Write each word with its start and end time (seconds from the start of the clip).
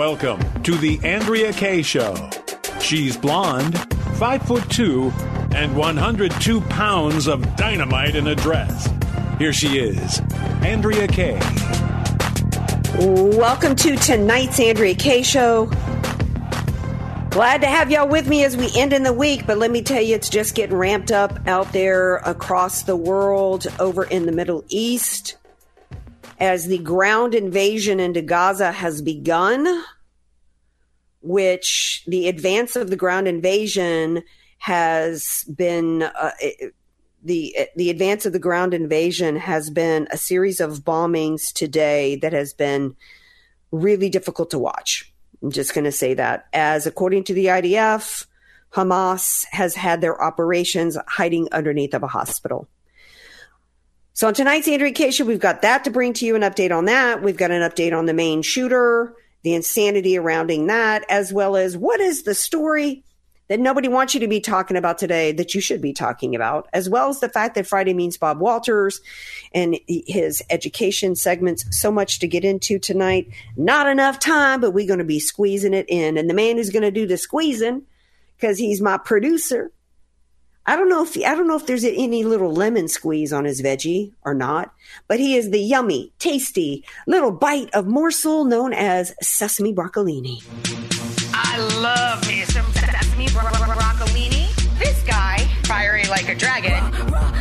Welcome 0.00 0.62
to 0.62 0.76
the 0.76 0.98
Andrea 1.04 1.52
Kaye 1.52 1.82
Show. 1.82 2.30
She's 2.80 3.18
blonde, 3.18 3.78
five 4.14 4.42
foot 4.44 4.66
two, 4.70 5.12
and 5.54 5.76
102 5.76 6.62
pounds 6.62 7.28
of 7.28 7.54
dynamite 7.54 8.16
in 8.16 8.28
a 8.28 8.34
dress. 8.34 8.88
Here 9.38 9.52
she 9.52 9.78
is, 9.78 10.20
Andrea 10.62 11.06
Kaye. 11.06 11.38
Welcome 12.98 13.76
to 13.76 13.94
tonight's 13.96 14.58
Andrea 14.58 14.94
Kaye 14.94 15.22
Show. 15.22 15.66
Glad 17.28 17.60
to 17.60 17.66
have 17.66 17.90
y'all 17.90 18.08
with 18.08 18.26
me 18.26 18.42
as 18.42 18.56
we 18.56 18.70
end 18.74 18.94
in 18.94 19.02
the 19.02 19.12
week, 19.12 19.46
but 19.46 19.58
let 19.58 19.70
me 19.70 19.82
tell 19.82 20.00
you, 20.00 20.14
it's 20.14 20.30
just 20.30 20.54
getting 20.54 20.76
ramped 20.76 21.12
up 21.12 21.46
out 21.46 21.74
there 21.74 22.16
across 22.24 22.84
the 22.84 22.96
world, 22.96 23.66
over 23.78 24.04
in 24.04 24.24
the 24.24 24.32
Middle 24.32 24.64
East 24.70 25.36
as 26.40 26.66
the 26.66 26.78
ground 26.78 27.34
invasion 27.34 28.00
into 28.00 28.22
Gaza 28.22 28.72
has 28.72 29.02
begun, 29.02 29.84
which 31.20 32.02
the 32.06 32.28
advance 32.28 32.76
of 32.76 32.88
the 32.88 32.96
ground 32.96 33.28
invasion 33.28 34.22
has 34.58 35.44
been 35.54 36.02
uh, 36.02 36.30
the 37.22 37.54
the 37.76 37.90
advance 37.90 38.24
of 38.24 38.32
the 38.32 38.38
ground 38.38 38.72
invasion 38.72 39.36
has 39.36 39.68
been 39.70 40.08
a 40.10 40.16
series 40.16 40.60
of 40.60 40.80
bombings 40.80 41.52
today 41.52 42.16
that 42.16 42.32
has 42.32 42.54
been 42.54 42.96
really 43.70 44.08
difficult 44.08 44.50
to 44.50 44.58
watch. 44.58 45.12
I'm 45.42 45.50
just 45.50 45.74
going 45.74 45.84
to 45.84 45.92
say 45.92 46.14
that 46.14 46.46
as 46.52 46.86
according 46.86 47.24
to 47.24 47.34
the 47.34 47.46
IDF, 47.46 48.26
Hamas 48.72 49.46
has 49.50 49.74
had 49.74 50.00
their 50.00 50.22
operations 50.22 50.96
hiding 51.06 51.48
underneath 51.52 51.94
of 51.94 52.02
a 52.02 52.08
hospital. 52.08 52.68
So 54.20 54.26
on 54.26 54.34
tonight's 54.34 54.68
Andrea 54.68 54.92
Kaye 54.92 55.12
Show, 55.12 55.24
we've 55.24 55.40
got 55.40 55.62
that 55.62 55.82
to 55.84 55.90
bring 55.90 56.12
to 56.12 56.26
you, 56.26 56.36
an 56.36 56.42
update 56.42 56.76
on 56.76 56.84
that. 56.84 57.22
We've 57.22 57.38
got 57.38 57.50
an 57.50 57.62
update 57.62 57.96
on 57.96 58.04
the 58.04 58.12
Maine 58.12 58.42
shooter, 58.42 59.16
the 59.44 59.54
insanity 59.54 60.14
surrounding 60.14 60.66
that, 60.66 61.06
as 61.08 61.32
well 61.32 61.56
as 61.56 61.74
what 61.74 62.00
is 62.00 62.24
the 62.24 62.34
story 62.34 63.02
that 63.48 63.58
nobody 63.58 63.88
wants 63.88 64.12
you 64.12 64.20
to 64.20 64.28
be 64.28 64.38
talking 64.38 64.76
about 64.76 64.98
today 64.98 65.32
that 65.32 65.54
you 65.54 65.62
should 65.62 65.80
be 65.80 65.94
talking 65.94 66.36
about, 66.36 66.68
as 66.74 66.86
well 66.86 67.08
as 67.08 67.20
the 67.20 67.30
fact 67.30 67.54
that 67.54 67.66
Friday 67.66 67.94
means 67.94 68.18
Bob 68.18 68.40
Walters 68.40 69.00
and 69.54 69.78
his 69.88 70.42
education 70.50 71.16
segments. 71.16 71.64
So 71.70 71.90
much 71.90 72.18
to 72.18 72.28
get 72.28 72.44
into 72.44 72.78
tonight. 72.78 73.26
Not 73.56 73.86
enough 73.86 74.18
time, 74.18 74.60
but 74.60 74.72
we're 74.72 74.86
going 74.86 74.98
to 74.98 75.04
be 75.06 75.18
squeezing 75.18 75.72
it 75.72 75.86
in. 75.88 76.18
And 76.18 76.28
the 76.28 76.34
man 76.34 76.58
who's 76.58 76.68
going 76.68 76.82
to 76.82 76.90
do 76.90 77.06
the 77.06 77.16
squeezing, 77.16 77.86
because 78.36 78.58
he's 78.58 78.82
my 78.82 78.98
producer, 78.98 79.72
I 80.70 80.76
don't 80.76 80.88
know 80.88 81.02
if 81.02 81.16
I 81.16 81.34
don't 81.34 81.48
know 81.48 81.56
if 81.56 81.66
there's 81.66 81.82
any 81.82 82.22
little 82.22 82.52
lemon 82.52 82.86
squeeze 82.86 83.32
on 83.32 83.44
his 83.44 83.60
veggie 83.60 84.12
or 84.24 84.34
not, 84.34 84.72
but 85.08 85.18
he 85.18 85.34
is 85.34 85.50
the 85.50 85.58
yummy, 85.58 86.12
tasty 86.20 86.84
little 87.08 87.32
bite 87.32 87.70
of 87.74 87.88
morsel 87.88 88.44
known 88.44 88.72
as 88.72 89.12
sesame 89.20 89.74
broccolini. 89.74 90.40
I 91.34 91.58
love 91.80 92.24
me 92.28 92.44
some 92.44 92.64
sesame 92.72 93.26
bro- 93.30 93.42
bro- 93.42 93.74
broccolini. 93.74 94.46
This 94.78 95.02
guy, 95.02 95.38
fiery 95.64 96.04
like 96.04 96.28
a 96.28 96.36
dragon, 96.36 96.80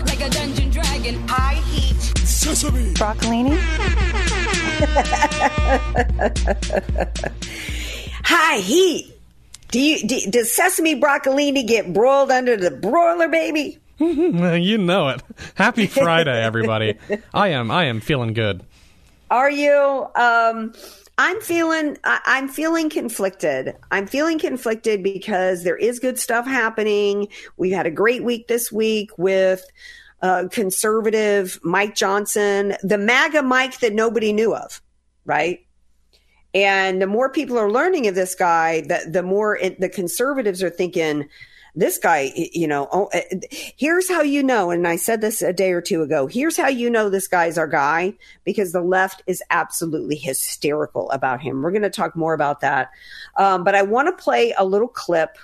like 0.08 0.22
a 0.22 0.30
dungeon 0.32 0.72
dragon. 0.72 1.28
high 1.28 1.62
heat. 1.70 2.02
Sesame. 2.26 2.96
Broccolini. 2.96 3.60
High 8.24 8.58
heat. 8.58 9.19
Do 9.72 9.80
you 9.80 10.08
do, 10.08 10.20
does 10.32 10.54
sesame 10.54 11.00
broccolini 11.00 11.66
get 11.68 11.94
broiled 11.94 12.32
under 12.32 12.58
the 12.58 12.72
broiler, 12.72 13.28
baby? 13.28 13.80
you 14.00 14.78
know 14.78 15.10
it. 15.10 15.22
Happy 15.56 15.86
Friday, 15.86 16.42
everybody. 16.44 16.98
I 17.34 17.50
am. 17.50 17.70
I 17.70 17.86
am 17.86 18.00
feeling 18.00 18.34
good. 18.34 18.64
Are 19.30 19.52
you? 19.52 20.08
Um, 20.16 20.74
I'm 21.20 21.40
feeling. 21.42 21.98
I'm 22.04 22.48
feeling 22.48 22.90
conflicted. 22.90 23.76
I'm 23.92 24.08
feeling 24.08 24.40
conflicted 24.40 25.04
because 25.04 25.64
there 25.64 25.78
is 25.78 26.00
good 26.00 26.18
stuff 26.18 26.48
happening. 26.48 27.28
We've 27.58 27.76
had 27.76 27.86
a 27.86 27.92
great 27.92 28.24
week 28.24 28.48
this 28.48 28.72
week 28.72 29.12
with 29.18 29.64
uh, 30.22 30.46
conservative 30.50 31.60
Mike 31.62 31.96
Johnson, 31.96 32.76
the 32.82 32.98
MAGA 32.98 33.44
Mike 33.44 33.80
that 33.82 33.94
nobody 33.94 34.34
knew 34.34 34.56
of, 34.56 34.82
right? 35.26 35.60
And 36.54 37.02
the 37.02 37.08
more 37.08 37.30
people 37.30 37.58
are 37.58 37.72
learning 37.72 38.08
of 38.08 38.16
this 38.16 38.36
guy, 38.36 38.82
the, 38.82 39.08
the 39.08 39.24
more 39.24 39.58
it, 39.58 39.80
the 39.80 39.90
conservatives 39.90 40.64
are 40.64 40.70
thinking, 40.70 41.30
this 41.76 41.98
guy, 41.98 42.32
you 42.36 42.68
know, 42.68 42.88
oh, 42.92 43.10
uh, 43.14 43.22
here's 43.78 44.10
how 44.10 44.22
you 44.22 44.42
know. 44.42 44.72
And 44.72 44.88
I 44.88 44.96
said 44.96 45.22
this 45.22 45.42
a 45.42 45.54
day 45.54 45.72
or 45.72 45.82
two 45.82 46.02
ago. 46.02 46.28
Here's 46.28 46.58
how 46.58 46.68
you 46.68 46.90
know 46.90 47.10
this 47.10 47.28
guy's 47.28 47.58
our 47.58 47.68
guy 47.68 48.14
because 48.44 48.72
the 48.72 48.82
left 48.82 49.22
is 49.28 49.44
absolutely 49.50 50.16
hysterical 50.16 51.10
about 51.12 51.42
him. 51.42 51.62
We're 51.62 51.72
going 51.72 51.84
to 51.84 51.90
talk 51.90 52.16
more 52.16 52.34
about 52.34 52.62
that. 52.62 52.90
Um, 53.38 53.64
but 53.64 53.76
I 53.76 53.84
want 53.84 54.08
to 54.08 54.24
play 54.24 54.54
a 54.58 54.66
little 54.66 54.88
clip 54.88 55.38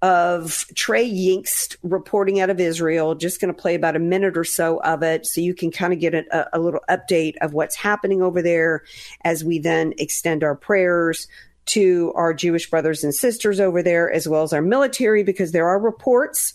of 0.00 0.66
Trey 0.74 1.10
Yingst 1.10 1.76
reporting 1.82 2.40
out 2.40 2.50
of 2.50 2.60
Israel. 2.60 3.14
Just 3.14 3.40
going 3.40 3.52
to 3.52 3.60
play 3.60 3.74
about 3.74 3.96
a 3.96 4.00
minute 4.00 4.36
or 4.36 4.44
so 4.44 4.80
of 4.82 5.02
it 5.02 5.26
so 5.26 5.40
you 5.40 5.54
can 5.54 5.70
kind 5.70 5.92
of 5.92 5.98
get 5.98 6.14
a, 6.14 6.56
a 6.56 6.58
little 6.58 6.82
update 6.88 7.36
of 7.40 7.52
what's 7.52 7.74
happening 7.76 8.22
over 8.22 8.40
there 8.40 8.84
as 9.24 9.44
we 9.44 9.58
then 9.58 9.94
extend 9.98 10.44
our 10.44 10.54
prayers 10.54 11.26
to 11.66 12.12
our 12.14 12.32
Jewish 12.32 12.70
brothers 12.70 13.04
and 13.04 13.14
sisters 13.14 13.60
over 13.60 13.82
there, 13.82 14.10
as 14.10 14.28
well 14.28 14.42
as 14.42 14.52
our 14.52 14.62
military, 14.62 15.22
because 15.22 15.52
there 15.52 15.68
are 15.68 15.78
reports 15.78 16.54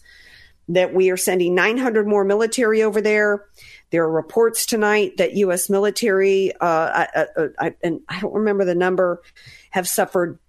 that 0.70 0.94
we 0.94 1.12
are 1.12 1.18
sending 1.18 1.54
900 1.54 2.08
more 2.08 2.24
military 2.24 2.82
over 2.82 3.02
there. 3.02 3.46
There 3.92 4.04
are 4.04 4.12
reports 4.12 4.66
tonight 4.66 5.18
that 5.18 5.34
U.S. 5.36 5.70
military, 5.70 6.54
uh, 6.54 6.58
I, 6.62 7.08
I, 7.16 7.48
I, 7.60 7.76
and 7.84 8.00
I 8.08 8.22
don't 8.22 8.34
remember 8.34 8.64
the 8.64 8.74
number, 8.74 9.22
have 9.72 9.88
suffered 9.88 10.40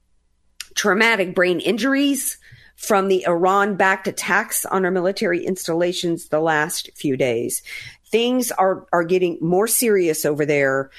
traumatic 0.74 1.34
brain 1.34 1.60
injuries 1.60 2.38
from 2.76 3.08
the 3.08 3.26
Iran 3.26 3.76
backed 3.76 4.08
attacks 4.08 4.64
on 4.64 4.84
our 4.84 4.90
military 4.90 5.44
installations 5.44 6.28
the 6.28 6.40
last 6.40 6.90
few 6.94 7.16
days. 7.16 7.62
Things 8.06 8.50
are, 8.52 8.86
are 8.92 9.04
getting 9.04 9.38
more 9.40 9.66
serious 9.66 10.24
over 10.24 10.44
there. 10.44 10.90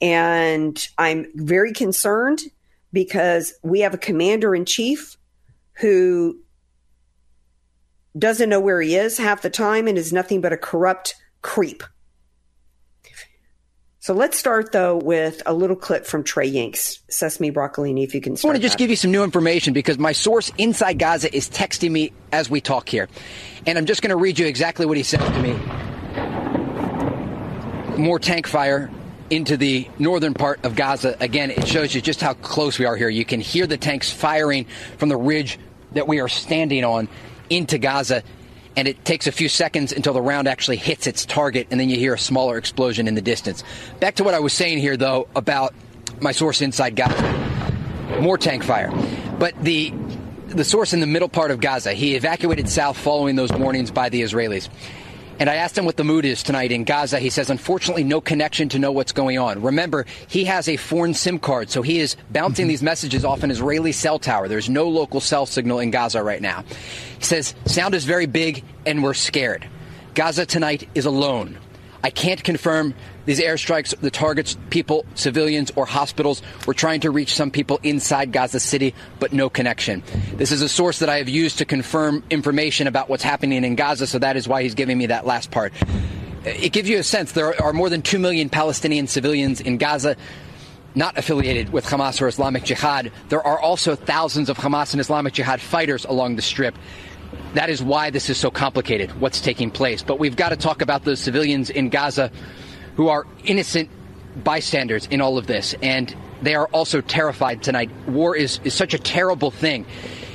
And 0.00 0.86
I'm 0.98 1.26
very 1.34 1.72
concerned 1.72 2.42
because 2.92 3.54
we 3.62 3.80
have 3.80 3.94
a 3.94 3.98
commander 3.98 4.54
in 4.54 4.64
chief 4.64 5.16
who 5.74 6.38
doesn't 8.18 8.48
know 8.48 8.60
where 8.60 8.80
he 8.80 8.94
is 8.94 9.16
half 9.16 9.42
the 9.42 9.50
time 9.50 9.88
and 9.88 9.96
is 9.96 10.12
nothing 10.12 10.40
but 10.40 10.52
a 10.52 10.56
corrupt 10.56 11.14
creep. 11.40 11.82
So 14.02 14.14
let's 14.14 14.36
start 14.36 14.72
though 14.72 14.96
with 14.96 15.42
a 15.46 15.54
little 15.54 15.76
clip 15.76 16.06
from 16.06 16.24
Trey 16.24 16.50
Yingst, 16.50 17.02
Sesame 17.08 17.52
Broccolini, 17.52 18.02
if 18.02 18.16
you 18.16 18.20
can 18.20 18.36
see. 18.36 18.48
I 18.48 18.50
want 18.50 18.56
to 18.56 18.60
just 18.60 18.72
that. 18.72 18.78
give 18.78 18.90
you 18.90 18.96
some 18.96 19.12
new 19.12 19.22
information 19.22 19.74
because 19.74 19.96
my 19.96 20.10
source 20.10 20.50
inside 20.58 20.98
Gaza 20.98 21.32
is 21.32 21.48
texting 21.48 21.92
me 21.92 22.12
as 22.32 22.50
we 22.50 22.60
talk 22.60 22.88
here. 22.88 23.08
And 23.64 23.78
I'm 23.78 23.86
just 23.86 24.02
going 24.02 24.10
to 24.10 24.16
read 24.16 24.40
you 24.40 24.46
exactly 24.48 24.86
what 24.86 24.96
he 24.96 25.04
said 25.04 25.20
to 25.20 25.40
me. 25.40 25.52
More 27.96 28.18
tank 28.18 28.48
fire 28.48 28.90
into 29.30 29.56
the 29.56 29.86
northern 30.00 30.34
part 30.34 30.64
of 30.64 30.74
Gaza. 30.74 31.16
Again, 31.20 31.52
it 31.52 31.68
shows 31.68 31.94
you 31.94 32.00
just 32.00 32.20
how 32.20 32.34
close 32.34 32.80
we 32.80 32.86
are 32.86 32.96
here. 32.96 33.08
You 33.08 33.24
can 33.24 33.40
hear 33.40 33.68
the 33.68 33.76
tanks 33.76 34.10
firing 34.10 34.66
from 34.98 35.10
the 35.10 35.16
ridge 35.16 35.60
that 35.92 36.08
we 36.08 36.18
are 36.18 36.28
standing 36.28 36.82
on 36.82 37.08
into 37.50 37.78
Gaza. 37.78 38.24
And 38.76 38.88
it 38.88 39.04
takes 39.04 39.26
a 39.26 39.32
few 39.32 39.48
seconds 39.48 39.92
until 39.92 40.14
the 40.14 40.22
round 40.22 40.48
actually 40.48 40.78
hits 40.78 41.06
its 41.06 41.26
target, 41.26 41.66
and 41.70 41.78
then 41.78 41.90
you 41.90 41.96
hear 41.96 42.14
a 42.14 42.18
smaller 42.18 42.56
explosion 42.56 43.06
in 43.06 43.14
the 43.14 43.20
distance. 43.20 43.62
Back 44.00 44.14
to 44.16 44.24
what 44.24 44.34
I 44.34 44.40
was 44.40 44.52
saying 44.52 44.78
here, 44.78 44.96
though, 44.96 45.28
about 45.36 45.74
my 46.20 46.32
source 46.32 46.62
inside 46.62 46.96
Gaza. 46.96 48.18
More 48.20 48.38
tank 48.38 48.64
fire. 48.64 48.90
But 49.38 49.54
the 49.62 49.92
the 50.48 50.64
source 50.64 50.92
in 50.92 51.00
the 51.00 51.06
middle 51.06 51.28
part 51.28 51.50
of 51.50 51.60
Gaza, 51.60 51.94
he 51.94 52.14
evacuated 52.14 52.68
south 52.68 52.98
following 52.98 53.36
those 53.36 53.50
warnings 53.52 53.90
by 53.90 54.10
the 54.10 54.20
Israelis. 54.22 54.68
And 55.38 55.50
I 55.50 55.56
asked 55.56 55.76
him 55.76 55.84
what 55.84 55.96
the 55.96 56.04
mood 56.04 56.24
is 56.24 56.42
tonight 56.42 56.70
in 56.70 56.84
Gaza. 56.84 57.18
He 57.18 57.30
says, 57.30 57.50
unfortunately, 57.50 58.04
no 58.04 58.20
connection 58.20 58.68
to 58.70 58.78
know 58.78 58.92
what's 58.92 59.12
going 59.12 59.38
on. 59.38 59.62
Remember, 59.62 60.06
he 60.28 60.44
has 60.44 60.68
a 60.68 60.76
foreign 60.76 61.14
SIM 61.14 61.38
card, 61.38 61.70
so 61.70 61.82
he 61.82 61.98
is 61.98 62.16
bouncing 62.30 62.64
mm-hmm. 62.64 62.68
these 62.68 62.82
messages 62.82 63.24
off 63.24 63.42
an 63.42 63.50
Israeli 63.50 63.92
cell 63.92 64.18
tower. 64.18 64.46
There's 64.46 64.70
no 64.70 64.88
local 64.88 65.20
cell 65.20 65.46
signal 65.46 65.80
in 65.80 65.90
Gaza 65.90 66.22
right 66.22 66.40
now. 66.40 66.64
He 67.18 67.24
says, 67.24 67.54
sound 67.66 67.94
is 67.94 68.04
very 68.04 68.26
big 68.26 68.62
and 68.86 69.02
we're 69.02 69.14
scared. 69.14 69.68
Gaza 70.14 70.46
tonight 70.46 70.88
is 70.94 71.06
alone. 71.06 71.58
I 72.04 72.10
can't 72.10 72.42
confirm 72.42 72.94
these 73.26 73.40
airstrikes, 73.40 73.96
the 74.00 74.10
targets, 74.10 74.56
people, 74.70 75.06
civilians, 75.14 75.70
or 75.76 75.86
hospitals. 75.86 76.42
We're 76.66 76.74
trying 76.74 77.00
to 77.00 77.10
reach 77.10 77.34
some 77.34 77.50
people 77.50 77.78
inside 77.82 78.32
Gaza 78.32 78.58
City, 78.58 78.94
but 79.20 79.32
no 79.32 79.48
connection. 79.48 80.02
This 80.34 80.50
is 80.50 80.62
a 80.62 80.68
source 80.68 80.98
that 80.98 81.08
I 81.08 81.18
have 81.18 81.28
used 81.28 81.58
to 81.58 81.64
confirm 81.64 82.24
information 82.30 82.88
about 82.88 83.08
what's 83.08 83.22
happening 83.22 83.62
in 83.64 83.76
Gaza, 83.76 84.06
so 84.06 84.18
that 84.18 84.36
is 84.36 84.48
why 84.48 84.62
he's 84.64 84.74
giving 84.74 84.98
me 84.98 85.06
that 85.06 85.26
last 85.26 85.50
part. 85.50 85.72
It 86.44 86.72
gives 86.72 86.88
you 86.88 86.98
a 86.98 87.04
sense 87.04 87.32
there 87.32 87.60
are 87.62 87.72
more 87.72 87.88
than 87.88 88.02
2 88.02 88.18
million 88.18 88.48
Palestinian 88.48 89.06
civilians 89.06 89.60
in 89.60 89.78
Gaza 89.78 90.16
not 90.94 91.16
affiliated 91.16 91.72
with 91.72 91.86
Hamas 91.86 92.20
or 92.20 92.28
Islamic 92.28 92.64
Jihad. 92.64 93.12
There 93.28 93.44
are 93.46 93.58
also 93.58 93.94
thousands 93.94 94.50
of 94.50 94.58
Hamas 94.58 94.92
and 94.92 95.00
Islamic 95.00 95.32
Jihad 95.32 95.60
fighters 95.60 96.04
along 96.04 96.36
the 96.36 96.42
strip. 96.42 96.76
That 97.54 97.70
is 97.70 97.82
why 97.82 98.10
this 98.10 98.30
is 98.30 98.38
so 98.38 98.50
complicated, 98.50 99.20
what's 99.20 99.40
taking 99.40 99.70
place. 99.70 100.02
But 100.02 100.18
we've 100.18 100.36
got 100.36 100.50
to 100.50 100.56
talk 100.56 100.82
about 100.82 101.04
those 101.04 101.20
civilians 101.20 101.70
in 101.70 101.88
Gaza 101.90 102.30
who 102.96 103.08
are 103.08 103.26
innocent 103.44 103.90
bystanders 104.42 105.06
in 105.06 105.20
all 105.20 105.38
of 105.38 105.46
this. 105.46 105.74
And 105.82 106.14
they 106.40 106.54
are 106.54 106.66
also 106.68 107.00
terrified 107.00 107.62
tonight. 107.62 107.90
War 108.06 108.34
is, 108.34 108.60
is 108.64 108.74
such 108.74 108.94
a 108.94 108.98
terrible 108.98 109.50
thing. 109.50 109.86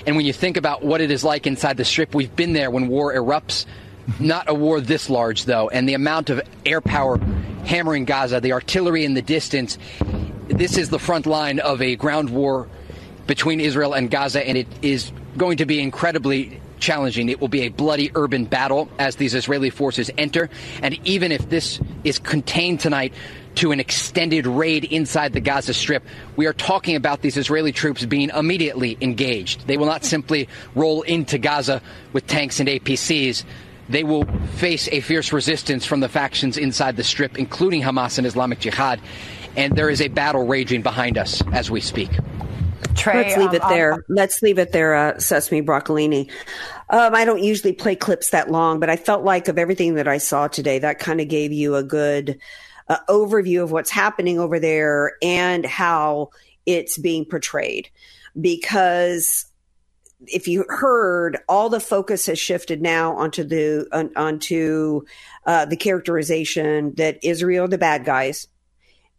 And 0.06 0.16
when 0.16 0.26
you 0.26 0.34
think 0.34 0.58
about 0.58 0.84
what 0.84 1.02
it 1.02 1.12
is 1.12 1.24
like 1.24 1.48
inside 1.48 1.78
the 1.78 1.86
strip, 1.86 2.16
we've 2.16 2.36
been 2.36 2.54
there 2.54 2.72
when 2.72 2.88
war 2.88 3.14
erupts. 3.14 3.66
Not 4.20 4.48
a 4.48 4.54
war 4.54 4.80
this 4.80 5.10
large, 5.10 5.46
though. 5.46 5.68
And 5.68 5.88
the 5.90 5.94
amount 5.94 6.30
of 6.30 6.42
air 6.66 6.80
power 6.80 7.18
hammering 7.66 8.06
Gaza, 8.06 8.40
the 8.40 8.54
artillery 8.54 9.04
in 9.04 9.16
the 9.16 9.22
distance, 9.22 9.78
this 10.48 10.78
is 10.78 10.90
the 10.90 11.00
front 11.00 11.26
line 11.26 11.60
of 11.60 11.82
a 11.82 11.98
ground 11.98 12.30
war 12.30 12.70
between 13.26 13.60
Israel 13.60 13.94
and 13.94 14.10
Gaza, 14.10 14.48
and 14.48 14.58
it 14.58 14.68
is 14.82 15.12
going 15.36 15.58
to 15.58 15.66
be 15.66 15.82
incredibly 15.82 16.62
challenging. 16.80 17.30
It 17.30 17.42
will 17.42 17.48
be 17.48 17.62
a 17.62 17.70
bloody 17.70 18.12
urban 18.16 18.46
battle 18.46 18.90
as 19.00 19.16
these 19.16 19.34
Israeli 19.34 19.70
forces 19.70 20.12
enter. 20.18 20.50
And 20.82 21.00
even 21.06 21.32
if 21.32 21.50
this 21.50 21.80
is 22.04 22.20
contained 22.20 22.80
tonight 22.80 23.14
to 23.56 23.72
an 23.72 23.80
extended 23.80 24.46
raid 24.46 24.84
inside 24.84 25.34
the 25.34 25.40
Gaza 25.40 25.74
Strip, 25.74 26.04
we 26.36 26.46
are 26.46 26.54
talking 26.54 26.96
about 26.96 27.22
these 27.22 27.38
Israeli 27.38 27.72
troops 27.72 28.06
being 28.06 28.30
immediately 28.30 28.98
engaged. 29.02 29.68
They 29.68 29.78
will 29.78 29.88
not 29.88 30.06
simply 30.06 30.48
roll 30.76 31.02
into 31.02 31.38
Gaza 31.38 31.82
with 32.14 32.28
tanks 32.28 32.60
and 32.60 32.70
APCs. 32.70 33.44
They 33.90 34.04
will 34.04 34.26
face 34.56 34.88
a 34.92 35.00
fierce 35.00 35.34
resistance 35.34 35.86
from 35.86 36.02
the 36.02 36.10
factions 36.10 36.58
inside 36.58 36.98
the 36.98 37.04
Strip, 37.04 37.40
including 37.40 37.82
Hamas 37.82 38.18
and 38.18 38.28
Islamic 38.28 38.60
Jihad. 38.60 39.00
And 39.56 39.76
there 39.76 39.90
is 39.90 40.02
a 40.02 40.08
battle 40.08 40.46
raging 40.46 40.84
behind 40.84 41.18
us 41.18 41.42
as 41.52 41.72
we 41.72 41.82
speak. 41.82 42.12
Trey, 42.96 43.24
Let's 43.24 43.38
leave 43.38 43.50
um, 43.50 43.56
it 43.56 43.62
there. 43.70 43.94
Um, 43.94 44.04
Let's 44.10 44.42
leave 44.42 44.60
it 44.60 44.72
there, 44.72 44.96
uh, 44.96 45.20
Sesame 45.20 45.62
Broccolini. 45.62 46.30
Um, 46.90 47.14
I 47.16 47.26
don't 47.26 47.44
usually 47.44 47.74
play 47.74 47.96
clips 47.96 48.32
that 48.32 48.50
long, 48.50 48.80
but 48.80 48.90
I 48.90 48.96
felt 48.96 49.24
like 49.24 49.48
of 49.48 49.58
everything 49.58 49.96
that 49.96 50.08
I 50.08 50.18
saw 50.18 50.48
today, 50.48 50.80
that 50.80 51.00
kind 51.00 51.22
of 51.22 51.28
gave 51.28 51.52
you 51.52 51.76
a 51.76 51.84
good 51.84 52.40
uh, 52.88 52.98
overview 53.10 53.64
of 53.64 53.72
what's 53.72 53.92
happening 53.92 54.40
over 54.40 54.60
there 54.60 55.14
and 55.22 55.66
how 55.66 56.30
it's 56.66 56.98
being 56.98 57.26
portrayed. 57.26 57.90
Because 58.40 59.46
if 60.26 60.48
you 60.48 60.66
heard, 60.68 61.38
all 61.48 61.70
the 61.70 61.80
focus 61.80 62.26
has 62.26 62.40
shifted 62.40 62.82
now 62.82 63.16
onto 63.16 63.44
the 63.44 63.88
on, 63.92 64.12
onto 64.16 65.02
uh, 65.46 65.66
the 65.66 65.78
characterization 65.78 66.94
that 66.96 67.20
Israel 67.24 67.68
the 67.68 67.78
bad 67.78 68.06
guys, 68.06 68.48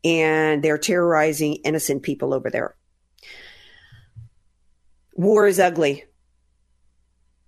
and 0.04 0.62
they're 0.62 0.78
terrorizing 0.78 1.54
innocent 1.64 2.02
people 2.02 2.34
over 2.34 2.50
there. 2.50 2.74
War 5.18 5.48
is 5.48 5.58
ugly. 5.58 6.04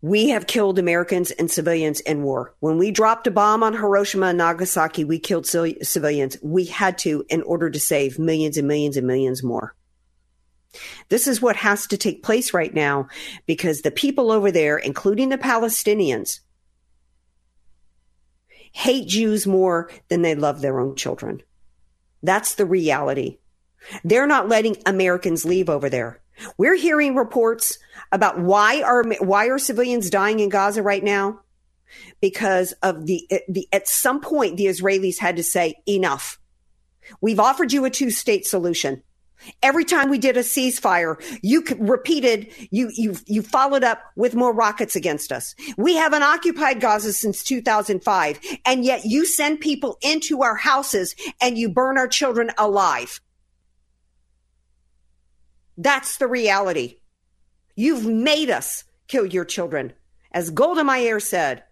We 0.02 0.30
have 0.30 0.48
killed 0.48 0.80
Americans 0.80 1.30
and 1.30 1.48
civilians 1.48 2.00
in 2.00 2.24
war. 2.24 2.52
When 2.58 2.78
we 2.78 2.90
dropped 2.90 3.28
a 3.28 3.30
bomb 3.30 3.62
on 3.62 3.74
Hiroshima 3.74 4.26
and 4.26 4.38
Nagasaki, 4.38 5.04
we 5.04 5.20
killed 5.20 5.46
civilians. 5.46 6.36
We 6.42 6.64
had 6.64 6.98
to 6.98 7.24
in 7.28 7.42
order 7.42 7.70
to 7.70 7.78
save 7.78 8.18
millions 8.18 8.58
and 8.58 8.66
millions 8.66 8.96
and 8.96 9.06
millions 9.06 9.44
more. 9.44 9.76
This 11.10 11.28
is 11.28 11.40
what 11.40 11.54
has 11.54 11.86
to 11.86 11.96
take 11.96 12.24
place 12.24 12.52
right 12.52 12.74
now 12.74 13.06
because 13.46 13.82
the 13.82 13.92
people 13.92 14.32
over 14.32 14.50
there, 14.50 14.76
including 14.76 15.28
the 15.28 15.38
Palestinians, 15.38 16.40
hate 18.72 19.06
Jews 19.06 19.46
more 19.46 19.92
than 20.08 20.22
they 20.22 20.34
love 20.34 20.60
their 20.60 20.80
own 20.80 20.96
children. 20.96 21.40
That's 22.20 22.56
the 22.56 22.66
reality. 22.66 23.38
They're 24.02 24.26
not 24.26 24.48
letting 24.48 24.76
Americans 24.86 25.44
leave 25.44 25.70
over 25.70 25.88
there. 25.88 26.20
We're 26.56 26.76
hearing 26.76 27.14
reports 27.14 27.78
about 28.12 28.40
why 28.40 28.82
are 28.82 29.04
why 29.20 29.46
are 29.46 29.58
civilians 29.58 30.10
dying 30.10 30.40
in 30.40 30.48
Gaza 30.48 30.82
right 30.82 31.02
now? 31.02 31.40
Because 32.20 32.72
of 32.82 33.06
the 33.06 33.28
the 33.48 33.68
at 33.72 33.88
some 33.88 34.20
point 34.20 34.56
the 34.56 34.66
Israelis 34.66 35.18
had 35.18 35.36
to 35.36 35.42
say 35.42 35.76
enough. 35.88 36.38
We've 37.20 37.40
offered 37.40 37.72
you 37.72 37.84
a 37.84 37.90
two-state 37.90 38.46
solution. 38.46 39.02
Every 39.62 39.84
time 39.84 40.10
we 40.10 40.18
did 40.18 40.36
a 40.36 40.40
ceasefire, 40.40 41.16
you 41.42 41.64
repeated, 41.78 42.52
you, 42.70 42.90
you, 42.94 43.16
you 43.26 43.42
followed 43.42 43.84
up 43.84 44.02
with 44.14 44.34
more 44.34 44.52
rockets 44.52 44.96
against 44.96 45.32
us. 45.32 45.54
We 45.78 45.96
haven't 45.96 46.22
occupied 46.22 46.80
Gaza 46.80 47.12
since 47.12 47.42
2005, 47.42 48.38
and 48.66 48.84
yet 48.84 49.04
you 49.04 49.24
send 49.24 49.60
people 49.60 49.96
into 50.02 50.42
our 50.42 50.56
houses 50.56 51.14
and 51.40 51.56
you 51.56 51.70
burn 51.70 51.96
our 51.96 52.08
children 52.08 52.50
alive. 52.58 53.20
That's 55.80 56.18
the 56.18 56.26
reality. 56.26 56.98
You've 57.74 58.04
made 58.04 58.50
us 58.50 58.84
kill 59.08 59.24
your 59.24 59.46
children. 59.46 59.94
As 60.30 60.50
Golda 60.50 60.84
Meir 60.84 61.18
said, 61.20 61.64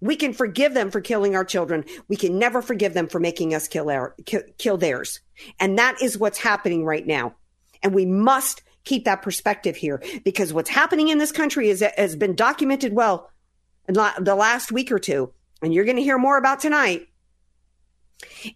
we 0.00 0.16
can 0.16 0.32
forgive 0.32 0.72
them 0.72 0.90
for 0.90 1.02
killing 1.02 1.36
our 1.36 1.44
children. 1.44 1.84
We 2.08 2.16
can 2.16 2.38
never 2.38 2.62
forgive 2.62 2.94
them 2.94 3.06
for 3.06 3.20
making 3.20 3.54
us 3.54 3.68
kill, 3.68 3.90
our, 3.90 4.16
kill, 4.56 4.78
theirs. 4.78 5.20
And 5.60 5.78
that 5.78 6.00
is 6.00 6.16
what's 6.16 6.38
happening 6.38 6.86
right 6.86 7.06
now. 7.06 7.34
And 7.82 7.94
we 7.94 8.06
must 8.06 8.62
keep 8.84 9.04
that 9.04 9.20
perspective 9.20 9.76
here 9.76 10.02
because 10.24 10.54
what's 10.54 10.70
happening 10.70 11.08
in 11.08 11.18
this 11.18 11.32
country 11.32 11.68
is, 11.68 11.84
has 11.98 12.16
been 12.16 12.34
documented 12.34 12.94
well 12.94 13.30
in 13.86 13.94
the 13.94 14.34
last 14.34 14.72
week 14.72 14.90
or 14.90 14.98
two. 14.98 15.30
And 15.60 15.74
you're 15.74 15.84
going 15.84 15.96
to 15.98 16.02
hear 16.02 16.18
more 16.18 16.38
about 16.38 16.60
tonight 16.60 17.08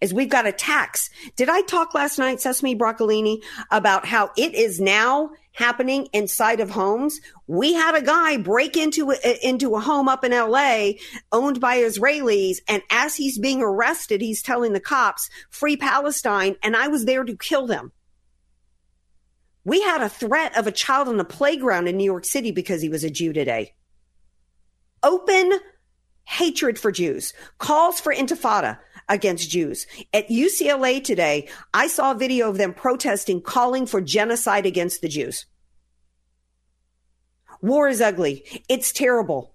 is 0.01 0.13
we've 0.13 0.29
got 0.29 0.47
a 0.47 0.51
tax. 0.51 1.09
Did 1.35 1.49
I 1.49 1.61
talk 1.61 1.93
last 1.93 2.19
night, 2.19 2.41
Sesame 2.41 2.75
Broccolini, 2.75 3.43
about 3.71 4.05
how 4.05 4.31
it 4.37 4.53
is 4.55 4.79
now 4.79 5.31
happening 5.53 6.07
inside 6.13 6.59
of 6.59 6.69
homes? 6.69 7.19
We 7.47 7.73
had 7.73 7.95
a 7.95 8.01
guy 8.01 8.37
break 8.37 8.77
into 8.77 9.11
a, 9.11 9.15
uh, 9.15 9.33
into 9.41 9.75
a 9.75 9.79
home 9.79 10.07
up 10.07 10.23
in 10.23 10.31
LA 10.31 10.91
owned 11.31 11.59
by 11.59 11.77
Israelis. 11.77 12.57
And 12.67 12.81
as 12.91 13.15
he's 13.15 13.37
being 13.37 13.61
arrested, 13.61 14.21
he's 14.21 14.41
telling 14.41 14.73
the 14.73 14.79
cops, 14.79 15.29
free 15.49 15.77
Palestine. 15.77 16.55
And 16.63 16.75
I 16.75 16.87
was 16.87 17.05
there 17.05 17.23
to 17.23 17.35
kill 17.35 17.67
them. 17.67 17.91
We 19.65 19.81
had 19.81 20.01
a 20.01 20.09
threat 20.09 20.57
of 20.57 20.67
a 20.67 20.71
child 20.71 21.07
on 21.07 21.17
the 21.17 21.25
playground 21.25 21.87
in 21.87 21.97
New 21.97 22.05
York 22.05 22.25
City 22.25 22.51
because 22.51 22.81
he 22.81 22.89
was 22.89 23.03
a 23.03 23.09
Jew 23.09 23.33
today. 23.33 23.75
Open 25.03 25.59
hatred 26.23 26.77
for 26.77 26.91
Jews, 26.91 27.33
calls 27.57 27.99
for 27.99 28.13
intifada 28.13 28.77
against 29.09 29.49
Jews. 29.49 29.87
At 30.13 30.29
UCLA 30.29 31.03
today, 31.03 31.49
I 31.73 31.87
saw 31.87 32.11
a 32.11 32.17
video 32.17 32.49
of 32.49 32.57
them 32.57 32.73
protesting, 32.73 33.41
calling 33.41 33.85
for 33.85 33.99
genocide 33.99 34.65
against 34.65 35.01
the 35.01 35.09
Jews. 35.09 35.47
War 37.61 37.89
is 37.89 37.99
ugly. 37.99 38.63
It's 38.69 38.93
terrible. 38.93 39.53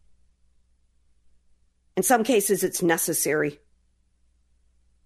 In 1.96 2.02
some 2.02 2.25
cases, 2.25 2.64
it's 2.64 2.82
necessary. 2.82 3.61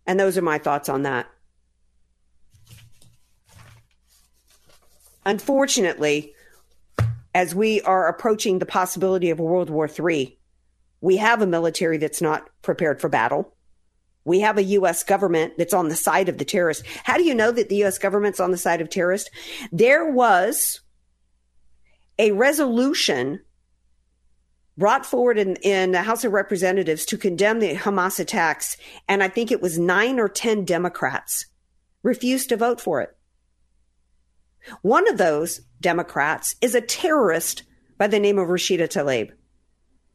And 0.06 0.18
those 0.18 0.38
are 0.38 0.42
my 0.42 0.58
thoughts 0.58 0.88
on 0.88 1.02
that. 1.02 1.28
Unfortunately, 5.26 6.32
as 7.34 7.54
we 7.54 7.82
are 7.82 8.08
approaching 8.08 8.58
the 8.58 8.66
possibility 8.66 9.28
of 9.28 9.38
World 9.38 9.68
War 9.68 9.86
III, 9.86 10.38
we 11.02 11.18
have 11.18 11.42
a 11.42 11.46
military 11.46 11.98
that's 11.98 12.22
not 12.22 12.48
prepared 12.62 13.00
for 13.00 13.10
battle. 13.10 13.54
We 14.28 14.40
have 14.40 14.58
a 14.58 14.62
U.S. 14.62 15.02
government 15.02 15.54
that's 15.56 15.72
on 15.72 15.88
the 15.88 15.96
side 15.96 16.28
of 16.28 16.36
the 16.36 16.44
terrorists. 16.44 16.84
How 17.02 17.16
do 17.16 17.24
you 17.24 17.34
know 17.34 17.50
that 17.50 17.70
the 17.70 17.76
U.S. 17.76 17.98
government's 17.98 18.40
on 18.40 18.50
the 18.50 18.58
side 18.58 18.82
of 18.82 18.90
terrorists? 18.90 19.30
There 19.72 20.10
was 20.10 20.80
a 22.18 22.32
resolution 22.32 23.40
brought 24.76 25.06
forward 25.06 25.38
in, 25.38 25.56
in 25.56 25.92
the 25.92 26.02
House 26.02 26.24
of 26.24 26.32
Representatives 26.32 27.06
to 27.06 27.16
condemn 27.16 27.58
the 27.58 27.74
Hamas 27.74 28.20
attacks, 28.20 28.76
and 29.08 29.22
I 29.22 29.28
think 29.28 29.50
it 29.50 29.62
was 29.62 29.78
nine 29.78 30.20
or 30.20 30.28
10 30.28 30.64
Democrats 30.64 31.46
refused 32.02 32.50
to 32.50 32.56
vote 32.56 32.80
for 32.80 33.00
it. 33.00 33.16
One 34.82 35.08
of 35.08 35.16
those 35.16 35.62
Democrats 35.80 36.54
is 36.60 36.74
a 36.74 36.80
terrorist 36.80 37.62
by 37.96 38.06
the 38.06 38.20
name 38.20 38.38
of 38.38 38.48
Rashida 38.48 38.88
Tlaib. 38.88 39.32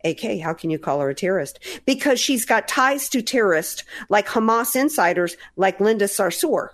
AK, 0.03 0.41
how 0.41 0.53
can 0.53 0.69
you 0.69 0.77
call 0.77 1.00
her 1.00 1.10
a 1.10 1.15
terrorist? 1.15 1.60
Because 1.86 2.19
she's 2.19 2.45
got 2.45 2.67
ties 2.67 3.10
to 3.10 3.22
terrorists 3.22 3.83
like 4.10 4.27
Hamas 4.27 4.75
insiders 4.75 5.38
like 5.55 5.79
Linda 5.79 6.05
Sarsour. 6.05 6.69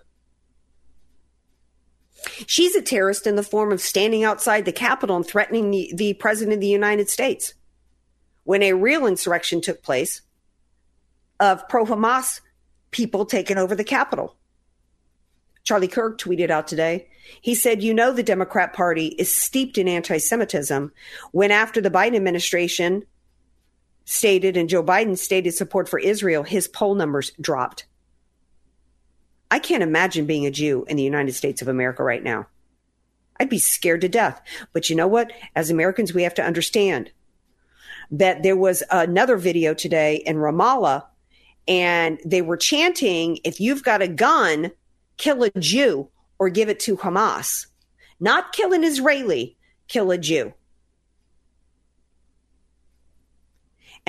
She's 2.48 2.76
a 2.76 2.82
terrorist 2.82 3.28
in 3.28 3.36
the 3.36 3.44
form 3.44 3.72
of 3.72 3.82
standing 3.82 4.24
outside 4.24 4.66
the 4.66 4.72
Capitol 4.72 5.16
and 5.16 5.26
threatening 5.26 5.72
the, 5.72 5.92
the 5.96 6.14
President 6.14 6.56
of 6.56 6.60
the 6.60 6.68
United 6.68 7.10
States. 7.10 7.54
When 8.44 8.64
a 8.64 8.74
real 8.74 9.06
insurrection 9.06 9.62
took 9.62 9.84
place 9.84 10.22
of 11.40 11.68
pro 11.70 11.86
Hamas 11.86 12.42
people 12.92 13.26
taking 13.26 13.58
over 13.58 13.76
the 13.76 13.84
Capitol. 13.84 14.36
Charlie 15.64 15.88
Kirk 15.88 16.20
tweeted 16.20 16.50
out 16.50 16.68
today. 16.68 17.08
He 17.42 17.54
said, 17.54 17.84
You 17.84 17.94
know, 17.94 18.12
the 18.12 18.24
Democrat 18.24 18.74
Party 18.74 19.08
is 19.20 19.32
steeped 19.32 19.78
in 19.78 19.88
anti 19.88 20.18
Semitism 20.18 20.92
when, 21.32 21.52
after 21.52 21.80
the 21.80 21.92
Biden 21.92 22.16
administration 22.16 23.06
stated 24.10 24.58
and 24.58 24.68
Joe 24.68 24.84
Biden 24.84 25.16
stated 25.16 25.54
support 25.54 25.88
for 25.88 26.00
Israel, 26.00 26.42
his 26.42 26.68
poll 26.68 26.96
numbers 26.96 27.32
dropped. 27.40 27.86
I 29.52 29.60
can't 29.60 29.84
imagine 29.84 30.26
being 30.26 30.48
a 30.48 30.52
Jew 30.52 30.84
in 30.88 30.98
the 30.98 31.04
United 31.04 31.34
States 31.34 31.62
of 31.62 31.68
America 31.68 32.04
right 32.04 32.24
now. 32.24 32.48
I'd 33.40 33.50
be 33.50 33.60
scared 33.60 34.02
to 34.02 34.10
death. 34.10 34.42
But 34.74 34.90
you 34.90 34.96
know 34.96 35.08
what? 35.08 35.32
As 35.56 35.70
Americans, 35.70 36.12
we 36.12 36.24
have 36.24 36.34
to 36.36 36.44
understand 36.44 37.12
that 38.10 38.42
there 38.42 38.58
was 38.58 38.82
another 38.90 39.38
video 39.38 39.76
today 39.76 40.24
in 40.26 40.38
Ramallah 40.38 41.06
and 41.68 42.20
they 42.26 42.42
were 42.42 42.58
chanting, 42.58 43.38
if 43.44 43.60
you've 43.60 43.84
got 43.84 44.02
a 44.02 44.08
gun, 44.08 44.72
kill 45.18 45.44
a 45.44 45.52
Jew 45.52 46.10
or 46.40 46.50
give 46.50 46.68
it 46.68 46.80
to 46.82 46.98
Hamas. 46.98 47.68
Not 48.20 48.54
kill 48.54 48.74
an 48.74 48.84
Israeli, 48.84 49.56
kill 49.88 50.10
a 50.10 50.18
Jew. 50.18 50.54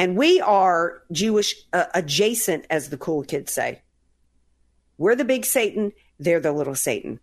And 0.00 0.16
we 0.16 0.40
are 0.40 1.02
Jewish 1.12 1.54
uh, 1.74 1.84
adjacent, 1.92 2.64
as 2.70 2.88
the 2.88 2.96
cool 2.96 3.22
kids 3.22 3.52
say. 3.52 3.82
We're 4.96 5.14
the 5.14 5.26
big 5.26 5.44
Satan, 5.44 5.92
they're 6.18 6.40
the 6.40 6.52
little 6.52 6.74
Satan. 6.74 7.20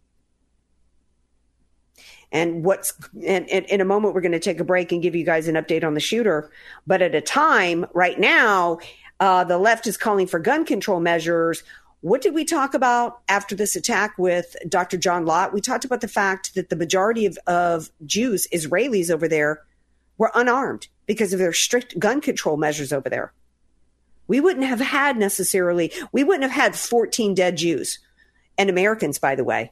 And 2.32 2.64
what's 2.64 2.94
and, 3.16 3.50
and 3.50 3.66
in 3.66 3.82
a 3.82 3.86
moment 3.86 4.14
we're 4.14 4.22
going 4.22 4.32
to 4.34 4.40
take 4.40 4.60
a 4.60 4.64
break 4.64 4.92
and 4.92 5.02
give 5.02 5.16
you 5.16 5.26
guys 5.26 5.48
an 5.48 5.56
update 5.56 5.84
on 5.84 5.96
the 5.96 6.00
shooter. 6.00 6.52
But 6.86 7.02
at 7.02 7.16
a 7.16 7.22
time 7.22 7.88
right 7.96 8.20
now, 8.20 8.78
uh, 9.20 9.44
the 9.44 9.58
left 9.58 9.88
is 9.88 9.98
calling 9.98 10.28
for 10.28 10.38
gun 10.38 10.64
control 10.64 11.00
measures. 11.00 11.64
What 12.02 12.22
did 12.22 12.36
we 12.36 12.46
talk 12.46 12.76
about 12.76 13.22
after 13.28 13.56
this 13.56 13.76
attack 13.76 14.20
with 14.20 14.56
Dr. 14.70 14.98
John 14.98 15.26
Lott? 15.26 15.52
We 15.52 15.62
talked 15.62 15.84
about 15.84 16.02
the 16.02 16.08
fact 16.08 16.54
that 16.54 16.70
the 16.70 16.76
majority 16.76 17.26
of, 17.26 17.40
of 17.48 17.90
Jews, 18.06 18.48
Israelis 18.54 19.10
over 19.10 19.28
there, 19.28 19.64
were 20.20 20.32
unarmed 20.36 20.90
because 21.08 21.34
of 21.34 21.40
their 21.40 21.54
strict 21.54 21.98
gun 21.98 22.22
control 22.22 22.58
measures 22.58 22.94
over 22.94 23.10
there. 23.10 23.34
We 24.28 24.40
wouldn't 24.40 24.66
have 24.66 24.82
had 24.82 25.18
necessarily, 25.18 25.92
we 26.12 26.24
wouldn't 26.24 26.44
have 26.44 26.62
had 26.62 26.76
14 26.76 27.34
dead 27.34 27.58
Jews 27.58 28.00
and 28.58 28.70
Americans, 28.70 29.18
by 29.18 29.36
the 29.36 29.44
way, 29.44 29.72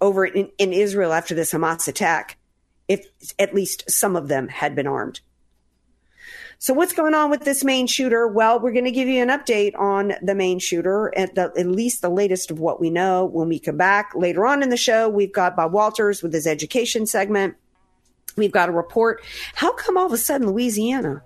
over 0.00 0.26
in, 0.26 0.50
in 0.58 0.72
Israel 0.72 1.12
after 1.12 1.34
this 1.34 1.52
Hamas 1.52 1.88
attack 1.88 2.36
if 2.88 3.06
at 3.38 3.54
least 3.54 3.88
some 3.88 4.16
of 4.16 4.28
them 4.28 4.48
had 4.48 4.74
been 4.74 4.86
armed. 4.86 5.20
So 6.60 6.74
what's 6.74 6.92
going 6.92 7.14
on 7.14 7.30
with 7.30 7.44
this 7.44 7.62
Maine 7.62 7.86
shooter? 7.86 8.26
Well, 8.26 8.58
we're 8.58 8.72
going 8.72 8.84
to 8.86 8.90
give 8.90 9.06
you 9.06 9.22
an 9.22 9.28
update 9.28 9.78
on 9.78 10.14
the 10.20 10.34
Maine 10.34 10.58
shooter 10.58 11.16
at 11.16 11.36
the, 11.36 11.52
at 11.56 11.66
least 11.66 12.02
the 12.02 12.08
latest 12.08 12.50
of 12.50 12.58
what 12.58 12.80
we 12.80 12.90
know 12.90 13.24
when 13.24 13.48
we 13.48 13.60
come 13.60 13.76
back 13.76 14.12
later 14.16 14.44
on 14.44 14.62
in 14.62 14.68
the 14.68 14.76
show. 14.76 15.08
We've 15.08 15.32
got 15.32 15.54
Bob 15.54 15.72
Walters 15.72 16.20
with 16.20 16.32
his 16.32 16.48
education 16.48 17.06
segment. 17.06 17.54
We've 18.38 18.52
got 18.52 18.68
a 18.68 18.72
report. 18.72 19.22
How 19.54 19.72
come 19.72 19.96
all 19.96 20.06
of 20.06 20.12
a 20.12 20.16
sudden 20.16 20.46
Louisiana 20.48 21.22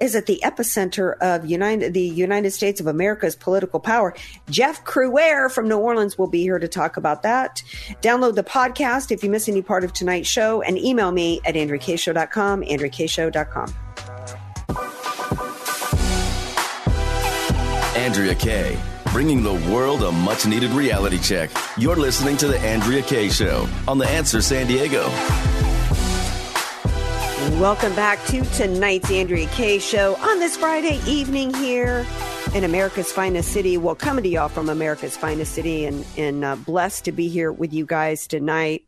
is 0.00 0.14
at 0.14 0.26
the 0.26 0.40
epicenter 0.42 1.16
of 1.18 1.46
United, 1.46 1.94
the 1.94 2.00
United 2.00 2.50
States 2.50 2.80
of 2.80 2.86
America's 2.86 3.36
political 3.36 3.78
power. 3.78 4.14
Jeff 4.48 4.84
Crouere 4.84 5.50
from 5.50 5.68
New 5.68 5.78
Orleans 5.78 6.18
will 6.18 6.26
be 6.26 6.40
here 6.40 6.58
to 6.58 6.68
talk 6.68 6.96
about 6.96 7.22
that. 7.22 7.62
Download 8.00 8.34
the 8.34 8.42
podcast 8.42 9.12
if 9.12 9.22
you 9.22 9.30
miss 9.30 9.48
any 9.48 9.62
part 9.62 9.84
of 9.84 9.92
tonight's 9.92 10.28
show 10.28 10.62
and 10.62 10.78
email 10.78 11.12
me 11.12 11.40
at 11.44 11.54
andreakshow.com, 11.54 12.62
andreakshow.com. 12.62 13.74
Andrea 17.96 18.34
Kaye, 18.34 18.78
bringing 19.12 19.42
the 19.42 19.52
world 19.70 20.02
a 20.02 20.10
much 20.10 20.46
needed 20.46 20.70
reality 20.70 21.18
check. 21.18 21.50
You're 21.76 21.96
listening 21.96 22.36
to 22.38 22.48
The 22.48 22.58
Andrea 22.60 23.02
Kaye 23.02 23.28
Show 23.28 23.68
on 23.86 23.98
The 23.98 24.08
Answer 24.08 24.40
San 24.40 24.66
Diego. 24.66 25.10
Welcome 27.40 27.94
back 27.94 28.22
to 28.26 28.42
tonight's 28.50 29.10
Andrea 29.10 29.46
Kaye 29.48 29.78
Show 29.78 30.14
on 30.16 30.40
this 30.40 30.58
Friday 30.58 31.00
evening 31.06 31.54
here 31.54 32.06
in 32.54 32.64
America's 32.64 33.10
finest 33.10 33.50
city. 33.50 33.78
Well, 33.78 33.94
coming 33.94 34.24
to 34.24 34.28
y'all 34.28 34.50
from 34.50 34.68
America's 34.68 35.16
finest 35.16 35.54
city, 35.54 35.86
and 35.86 36.04
and 36.18 36.44
uh, 36.44 36.56
blessed 36.56 37.06
to 37.06 37.12
be 37.12 37.28
here 37.28 37.50
with 37.50 37.72
you 37.72 37.86
guys 37.86 38.26
tonight. 38.26 38.82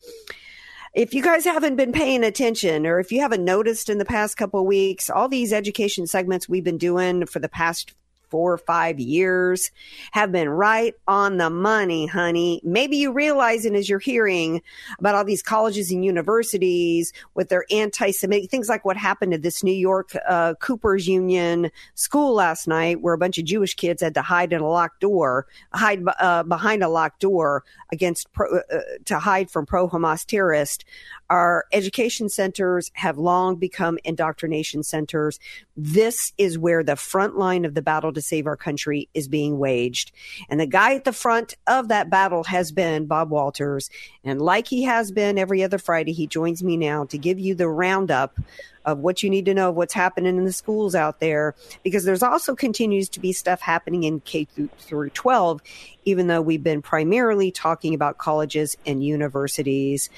If 0.92 1.14
you 1.14 1.22
guys 1.22 1.46
haven't 1.46 1.76
been 1.76 1.92
paying 1.92 2.22
attention, 2.22 2.86
or 2.86 3.00
if 3.00 3.10
you 3.10 3.20
haven't 3.22 3.42
noticed 3.42 3.88
in 3.88 3.96
the 3.96 4.04
past 4.04 4.36
couple 4.36 4.66
weeks, 4.66 5.08
all 5.08 5.30
these 5.30 5.50
education 5.54 6.06
segments 6.06 6.46
we've 6.46 6.62
been 6.62 6.76
doing 6.76 7.24
for 7.24 7.38
the 7.38 7.48
past 7.48 7.94
four 8.32 8.54
or 8.54 8.58
five 8.58 8.98
years 8.98 9.70
have 10.12 10.32
been 10.32 10.48
right 10.48 10.94
on 11.06 11.36
the 11.36 11.50
money, 11.50 12.06
honey. 12.06 12.62
Maybe 12.64 12.96
you 12.96 13.12
realize 13.12 13.66
it 13.66 13.74
as 13.74 13.90
you're 13.90 13.98
hearing 13.98 14.62
about 14.98 15.14
all 15.14 15.24
these 15.24 15.42
colleges 15.42 15.90
and 15.92 16.02
universities 16.02 17.12
with 17.34 17.50
their 17.50 17.66
anti-Semitic 17.70 18.50
things 18.50 18.70
like 18.70 18.86
what 18.86 18.96
happened 18.96 19.32
to 19.32 19.38
this 19.38 19.62
New 19.62 19.70
York 19.74 20.16
uh, 20.26 20.54
Cooper's 20.60 21.06
Union 21.06 21.70
school 21.94 22.34
last 22.34 22.66
night, 22.66 23.02
where 23.02 23.12
a 23.12 23.18
bunch 23.18 23.36
of 23.36 23.44
Jewish 23.44 23.74
kids 23.74 24.02
had 24.02 24.14
to 24.14 24.22
hide 24.22 24.54
in 24.54 24.62
a 24.62 24.68
locked 24.68 25.00
door, 25.00 25.46
hide 25.74 26.02
uh, 26.18 26.42
behind 26.42 26.82
a 26.82 26.88
locked 26.88 27.20
door 27.20 27.64
against 27.92 28.32
pro, 28.32 28.60
uh, 28.60 28.80
to 29.04 29.18
hide 29.18 29.50
from 29.50 29.66
pro-Hamas 29.66 30.24
terrorists. 30.24 30.84
Our 31.28 31.66
education 31.72 32.28
centers 32.28 32.90
have 32.94 33.18
long 33.18 33.56
become 33.56 33.98
indoctrination 34.04 34.82
centers. 34.82 35.38
This 35.76 36.32
is 36.36 36.58
where 36.58 36.82
the 36.82 36.96
front 36.96 37.36
line 37.36 37.64
of 37.64 37.74
the 37.74 37.82
battle 37.82 38.12
save 38.22 38.46
our 38.46 38.56
country 38.56 39.08
is 39.14 39.28
being 39.28 39.58
waged. 39.58 40.12
And 40.48 40.60
the 40.60 40.66
guy 40.66 40.94
at 40.94 41.04
the 41.04 41.12
front 41.12 41.56
of 41.66 41.88
that 41.88 42.10
battle 42.10 42.44
has 42.44 42.72
been 42.72 43.06
Bob 43.06 43.30
Walters. 43.30 43.90
And 44.24 44.40
like 44.40 44.66
he 44.66 44.82
has 44.84 45.10
been 45.10 45.38
every 45.38 45.62
other 45.62 45.78
Friday, 45.78 46.12
he 46.12 46.26
joins 46.26 46.62
me 46.62 46.76
now 46.76 47.04
to 47.06 47.18
give 47.18 47.38
you 47.38 47.54
the 47.54 47.68
roundup 47.68 48.38
of 48.84 48.98
what 48.98 49.22
you 49.22 49.30
need 49.30 49.44
to 49.46 49.54
know 49.54 49.70
of 49.70 49.76
what's 49.76 49.94
happening 49.94 50.36
in 50.36 50.44
the 50.44 50.52
schools 50.52 50.94
out 50.94 51.20
there 51.20 51.54
because 51.82 52.04
there's 52.04 52.22
also 52.22 52.54
continues 52.54 53.08
to 53.08 53.20
be 53.20 53.32
stuff 53.32 53.60
happening 53.60 54.04
in 54.04 54.20
K 54.20 54.46
through 54.78 55.10
12 55.10 55.62
even 56.04 56.26
though 56.26 56.40
we've 56.40 56.64
been 56.64 56.82
primarily 56.82 57.52
talking 57.52 57.94
about 57.94 58.18
colleges 58.18 58.76
and 58.84 59.04
universities. 59.04 60.10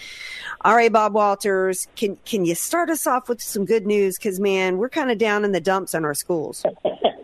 All 0.63 0.75
right, 0.75 0.91
Bob 0.91 1.13
Walters, 1.13 1.89
can 1.95 2.17
can 2.25 2.45
you 2.45 2.55
start 2.55 2.91
us 2.91 3.07
off 3.07 3.29
with 3.29 3.43
some 3.43 3.65
good 3.65 3.87
news 3.87 4.19
cuz 4.19 4.41
man, 4.41 4.79
we're 4.79 4.89
kind 4.89 5.11
of 5.11 5.19
down 5.19 5.45
in 5.45 5.53
the 5.53 5.61
dumps 5.61 5.95
on 5.95 6.05
our 6.05 6.15
schools. 6.15 6.65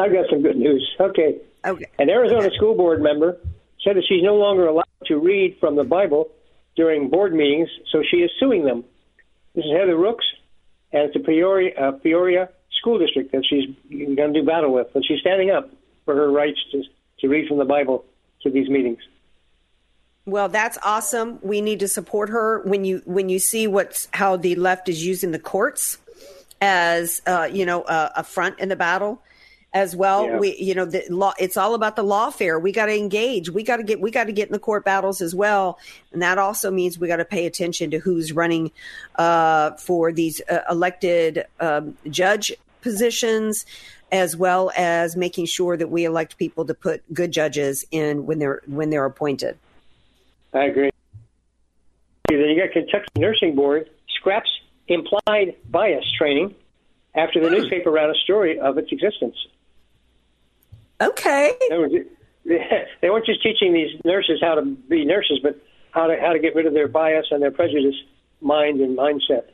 I've 0.00 0.12
got 0.12 0.26
some 0.30 0.42
good 0.42 0.56
news. 0.56 0.88
Okay. 0.98 1.38
Okay. 1.64 1.86
An 1.98 2.08
Arizona 2.08 2.50
school 2.56 2.74
board 2.74 3.02
member 3.02 3.38
said 3.84 3.96
that 3.96 4.04
she's 4.08 4.22
no 4.22 4.36
longer 4.36 4.66
allowed 4.66 4.84
to 5.06 5.16
read 5.16 5.58
from 5.60 5.76
the 5.76 5.84
Bible 5.84 6.30
during 6.76 7.10
board 7.10 7.34
meetings, 7.34 7.68
so 7.92 8.02
she 8.08 8.18
is 8.18 8.30
suing 8.38 8.64
them. 8.64 8.84
This 9.54 9.64
is 9.64 9.72
Heather 9.72 9.96
Rooks 9.96 10.24
and 10.92 11.04
it's 11.04 11.16
a 11.16 11.20
Peoria, 11.20 11.74
uh, 11.76 11.92
Peoria 11.92 12.48
school 12.78 12.98
district 12.98 13.32
that 13.32 13.44
she's 13.48 13.66
going 13.90 14.32
to 14.32 14.40
do 14.40 14.46
battle 14.46 14.72
with. 14.72 14.88
But 14.92 15.04
she's 15.06 15.20
standing 15.20 15.50
up 15.50 15.70
for 16.04 16.14
her 16.14 16.30
rights 16.30 16.58
to, 16.72 16.82
to 17.20 17.28
read 17.28 17.48
from 17.48 17.58
the 17.58 17.64
Bible 17.64 18.04
to 18.42 18.50
these 18.50 18.68
meetings. 18.68 18.98
Well, 20.26 20.48
that's 20.48 20.78
awesome. 20.82 21.38
We 21.42 21.60
need 21.60 21.80
to 21.80 21.88
support 21.88 22.28
her 22.28 22.60
when 22.60 22.84
you 22.84 23.02
when 23.04 23.28
you 23.28 23.38
see 23.38 23.66
what's 23.66 24.08
how 24.12 24.36
the 24.36 24.54
left 24.54 24.88
is 24.88 25.04
using 25.04 25.32
the 25.32 25.38
courts 25.38 25.98
as 26.60 27.22
uh, 27.26 27.48
you 27.50 27.64
know 27.64 27.82
a, 27.82 28.12
a 28.16 28.24
front 28.24 28.58
in 28.60 28.68
the 28.68 28.76
battle 28.76 29.22
as 29.72 29.94
well. 29.94 30.26
Yeah. 30.26 30.38
We, 30.38 30.56
you 30.56 30.74
know, 30.74 30.84
the 30.84 31.04
law, 31.10 31.32
it's 31.38 31.56
all 31.56 31.74
about 31.74 31.94
the 31.94 32.04
lawfare. 32.04 32.60
We 32.60 32.72
got 32.72 32.86
to 32.86 32.96
engage. 32.96 33.50
We 33.50 33.62
got 33.62 33.76
to 33.76 33.82
get, 33.84 34.00
we 34.00 34.10
got 34.10 34.24
to 34.24 34.32
get 34.32 34.48
in 34.48 34.52
the 34.52 34.58
court 34.58 34.84
battles 34.84 35.20
as 35.20 35.34
well. 35.34 35.78
And 36.12 36.22
that 36.22 36.38
also 36.38 36.70
means 36.70 36.98
we 36.98 37.06
got 37.06 37.16
to 37.16 37.24
pay 37.24 37.46
attention 37.46 37.90
to 37.92 37.98
who's 37.98 38.32
running, 38.32 38.72
uh, 39.14 39.72
for 39.72 40.10
these 40.12 40.40
uh, 40.50 40.60
elected, 40.68 41.44
um, 41.60 41.96
judge 42.08 42.52
positions, 42.80 43.64
as 44.10 44.36
well 44.36 44.72
as 44.76 45.14
making 45.14 45.46
sure 45.46 45.76
that 45.76 45.88
we 45.88 46.04
elect 46.04 46.36
people 46.36 46.64
to 46.64 46.74
put 46.74 47.02
good 47.14 47.30
judges 47.30 47.84
in 47.92 48.26
when 48.26 48.40
they're, 48.40 48.62
when 48.66 48.90
they're 48.90 49.04
appointed. 49.04 49.56
I 50.52 50.64
agree. 50.64 50.90
Then 52.28 52.40
you 52.40 52.60
got 52.60 52.72
Kentucky 52.72 53.06
Nursing 53.16 53.54
Board 53.54 53.88
scraps 54.08 54.50
implied 54.88 55.54
bias 55.68 56.04
training 56.18 56.54
after 57.14 57.40
the 57.40 57.48
Hmm. 57.48 57.54
newspaper 57.54 57.90
ran 57.90 58.10
a 58.10 58.14
story 58.14 58.58
of 58.58 58.78
its 58.78 58.90
existence. 58.92 59.36
Okay. 61.00 61.52
They, 61.68 61.78
were, 61.78 61.88
they 63.00 63.10
weren't 63.10 63.26
just 63.26 63.42
teaching 63.42 63.72
these 63.72 63.90
nurses 64.04 64.40
how 64.42 64.54
to 64.54 64.62
be 64.62 65.04
nurses, 65.04 65.40
but 65.42 65.60
how 65.92 66.06
to 66.06 66.16
how 66.20 66.32
to 66.32 66.38
get 66.38 66.54
rid 66.54 66.66
of 66.66 66.74
their 66.74 66.88
bias 66.88 67.26
and 67.30 67.42
their 67.42 67.50
prejudice 67.50 67.96
mind 68.40 68.80
and 68.80 68.96
mindset. 68.96 69.44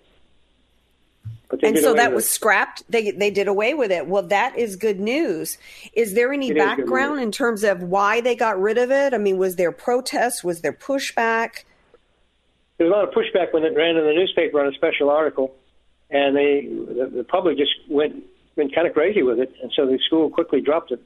But 1.48 1.60
they 1.60 1.68
And 1.68 1.78
so 1.78 1.94
that 1.94 2.12
was 2.12 2.28
scrapped. 2.28 2.82
They 2.90 3.12
they 3.12 3.30
did 3.30 3.46
away 3.46 3.74
with 3.74 3.92
it. 3.92 4.06
Well, 4.08 4.24
that 4.24 4.58
is 4.58 4.76
good 4.76 4.98
news. 4.98 5.58
Is 5.92 6.14
there 6.14 6.32
any 6.32 6.50
It 6.50 6.56
background 6.56 7.20
in 7.20 7.30
terms 7.30 7.62
of 7.62 7.82
why 7.82 8.20
they 8.20 8.34
got 8.34 8.60
rid 8.60 8.78
of 8.78 8.90
it? 8.90 9.14
I 9.14 9.18
mean, 9.18 9.38
was 9.38 9.56
there 9.56 9.72
protest? 9.72 10.42
Was 10.42 10.60
there 10.62 10.72
pushback? 10.72 11.64
There 12.78 12.86
was 12.88 12.92
a 12.92 12.96
lot 12.96 13.08
of 13.08 13.14
pushback 13.14 13.54
when 13.54 13.62
it 13.62 13.74
ran 13.76 13.96
in 13.96 14.04
the 14.04 14.12
newspaper 14.12 14.60
on 14.60 14.66
a 14.66 14.72
special 14.72 15.08
article, 15.08 15.54
and 16.10 16.36
they 16.36 16.66
the, 16.68 17.10
the 17.18 17.24
public 17.24 17.56
just 17.56 17.72
went 17.88 18.24
went 18.56 18.74
kind 18.74 18.86
of 18.88 18.92
crazy 18.92 19.22
with 19.22 19.38
it, 19.38 19.52
and 19.62 19.70
so 19.76 19.86
the 19.86 19.98
school 20.04 20.28
quickly 20.28 20.60
dropped 20.60 20.90
it. 20.90 21.00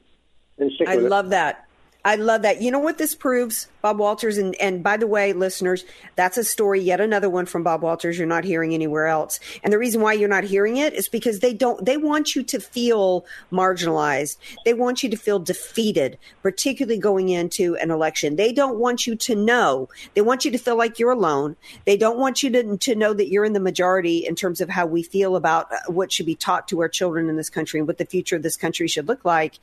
I 0.87 0.95
with 0.95 1.05
it. 1.05 1.09
love 1.09 1.29
that. 1.29 1.65
I 2.03 2.15
love 2.15 2.41
that. 2.43 2.61
You 2.61 2.71
know 2.71 2.79
what 2.79 2.97
this 2.97 3.13
proves, 3.15 3.67
Bob 3.81 3.99
Walters? 3.99 4.37
And, 4.37 4.55
and 4.55 4.83
by 4.83 4.97
the 4.97 5.07
way, 5.07 5.33
listeners, 5.33 5.85
that's 6.15 6.37
a 6.37 6.43
story, 6.43 6.81
yet 6.81 7.01
another 7.01 7.29
one 7.29 7.45
from 7.45 7.63
Bob 7.63 7.81
Walters 7.81 8.17
you're 8.17 8.27
not 8.27 8.43
hearing 8.43 8.73
anywhere 8.73 9.07
else. 9.07 9.39
And 9.63 9.73
the 9.73 9.77
reason 9.77 10.01
why 10.01 10.13
you're 10.13 10.29
not 10.29 10.43
hearing 10.43 10.77
it 10.77 10.93
is 10.93 11.09
because 11.09 11.39
they 11.39 11.53
don't, 11.53 11.83
they 11.85 11.97
want 11.97 12.35
you 12.35 12.43
to 12.43 12.59
feel 12.59 13.25
marginalized. 13.51 14.37
They 14.65 14.73
want 14.73 15.03
you 15.03 15.09
to 15.09 15.17
feel 15.17 15.39
defeated, 15.39 16.17
particularly 16.41 16.99
going 16.99 17.29
into 17.29 17.75
an 17.77 17.91
election. 17.91 18.35
They 18.35 18.53
don't 18.53 18.77
want 18.77 19.07
you 19.07 19.15
to 19.15 19.35
know. 19.35 19.89
They 20.13 20.21
want 20.21 20.45
you 20.45 20.51
to 20.51 20.57
feel 20.57 20.77
like 20.77 20.99
you're 20.99 21.11
alone. 21.11 21.55
They 21.85 21.97
don't 21.97 22.17
want 22.17 22.43
you 22.43 22.49
to, 22.51 22.77
to 22.77 22.95
know 22.95 23.13
that 23.13 23.29
you're 23.29 23.45
in 23.45 23.53
the 23.53 23.59
majority 23.59 24.25
in 24.25 24.35
terms 24.35 24.61
of 24.61 24.69
how 24.69 24.85
we 24.85 25.03
feel 25.03 25.35
about 25.35 25.71
uh, 25.71 25.77
what 25.87 26.11
should 26.11 26.25
be 26.25 26.35
taught 26.35 26.67
to 26.69 26.79
our 26.81 26.89
children 26.89 27.29
in 27.29 27.37
this 27.37 27.49
country 27.49 27.79
and 27.79 27.87
what 27.87 27.97
the 27.97 28.05
future 28.05 28.35
of 28.35 28.43
this 28.43 28.57
country 28.57 28.87
should 28.87 29.07
look 29.07 29.25
like. 29.25 29.59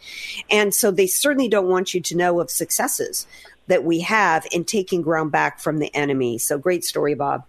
And 0.50 0.74
so 0.74 0.90
they 0.90 1.06
certainly 1.06 1.48
don't 1.48 1.68
want 1.68 1.94
you 1.94 2.00
to 2.00 2.16
know 2.16 2.40
of 2.40 2.50
successes 2.50 3.26
that 3.68 3.84
we 3.84 4.00
have 4.00 4.46
in 4.50 4.64
taking 4.64 5.02
ground 5.02 5.30
back 5.30 5.60
from 5.60 5.78
the 5.78 5.94
enemy. 5.94 6.38
So 6.38 6.58
great 6.58 6.84
story, 6.84 7.14
Bob. 7.14 7.44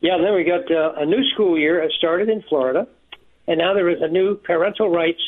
Yeah, 0.00 0.18
then 0.18 0.34
we 0.34 0.42
got 0.42 0.70
uh, 0.70 0.94
a 0.96 1.06
new 1.06 1.22
school 1.32 1.58
year 1.58 1.80
has 1.80 1.92
started 1.96 2.28
in 2.28 2.42
Florida, 2.48 2.88
and 3.46 3.58
now 3.58 3.74
there 3.74 3.88
is 3.88 4.02
a 4.02 4.08
new 4.08 4.36
parental 4.36 4.90
rights 4.90 5.20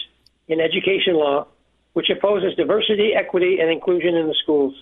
in 0.49 0.61
education 0.61 1.15
law, 1.15 1.47
which 1.93 2.11
opposes 2.11 2.57
diversity, 2.57 3.13
equity, 3.15 3.59
and 3.61 3.71
inclusion 3.71 4.17
in 4.17 4.27
the 4.27 4.35
schools. 4.43 4.75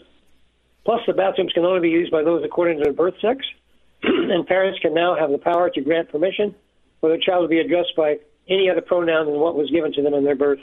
Plus, 0.85 1.01
the 1.07 1.13
bathrooms 1.13 1.53
can 1.53 1.65
only 1.65 1.81
be 1.81 1.91
used 1.91 2.11
by 2.11 2.23
those 2.23 2.43
according 2.43 2.79
to 2.79 2.85
their 2.85 2.93
birth 2.93 3.15
sex, 3.21 3.45
and 4.03 4.47
parents 4.47 4.79
can 4.81 4.95
now 4.95 5.15
have 5.15 5.31
the 5.31 5.39
power 5.39 5.69
to 5.69 5.81
grant 5.83 6.11
permission 6.11 6.55
for 7.01 7.11
their 7.11 7.19
child 7.19 7.45
to 7.45 7.49
be 7.49 7.59
addressed 7.59 7.95
by 7.97 8.19
any 8.49 8.71
other 8.71 8.81
pronoun 8.81 9.27
than 9.27 9.39
what 9.39 9.57
was 9.57 9.71
given 9.71 9.93
to 9.93 10.03
them 10.03 10.15
in 10.15 10.25
their 10.25 10.35
birth. 10.35 10.61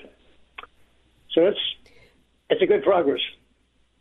So 1.33 1.45
it's 1.45 1.59
it's 2.49 2.61
a 2.61 2.65
good 2.65 2.83
progress. 2.83 3.21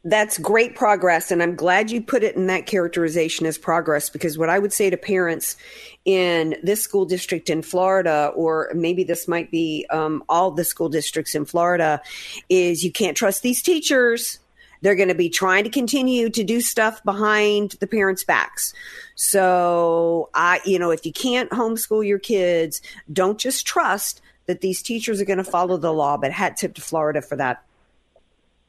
That's 0.05 0.39
great 0.39 0.77
progress. 0.77 1.31
And 1.31 1.43
I'm 1.43 1.57
glad 1.57 1.91
you 1.91 2.01
put 2.01 2.23
it 2.23 2.37
in 2.37 2.47
that 2.47 2.67
characterization 2.67 3.47
as 3.47 3.59
progress 3.59 4.09
because 4.09 4.39
what 4.39 4.49
I 4.49 4.59
would 4.59 4.73
say 4.73 4.91
to 4.91 4.97
parents 4.97 5.57
in 6.05 6.57
this 6.63 6.81
school 6.81 7.05
district 7.05 7.51
in 7.51 7.63
Florida, 7.63 8.33
or 8.35 8.71
maybe 8.75 9.03
this 9.03 9.27
might 9.27 9.51
be 9.51 9.87
um, 9.91 10.23
all 10.29 10.53
the 10.53 10.65
school 10.65 10.89
districts 10.89 11.35
in 11.35 11.45
Florida, 11.45 12.01
is 12.49 12.85
you 12.85 12.93
can't 12.93 13.17
trust 13.17 13.43
these 13.43 13.61
teachers. 13.61 14.39
They're 14.81 14.95
going 14.95 15.09
to 15.09 15.15
be 15.15 15.29
trying 15.29 15.65
to 15.65 15.71
continue 15.71 16.31
to 16.31 16.45
do 16.45 16.61
stuff 16.61 17.03
behind 17.03 17.73
the 17.81 17.87
parents' 17.89 18.23
backs. 18.23 18.73
So, 19.17 20.31
I, 20.35 20.61
you 20.65 20.79
know, 20.79 20.93
if 20.93 21.05
you 21.05 21.13
can't 21.13 21.51
homeschool 21.51 22.07
your 22.07 22.21
kids, 22.21 22.81
don't 23.13 23.39
just 23.39 23.67
trust 23.67 24.21
that 24.47 24.61
these 24.61 24.81
teachers 24.81 25.21
are 25.21 25.25
going 25.25 25.39
to 25.39 25.45
follow 25.45 25.77
the 25.77 25.93
law. 25.93 26.17
But 26.17 26.31
hat 26.31 26.57
tip 26.57 26.75
to 26.75 26.81
Florida 26.81 27.21
for 27.21 27.35
that. 27.37 27.65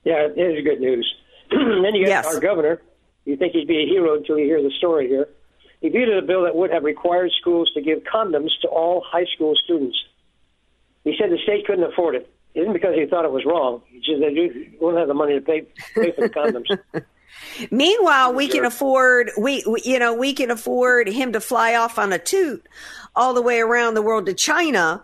Yeah, 0.03 0.27
it 0.35 0.39
is 0.39 0.63
good 0.63 0.79
news. 0.79 1.13
then 1.51 1.95
you 1.95 2.05
got 2.05 2.23
Yes. 2.23 2.25
our 2.33 2.39
governor. 2.39 2.81
You 3.25 3.35
think 3.37 3.53
he'd 3.53 3.67
be 3.67 3.83
a 3.83 3.85
hero 3.85 4.15
until 4.15 4.37
you 4.39 4.45
hear 4.45 4.61
the 4.61 4.71
story 4.77 5.07
here. 5.07 5.27
He 5.81 5.89
vetoed 5.89 6.23
a 6.23 6.25
bill 6.27 6.43
that 6.43 6.55
would 6.55 6.71
have 6.71 6.83
required 6.83 7.31
schools 7.39 7.71
to 7.73 7.81
give 7.81 7.99
condoms 8.03 8.49
to 8.61 8.67
all 8.67 9.03
high 9.05 9.25
school 9.35 9.53
students. 9.63 9.97
He 11.03 11.15
said 11.19 11.29
the 11.31 11.37
state 11.43 11.65
couldn't 11.65 11.83
afford 11.85 12.15
it. 12.15 12.29
It 12.53 12.61
isn't 12.61 12.73
because 12.73 12.95
he 12.95 13.05
thought 13.05 13.23
it 13.25 13.31
was 13.31 13.45
wrong. 13.45 13.81
He 13.87 13.99
just 13.99 14.19
they 14.19 14.33
do- 14.33 14.65
won't 14.81 14.97
have 14.97 15.07
the 15.07 15.13
money 15.13 15.35
to 15.35 15.41
pay 15.41 15.61
pay 15.93 16.11
for 16.11 16.21
the 16.21 16.29
condoms. 16.29 16.77
Meanwhile, 17.71 18.33
we 18.33 18.47
can 18.47 18.65
afford 18.65 19.31
we, 19.37 19.63
we 19.67 19.81
you 19.85 19.99
know 19.99 20.13
we 20.15 20.33
can 20.33 20.49
afford 20.51 21.07
him 21.07 21.33
to 21.33 21.39
fly 21.39 21.75
off 21.75 21.99
on 21.99 22.11
a 22.11 22.19
toot 22.19 22.67
all 23.15 23.33
the 23.33 23.41
way 23.41 23.59
around 23.59 23.93
the 23.93 24.01
world 24.01 24.25
to 24.25 24.33
China 24.33 25.03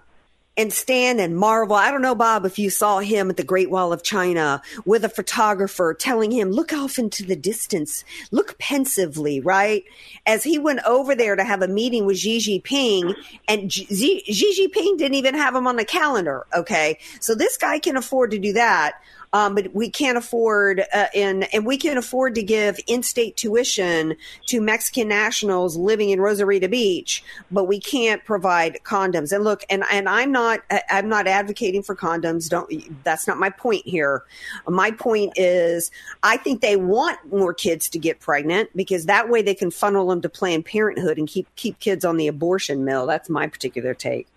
and 0.57 0.71
stand 0.71 1.19
and 1.19 1.37
marvel. 1.37 1.75
I 1.75 1.91
don't 1.91 2.01
know, 2.01 2.15
Bob, 2.15 2.45
if 2.45 2.57
you 2.57 2.69
saw 2.69 2.99
him 2.99 3.29
at 3.29 3.37
the 3.37 3.43
Great 3.43 3.69
Wall 3.69 3.91
of 3.91 4.03
China 4.03 4.61
with 4.85 5.03
a 5.03 5.09
photographer 5.09 5.93
telling 5.93 6.31
him, 6.31 6.51
"Look 6.51 6.71
off 6.73 6.97
into 6.97 7.23
the 7.23 7.35
distance, 7.35 8.03
look 8.31 8.57
pensively," 8.57 9.39
right? 9.39 9.83
As 10.25 10.43
he 10.43 10.57
went 10.57 10.79
over 10.85 11.15
there 11.15 11.35
to 11.35 11.43
have 11.43 11.61
a 11.61 11.67
meeting 11.67 12.05
with 12.05 12.17
Xi 12.17 12.39
Jinping, 12.39 13.15
and 13.47 13.71
Xi, 13.71 14.23
Jinping 14.29 14.97
didn't 14.97 15.15
even 15.15 15.35
have 15.35 15.55
him 15.55 15.67
on 15.67 15.75
the 15.75 15.85
calendar. 15.85 16.45
Okay, 16.55 16.99
so 17.19 17.35
this 17.35 17.57
guy 17.57 17.79
can 17.79 17.97
afford 17.97 18.31
to 18.31 18.39
do 18.39 18.53
that. 18.53 18.93
Um, 19.35 19.53
but 19.53 19.75
we 19.75 19.89
can't 19.89 20.17
afford, 20.17 20.79
uh, 20.93 21.07
and 21.13 21.53
and 21.53 21.65
we 21.65 21.77
can 21.77 21.97
afford 21.97 22.35
to 22.35 22.41
give 22.41 22.79
in-state 22.87 23.35
tuition 23.35 24.15
to 24.45 24.61
Mexican 24.61 25.09
nationals 25.09 25.75
living 25.75 26.11
in 26.11 26.19
Rosarita 26.19 26.71
Beach, 26.71 27.21
but 27.51 27.65
we 27.65 27.77
can't 27.77 28.23
provide 28.23 28.79
condoms. 28.85 29.33
And 29.33 29.43
look, 29.43 29.65
and 29.69 29.83
and 29.91 30.07
I'm 30.07 30.31
not 30.31 30.61
I- 30.71 30.83
I'm 30.89 31.09
not 31.09 31.27
advocating 31.27 31.83
for 31.83 31.97
condoms. 31.97 32.47
Don't 32.47 32.71
that's 33.03 33.27
not 33.27 33.37
my 33.37 33.49
point 33.49 33.85
here. 33.85 34.23
My 34.69 34.91
point 34.91 35.33
is, 35.35 35.91
I 36.23 36.37
think 36.37 36.61
they 36.61 36.77
want 36.77 37.19
more 37.29 37.53
kids 37.53 37.89
to 37.89 37.99
get 37.99 38.21
pregnant 38.21 38.69
because 38.73 39.05
that 39.07 39.27
way 39.27 39.41
they 39.41 39.55
can 39.55 39.69
funnel 39.69 40.07
them 40.07 40.21
to 40.21 40.29
Planned 40.29 40.65
Parenthood 40.65 41.17
and 41.17 41.27
keep 41.27 41.53
keep 41.57 41.77
kids 41.81 42.05
on 42.05 42.15
the 42.15 42.29
abortion 42.29 42.85
mill. 42.85 43.05
That's 43.05 43.29
my 43.29 43.47
particular 43.47 43.93
take. 43.93 44.27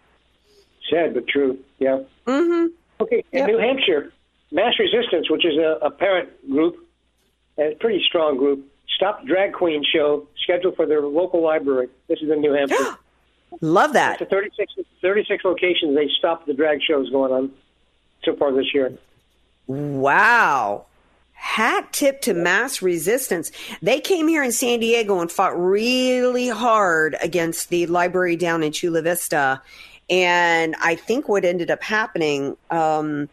Sad 0.90 1.14
but 1.14 1.28
true. 1.28 1.56
Yeah. 1.78 2.00
Mm-hmm. 2.26 2.74
Okay, 3.00 3.22
in 3.30 3.46
New 3.46 3.58
Hampshire, 3.58 4.12
Mass 4.50 4.74
Resistance, 4.78 5.30
which 5.30 5.44
is 5.44 5.56
a, 5.58 5.86
a 5.86 5.90
parent 5.90 6.30
group, 6.50 6.76
a 7.58 7.74
pretty 7.80 8.02
strong 8.06 8.36
group, 8.36 8.66
stopped 8.96 9.26
drag 9.26 9.52
queen 9.52 9.84
show 9.84 10.26
scheduled 10.42 10.76
for 10.76 10.86
their 10.86 11.02
local 11.02 11.42
library. 11.42 11.88
This 12.08 12.20
is 12.22 12.30
in 12.30 12.40
New 12.40 12.52
Hampshire. 12.52 12.96
Love 13.60 13.94
that. 13.94 14.18
So 14.18 14.26
36, 14.26 14.74
36 15.00 15.44
locations, 15.44 15.94
they 15.94 16.08
stopped 16.18 16.46
the 16.46 16.54
drag 16.54 16.80
shows 16.82 17.08
going 17.10 17.32
on 17.32 17.52
so 18.24 18.36
far 18.36 18.52
this 18.52 18.74
year. 18.74 18.92
Wow. 19.66 20.86
Hat 21.32 21.92
tip 21.92 22.20
to 22.22 22.34
mass 22.34 22.82
resistance. 22.82 23.52
They 23.80 24.00
came 24.00 24.28
here 24.28 24.42
in 24.42 24.52
San 24.52 24.80
Diego 24.80 25.20
and 25.20 25.30
fought 25.30 25.58
really 25.58 26.48
hard 26.48 27.16
against 27.22 27.68
the 27.68 27.86
library 27.86 28.36
down 28.36 28.62
in 28.62 28.72
Chula 28.72 29.02
Vista. 29.02 29.62
And 30.10 30.74
I 30.80 30.94
think 30.94 31.28
what 31.28 31.44
ended 31.44 31.70
up 31.70 31.82
happening, 31.82 32.56
um, 32.70 33.28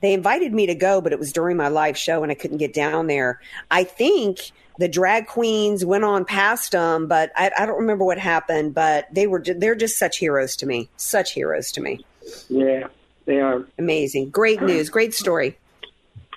they 0.00 0.12
invited 0.12 0.52
me 0.52 0.66
to 0.66 0.74
go, 0.74 1.00
but 1.00 1.12
it 1.12 1.18
was 1.18 1.32
during 1.32 1.56
my 1.56 1.68
live 1.68 1.96
show 1.96 2.22
and 2.22 2.30
I 2.30 2.34
couldn't 2.34 2.58
get 2.58 2.72
down 2.72 3.06
there. 3.06 3.40
I 3.70 3.84
think 3.84 4.52
the 4.78 4.88
drag 4.88 5.26
queens 5.26 5.84
went 5.84 6.04
on 6.04 6.24
past 6.24 6.72
them, 6.72 7.06
but 7.06 7.32
I, 7.34 7.50
I 7.58 7.66
don't 7.66 7.78
remember 7.78 8.04
what 8.04 8.18
happened. 8.18 8.74
But 8.74 9.12
they 9.12 9.26
were 9.26 9.42
they're 9.42 9.74
just 9.74 9.98
such 9.98 10.18
heroes 10.18 10.56
to 10.56 10.66
me, 10.66 10.88
such 10.96 11.32
heroes 11.32 11.72
to 11.72 11.80
me. 11.80 12.04
Yeah, 12.48 12.88
they 13.24 13.40
are. 13.40 13.66
Amazing, 13.78 14.30
great 14.30 14.60
news, 14.60 14.90
great 14.90 15.14
story. 15.14 15.56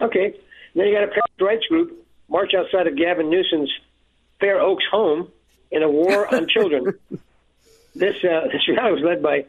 Okay. 0.02 0.36
Then 0.76 0.88
you 0.88 0.94
got 0.94 1.04
a 1.04 1.08
parents' 1.08 1.42
rights 1.42 1.66
group 1.68 2.06
march 2.30 2.54
outside 2.54 2.88
of 2.88 2.96
Gavin 2.96 3.30
Newsom's 3.30 3.72
Fair 4.40 4.62
Oaks 4.62 4.86
home 4.90 5.32
in 5.72 5.84
a 5.84 5.90
war 5.90 6.34
on 6.34 6.48
children. 6.48 6.94
This 7.96 8.24
uh, 8.24 8.48
this 8.52 8.62
rally 8.70 8.94
was 8.94 9.02
led 9.02 9.22
by 9.22 9.46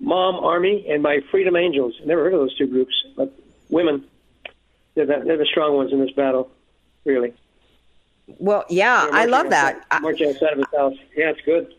Mom 0.00 0.34
Army 0.44 0.86
and 0.88 1.02
by 1.02 1.20
Freedom 1.30 1.56
Angels. 1.56 1.94
Never 2.04 2.24
heard 2.24 2.34
of 2.34 2.40
those 2.40 2.54
two 2.58 2.66
groups, 2.66 2.92
but 3.16 3.32
women. 3.68 4.04
They're 4.94 5.06
the, 5.06 5.22
they're 5.24 5.36
the 5.36 5.46
strong 5.46 5.76
ones 5.76 5.92
in 5.92 6.00
this 6.00 6.12
battle, 6.12 6.50
really. 7.04 7.34
Well, 8.38 8.64
yeah, 8.68 9.08
I 9.12 9.26
love 9.26 9.50
that. 9.50 9.76
outside- 9.76 10.02
Marching 10.02 10.28
outside 10.30 10.52
of 10.52 10.58
his 10.58 10.66
house. 10.76 10.94
Yeah, 11.16 11.30
it's 11.30 11.40
good. 11.42 11.74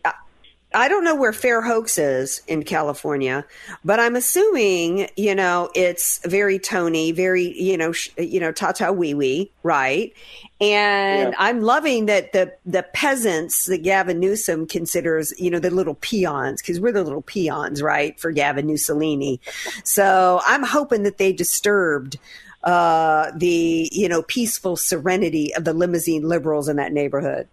I 0.74 0.88
don't 0.88 1.02
know 1.02 1.14
where 1.14 1.32
Fair 1.32 1.64
Oaks 1.64 1.96
is 1.96 2.42
in 2.46 2.62
California, 2.62 3.46
but 3.84 3.98
I'm 3.98 4.14
assuming 4.16 5.08
you 5.16 5.34
know 5.34 5.70
it's 5.74 6.20
very 6.26 6.58
Tony, 6.58 7.10
very 7.10 7.58
you 7.58 7.76
know 7.76 7.92
sh- 7.92 8.10
you 8.18 8.38
know 8.38 8.52
Tata 8.52 8.92
wee 8.92 9.14
wee, 9.14 9.50
right? 9.62 10.12
And 10.60 11.30
Yeah. 11.30 11.34
I'm 11.38 11.62
loving 11.62 12.06
that 12.06 12.32
the 12.32 12.52
the 12.66 12.82
peasants 12.82 13.64
that 13.66 13.82
Gavin 13.82 14.20
Newsom 14.20 14.66
considers 14.66 15.32
you 15.38 15.50
know 15.50 15.58
the 15.58 15.70
little 15.70 15.94
peons 15.94 16.60
because 16.60 16.80
we're 16.80 16.92
the 16.92 17.04
little 17.04 17.22
peons, 17.22 17.80
right? 17.80 18.18
For 18.20 18.30
Gavin 18.30 18.66
Mussolini, 18.66 19.40
so 19.84 20.40
I'm 20.44 20.64
hoping 20.64 21.02
that 21.04 21.16
they 21.16 21.32
disturbed 21.32 22.18
uh, 22.64 23.30
the 23.34 23.88
you 23.90 24.08
know 24.08 24.22
peaceful 24.22 24.76
serenity 24.76 25.54
of 25.54 25.64
the 25.64 25.72
limousine 25.72 26.28
liberals 26.28 26.68
in 26.68 26.76
that 26.76 26.92
neighborhood. 26.92 27.48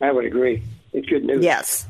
I 0.00 0.10
would 0.10 0.24
agree. 0.24 0.62
Good 1.06 1.24
news. 1.24 1.44
Yes. 1.44 1.86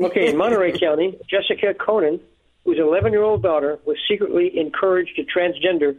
Okay, 0.00 0.28
in 0.28 0.36
Monterey 0.36 0.78
County, 0.78 1.18
Jessica 1.28 1.74
Konen, 1.74 2.20
whose 2.64 2.78
11 2.78 3.12
year 3.12 3.22
old 3.22 3.42
daughter 3.42 3.78
was 3.84 3.96
secretly 4.08 4.58
encouraged 4.58 5.16
to 5.16 5.24
transgender 5.24 5.96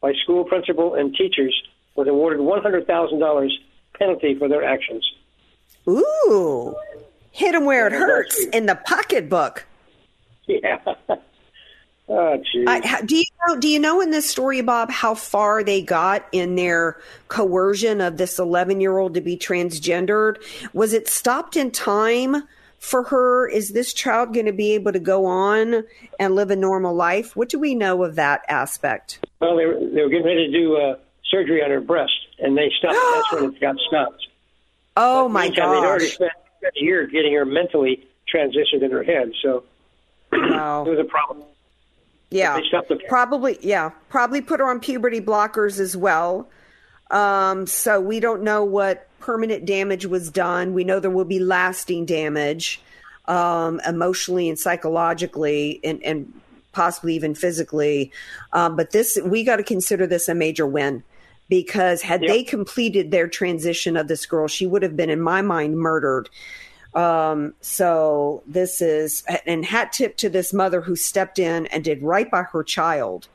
by 0.00 0.12
school 0.22 0.44
principal 0.44 0.94
and 0.94 1.14
teachers, 1.14 1.54
was 1.94 2.08
awarded 2.08 2.40
$100,000 2.40 3.50
penalty 3.98 4.34
for 4.38 4.48
their 4.48 4.64
actions. 4.64 5.08
Ooh, 5.88 6.74
hit 7.30 7.52
them 7.52 7.64
where 7.64 7.86
it 7.86 7.92
hurts 7.92 8.44
in 8.52 8.66
the 8.66 8.74
pocketbook. 8.74 9.66
Yeah. 10.48 10.78
Oh. 12.12 12.64
I, 12.66 13.02
do 13.02 13.16
you 13.16 13.24
know? 13.46 13.56
Do 13.58 13.68
you 13.68 13.78
know 13.78 14.00
in 14.00 14.10
this 14.10 14.28
story, 14.28 14.60
Bob, 14.60 14.90
how 14.90 15.14
far 15.14 15.62
they 15.64 15.82
got 15.82 16.26
in 16.32 16.54
their 16.56 16.98
coercion 17.28 18.00
of 18.00 18.16
this 18.16 18.38
eleven-year-old 18.38 19.14
to 19.14 19.20
be 19.20 19.36
transgendered? 19.36 20.36
Was 20.72 20.92
it 20.92 21.08
stopped 21.08 21.56
in 21.56 21.70
time 21.70 22.42
for 22.78 23.04
her? 23.04 23.48
Is 23.48 23.70
this 23.70 23.92
child 23.92 24.34
going 24.34 24.46
to 24.46 24.52
be 24.52 24.72
able 24.74 24.92
to 24.92 25.00
go 25.00 25.26
on 25.26 25.84
and 26.18 26.34
live 26.34 26.50
a 26.50 26.56
normal 26.56 26.94
life? 26.94 27.34
What 27.36 27.48
do 27.48 27.58
we 27.58 27.74
know 27.74 28.04
of 28.04 28.16
that 28.16 28.42
aspect? 28.48 29.18
Well, 29.40 29.56
they 29.56 29.66
were, 29.66 29.74
they 29.74 30.02
were 30.02 30.08
getting 30.08 30.26
ready 30.26 30.46
to 30.50 30.52
do 30.52 30.76
uh, 30.76 30.96
surgery 31.30 31.62
on 31.62 31.70
her 31.70 31.80
breast, 31.80 32.12
and 32.38 32.56
they 32.56 32.70
stopped. 32.78 32.94
That's 33.14 33.32
when 33.42 33.52
it 33.54 33.60
got 33.60 33.76
stopped. 33.88 34.26
Oh 34.96 35.24
But 35.24 35.32
my 35.32 35.42
meantime, 35.44 35.70
They'd 35.70 35.86
already 35.86 36.04
gosh! 36.06 36.14
spent 36.14 36.32
a 36.64 36.80
year 36.84 37.06
getting 37.06 37.32
her 37.34 37.44
mentally 37.44 38.06
transitioned 38.32 38.82
in 38.82 38.90
her 38.90 39.02
head, 39.02 39.32
so 39.42 39.64
Wow. 40.32 40.84
it 40.86 40.90
was 40.90 40.98
a 40.98 41.04
problem. 41.04 41.46
Yeah, 42.32 42.58
the- 42.88 43.00
probably. 43.08 43.58
Yeah, 43.60 43.90
probably 44.08 44.40
put 44.40 44.60
her 44.60 44.68
on 44.68 44.80
puberty 44.80 45.20
blockers 45.20 45.78
as 45.78 45.96
well. 45.96 46.48
Um, 47.10 47.66
so 47.66 48.00
we 48.00 48.20
don't 48.20 48.42
know 48.42 48.64
what 48.64 49.06
permanent 49.20 49.66
damage 49.66 50.06
was 50.06 50.30
done. 50.30 50.74
We 50.74 50.82
know 50.84 50.98
there 50.98 51.10
will 51.10 51.24
be 51.24 51.38
lasting 51.38 52.06
damage, 52.06 52.80
um, 53.26 53.80
emotionally 53.86 54.48
and 54.48 54.58
psychologically, 54.58 55.78
and, 55.84 56.02
and 56.02 56.32
possibly 56.72 57.14
even 57.14 57.34
physically. 57.34 58.10
Um, 58.52 58.76
but 58.76 58.92
this, 58.92 59.18
we 59.24 59.44
got 59.44 59.56
to 59.56 59.62
consider 59.62 60.06
this 60.06 60.28
a 60.28 60.34
major 60.34 60.66
win 60.66 61.04
because 61.48 62.00
had 62.00 62.22
they 62.22 62.42
completed 62.42 63.10
their 63.10 63.28
transition 63.28 63.96
of 63.96 64.08
this 64.08 64.24
girl, 64.24 64.48
she 64.48 64.66
would 64.66 64.82
have 64.82 64.96
been, 64.96 65.10
in 65.10 65.20
my 65.20 65.42
mind, 65.42 65.78
murdered. 65.78 66.30
Um, 66.94 67.54
so 67.60 68.42
this 68.46 68.82
is, 68.82 69.24
and 69.46 69.64
hat 69.64 69.92
tip 69.92 70.16
to 70.18 70.28
this 70.28 70.52
mother 70.52 70.82
who 70.82 70.94
stepped 70.94 71.38
in 71.38 71.66
and 71.66 71.82
did 71.82 72.02
right 72.02 72.30
by 72.30 72.42
her 72.42 72.62
child 72.62 73.28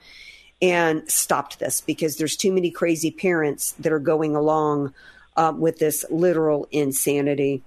and 0.62 1.10
stopped 1.10 1.60
this 1.60 1.82
because 1.82 2.18
there's 2.18 2.36
too 2.36 2.52
many 2.52 2.72
crazy 2.72 3.12
parents 3.12 3.74
that 3.74 3.92
are 3.92 4.00
going 4.00 4.36
along 4.36 4.94
uh, 5.36 5.54
with 5.56 5.80
this 5.80 6.06
literal 6.10 6.68
insanity. 6.72 7.64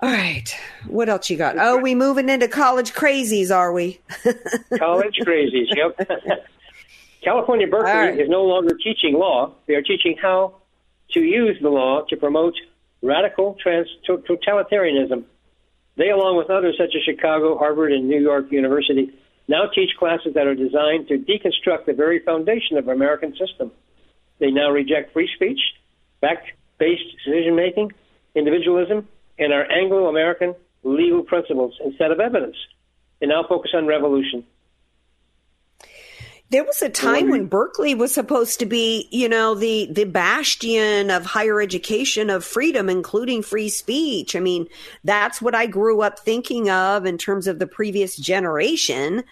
All 0.00 0.10
right, 0.10 0.54
what 0.86 1.08
else 1.08 1.28
you 1.28 1.36
got? 1.36 1.56
Oh, 1.58 1.78
we 1.78 1.94
moving 1.94 2.28
into 2.28 2.46
college 2.46 2.92
crazies, 2.92 3.54
are 3.54 3.72
we? 3.72 3.98
College 4.78 5.18
crazies, 5.26 5.66
yep. 5.74 5.98
California 7.24 7.66
Berkeley 7.66 7.90
right. 7.90 8.20
is 8.20 8.28
no 8.28 8.44
longer 8.44 8.76
teaching 8.76 9.14
law. 9.14 9.52
They 9.66 9.74
are 9.74 9.82
teaching 9.82 10.16
how 10.22 10.54
to 11.14 11.20
use 11.20 11.58
the 11.60 11.68
law 11.68 12.02
to 12.10 12.16
promote 12.16 12.54
radical 13.02 13.56
trans- 13.62 13.88
totalitarianism. 14.08 15.24
They, 15.96 16.10
along 16.10 16.36
with 16.36 16.50
others 16.50 16.76
such 16.78 16.94
as 16.94 17.02
Chicago, 17.02 17.58
Harvard, 17.58 17.92
and 17.92 18.08
New 18.08 18.20
York 18.20 18.50
University, 18.50 19.12
now 19.48 19.66
teach 19.74 19.90
classes 19.98 20.34
that 20.34 20.46
are 20.46 20.54
designed 20.54 21.08
to 21.08 21.18
deconstruct 21.18 21.86
the 21.86 21.94
very 21.94 22.20
foundation 22.20 22.76
of 22.76 22.88
American 22.88 23.34
system. 23.36 23.72
They 24.38 24.50
now 24.50 24.70
reject 24.70 25.12
free 25.12 25.28
speech, 25.34 25.58
fact-based 26.20 27.02
decision-making, 27.24 27.92
individualism, 28.34 29.08
and 29.38 29.52
our 29.52 29.70
Anglo-American 29.70 30.54
legal 30.84 31.22
principles 31.22 31.74
instead 31.84 32.12
of 32.12 32.20
evidence. 32.20 32.56
They 33.20 33.26
now 33.26 33.44
focus 33.48 33.72
on 33.74 33.86
revolution. 33.86 34.44
There 36.50 36.64
was 36.64 36.80
a 36.80 36.88
time 36.88 37.28
when 37.28 37.46
Berkeley 37.46 37.94
was 37.94 38.14
supposed 38.14 38.58
to 38.60 38.66
be, 38.66 39.06
you 39.10 39.28
know, 39.28 39.54
the 39.54 39.86
the 39.90 40.04
bastion 40.04 41.10
of 41.10 41.26
higher 41.26 41.60
education 41.60 42.30
of 42.30 42.42
freedom, 42.42 42.88
including 42.88 43.42
free 43.42 43.68
speech. 43.68 44.34
I 44.34 44.40
mean, 44.40 44.66
that's 45.04 45.42
what 45.42 45.54
I 45.54 45.66
grew 45.66 46.00
up 46.00 46.18
thinking 46.18 46.70
of 46.70 47.04
in 47.04 47.18
terms 47.18 47.48
of 47.48 47.58
the 47.58 47.66
previous 47.66 48.16
generation. 48.16 49.24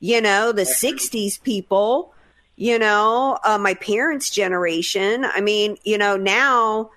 You 0.00 0.20
know, 0.20 0.52
the 0.52 0.62
'60s 0.62 1.42
people. 1.42 2.12
You 2.56 2.78
know, 2.78 3.38
uh, 3.44 3.56
my 3.56 3.74
parents' 3.74 4.30
generation. 4.30 5.24
I 5.24 5.40
mean, 5.40 5.78
you 5.84 5.96
know, 5.96 6.16
now 6.16 6.90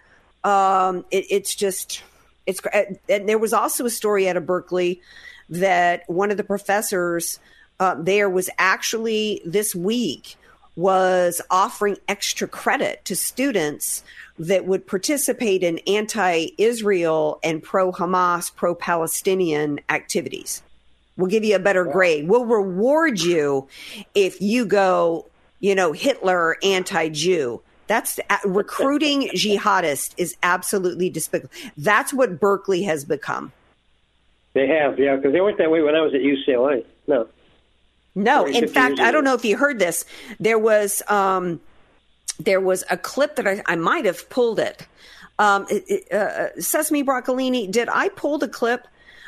um, 0.44 1.06
it, 1.12 1.26
it's 1.30 1.56
just 1.56 2.04
it's. 2.46 2.60
And 3.08 3.30
there 3.30 3.38
was 3.38 3.54
also 3.54 3.86
a 3.86 3.90
story 3.90 4.28
out 4.28 4.36
of 4.36 4.46
Berkeley 4.46 5.02
that 5.50 6.04
one 6.10 6.32
of 6.32 6.38
the 6.38 6.44
professors 6.44 7.40
uh, 7.82 7.96
there 7.98 8.30
was 8.30 8.48
actually 8.60 9.42
this 9.44 9.74
week 9.74 10.36
was 10.76 11.42
offering 11.50 11.98
extra 12.08 12.48
credit 12.48 13.04
to 13.04 13.16
students 13.16 14.04
that 14.38 14.66
would 14.66 14.86
participate 14.86 15.64
in 15.64 15.80
anti-Israel 15.80 17.40
and 17.44 17.62
pro-Hamas, 17.62 18.56
pro-Palestinian 18.56 19.80
activities. 19.90 20.62
We'll 21.18 21.30
give 21.30 21.44
you 21.44 21.56
a 21.56 21.60
better 21.60 21.84
grade. 21.84 22.28
We'll 22.28 22.46
reward 22.46 23.20
you 23.20 23.68
if 24.14 24.42
you 24.42 24.66
go, 24.66 25.26
you 25.60 25.74
know, 25.74 25.92
Hitler 25.92 26.58
anti-Jew. 26.64 27.62
That's 27.88 28.20
uh, 28.30 28.38
recruiting 28.46 29.30
jihadists 29.36 30.14
is 30.18 30.38
absolutely 30.44 31.10
despicable. 31.10 31.54
That's 31.78 32.14
what 32.14 32.40
Berkeley 32.40 32.84
has 32.84 33.04
become. 33.04 33.52
They 34.54 34.68
have, 34.68 35.00
yeah, 35.00 35.16
because 35.16 35.34
they 35.34 35.42
weren't 35.42 35.58
that 35.58 35.72
way 35.72 35.82
when 35.82 35.96
I 35.96 36.02
was 36.02 36.14
at 36.14 36.22
UCLA. 36.22 36.86
No. 37.08 37.28
No, 38.16 38.46
in 38.46 38.68
fact, 38.68 39.00
I 39.00 39.12
don't 39.12 39.24
know 39.24 39.34
if 39.36 39.46
you 39.46 39.56
heard 39.58 39.80
this. 39.80 40.06
There 40.40 40.60
was 40.60 41.02
um, 41.08 41.62
there 42.40 42.60
was 42.60 42.84
a 42.90 42.98
clip 42.98 43.36
that 43.38 43.48
I, 43.48 43.62
I 43.66 43.76
might 43.76 44.06
have 44.06 44.30
pulled 44.30 44.60
it. 44.60 44.86
Um, 45.40 45.66
it- 45.70 45.86
it, 45.88 46.12
uh, 46.12 46.60
Sesame 46.62 47.04
Broccolini, 47.04 47.72
did 47.72 47.88
I 47.90 48.10
pull 48.10 48.38
the 48.38 48.48
clip 48.50 48.88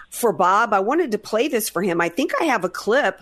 for 0.10 0.32
Bob? 0.34 0.74
I 0.74 0.80
wanted 0.80 1.12
to 1.12 1.18
play 1.18 1.48
this 1.48 1.70
for 1.70 1.82
him. 1.82 2.02
I 2.02 2.10
think 2.10 2.32
I 2.42 2.46
have 2.46 2.64
a 2.66 2.70
clip 2.70 3.20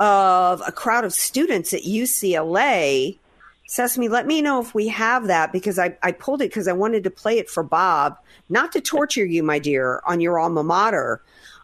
of 0.00 0.62
a 0.66 0.72
crowd 0.72 1.04
of 1.04 1.12
students 1.12 1.72
at 1.74 1.82
UCLA. 1.82 3.18
Sesame, 3.66 4.08
let 4.08 4.26
me 4.26 4.42
know 4.42 4.60
if 4.60 4.74
we 4.74 4.88
have 4.88 5.26
that 5.28 5.52
because 5.52 5.78
I, 5.78 5.96
I 6.02 6.12
pulled 6.12 6.42
it 6.42 6.50
because 6.50 6.68
I 6.68 6.72
wanted 6.72 7.04
to 7.04 7.10
play 7.10 7.38
it 7.38 7.48
for 7.48 7.62
Bob, 7.62 8.16
not 8.48 8.72
to 8.72 8.80
torture 8.80 9.24
you, 9.24 9.42
my 9.42 9.58
dear, 9.58 10.02
on 10.06 10.20
your 10.20 10.38
alma 10.38 10.62
mater, 10.62 11.20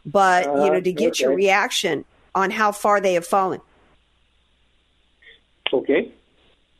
but 0.06 0.44
you 0.44 0.50
Uh, 0.52 0.68
know 0.68 0.80
to 0.80 0.92
get 0.92 1.20
your 1.20 1.34
reaction 1.34 2.04
on 2.34 2.50
how 2.50 2.72
far 2.72 3.00
they 3.00 3.14
have 3.14 3.26
fallen. 3.26 3.60
Okay. 5.72 6.10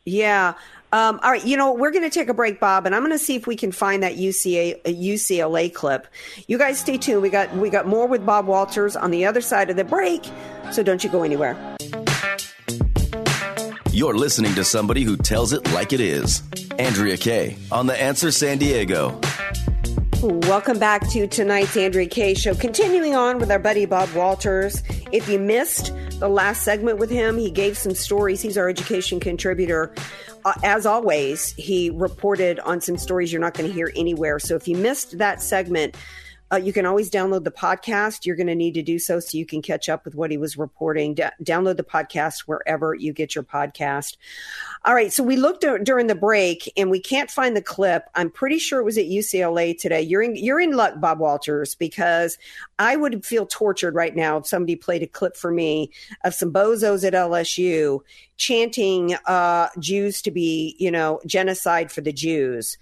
Yeah. 0.04 0.54
Um, 0.92 1.20
all 1.22 1.30
right. 1.30 1.44
You 1.44 1.56
know, 1.56 1.72
we're 1.72 1.92
going 1.92 2.08
to 2.08 2.10
take 2.10 2.28
a 2.28 2.34
break, 2.34 2.58
Bob, 2.58 2.84
and 2.84 2.94
I'm 2.94 3.02
going 3.02 3.12
to 3.12 3.18
see 3.18 3.36
if 3.36 3.46
we 3.46 3.54
can 3.54 3.70
find 3.70 4.02
that 4.02 4.16
UCA, 4.16 4.74
uh, 4.74 4.88
UCLA 4.88 5.72
clip. 5.72 6.08
You 6.48 6.58
guys 6.58 6.80
stay 6.80 6.98
tuned. 6.98 7.22
We 7.22 7.30
got 7.30 7.54
we 7.54 7.70
got 7.70 7.86
more 7.86 8.08
with 8.08 8.26
Bob 8.26 8.46
Walters 8.46 8.96
on 8.96 9.12
the 9.12 9.24
other 9.24 9.40
side 9.40 9.70
of 9.70 9.76
the 9.76 9.84
break, 9.84 10.24
so 10.72 10.82
don't 10.82 11.04
you 11.04 11.10
go 11.10 11.22
anywhere. 11.22 11.56
You're 13.92 14.16
listening 14.16 14.54
to 14.54 14.64
somebody 14.64 15.02
who 15.02 15.16
tells 15.16 15.52
it 15.52 15.72
like 15.72 15.92
it 15.92 16.00
is. 16.00 16.42
Andrea 16.78 17.16
Kaye 17.16 17.56
on 17.70 17.86
The 17.86 18.00
Answer 18.00 18.30
San 18.30 18.58
Diego. 18.58 19.20
Welcome 20.22 20.78
back 20.78 21.08
to 21.12 21.26
tonight's 21.26 21.78
Andrea 21.78 22.06
Kaye 22.06 22.34
show. 22.34 22.54
Continuing 22.54 23.14
on 23.14 23.38
with 23.38 23.50
our 23.50 23.58
buddy 23.58 23.86
Bob 23.86 24.12
Walters. 24.12 24.82
If 25.12 25.30
you 25.30 25.38
missed 25.38 25.94
the 26.18 26.28
last 26.28 26.62
segment 26.62 26.98
with 26.98 27.08
him, 27.08 27.38
he 27.38 27.50
gave 27.50 27.78
some 27.78 27.94
stories. 27.94 28.42
He's 28.42 28.58
our 28.58 28.68
education 28.68 29.18
contributor. 29.18 29.94
Uh, 30.44 30.52
as 30.62 30.84
always, 30.84 31.52
he 31.52 31.88
reported 31.88 32.60
on 32.60 32.82
some 32.82 32.98
stories 32.98 33.32
you're 33.32 33.40
not 33.40 33.54
going 33.54 33.66
to 33.66 33.72
hear 33.72 33.92
anywhere. 33.96 34.38
So 34.38 34.56
if 34.56 34.68
you 34.68 34.76
missed 34.76 35.16
that 35.16 35.40
segment, 35.40 35.96
uh, 36.52 36.56
you 36.56 36.72
can 36.72 36.86
always 36.86 37.10
download 37.10 37.44
the 37.44 37.50
podcast. 37.50 38.26
You're 38.26 38.36
going 38.36 38.46
to 38.48 38.54
need 38.54 38.74
to 38.74 38.82
do 38.82 38.98
so 38.98 39.20
so 39.20 39.38
you 39.38 39.46
can 39.46 39.62
catch 39.62 39.88
up 39.88 40.04
with 40.04 40.14
what 40.14 40.30
he 40.30 40.36
was 40.36 40.58
reporting. 40.58 41.14
Da- 41.14 41.30
download 41.42 41.76
the 41.76 41.84
podcast 41.84 42.40
wherever 42.40 42.94
you 42.94 43.12
get 43.12 43.34
your 43.34 43.44
podcast. 43.44 44.16
All 44.84 44.94
right, 44.94 45.12
so 45.12 45.22
we 45.22 45.36
looked 45.36 45.62
dur- 45.62 45.78
during 45.78 46.06
the 46.06 46.14
break 46.14 46.70
and 46.76 46.90
we 46.90 47.00
can't 47.00 47.30
find 47.30 47.56
the 47.56 47.62
clip. 47.62 48.04
I'm 48.14 48.30
pretty 48.30 48.58
sure 48.58 48.80
it 48.80 48.84
was 48.84 48.98
at 48.98 49.04
UCLA 49.04 49.78
today. 49.78 50.02
You're 50.02 50.22
in 50.22 50.36
you're 50.36 50.60
in 50.60 50.72
luck, 50.72 51.00
Bob 51.00 51.20
Walters, 51.20 51.74
because 51.74 52.38
I 52.78 52.96
would 52.96 53.24
feel 53.24 53.46
tortured 53.46 53.94
right 53.94 54.14
now 54.16 54.38
if 54.38 54.46
somebody 54.46 54.76
played 54.76 55.02
a 55.02 55.06
clip 55.06 55.36
for 55.36 55.50
me 55.50 55.90
of 56.24 56.34
some 56.34 56.52
bozos 56.52 57.06
at 57.06 57.12
LSU 57.12 58.00
chanting 58.36 59.14
uh, 59.26 59.68
Jews 59.78 60.22
to 60.22 60.30
be, 60.30 60.74
you 60.78 60.90
know, 60.90 61.20
genocide 61.26 61.92
for 61.92 62.00
the 62.00 62.12
Jews. 62.12 62.78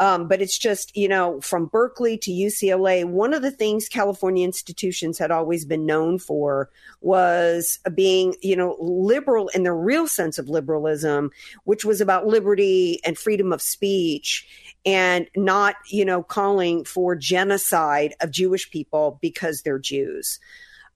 Um, 0.00 0.28
but 0.28 0.40
it's 0.40 0.56
just, 0.56 0.96
you 0.96 1.08
know, 1.08 1.42
from 1.42 1.66
Berkeley 1.66 2.16
to 2.18 2.30
UCLA, 2.30 3.04
one 3.04 3.34
of 3.34 3.42
the 3.42 3.50
things 3.50 3.86
California 3.86 4.46
institutions 4.46 5.18
had 5.18 5.30
always 5.30 5.66
been 5.66 5.84
known 5.84 6.18
for 6.18 6.70
was 7.02 7.78
being, 7.94 8.34
you 8.40 8.56
know, 8.56 8.76
liberal 8.80 9.48
in 9.48 9.62
the 9.62 9.74
real 9.74 10.08
sense 10.08 10.38
of 10.38 10.48
liberalism, 10.48 11.30
which 11.64 11.84
was 11.84 12.00
about 12.00 12.26
liberty 12.26 12.98
and 13.04 13.18
freedom 13.18 13.52
of 13.52 13.60
speech 13.60 14.48
and 14.86 15.28
not, 15.36 15.76
you 15.90 16.06
know, 16.06 16.22
calling 16.22 16.82
for 16.82 17.14
genocide 17.14 18.14
of 18.22 18.30
Jewish 18.30 18.70
people 18.70 19.18
because 19.20 19.60
they're 19.60 19.78
Jews. 19.78 20.40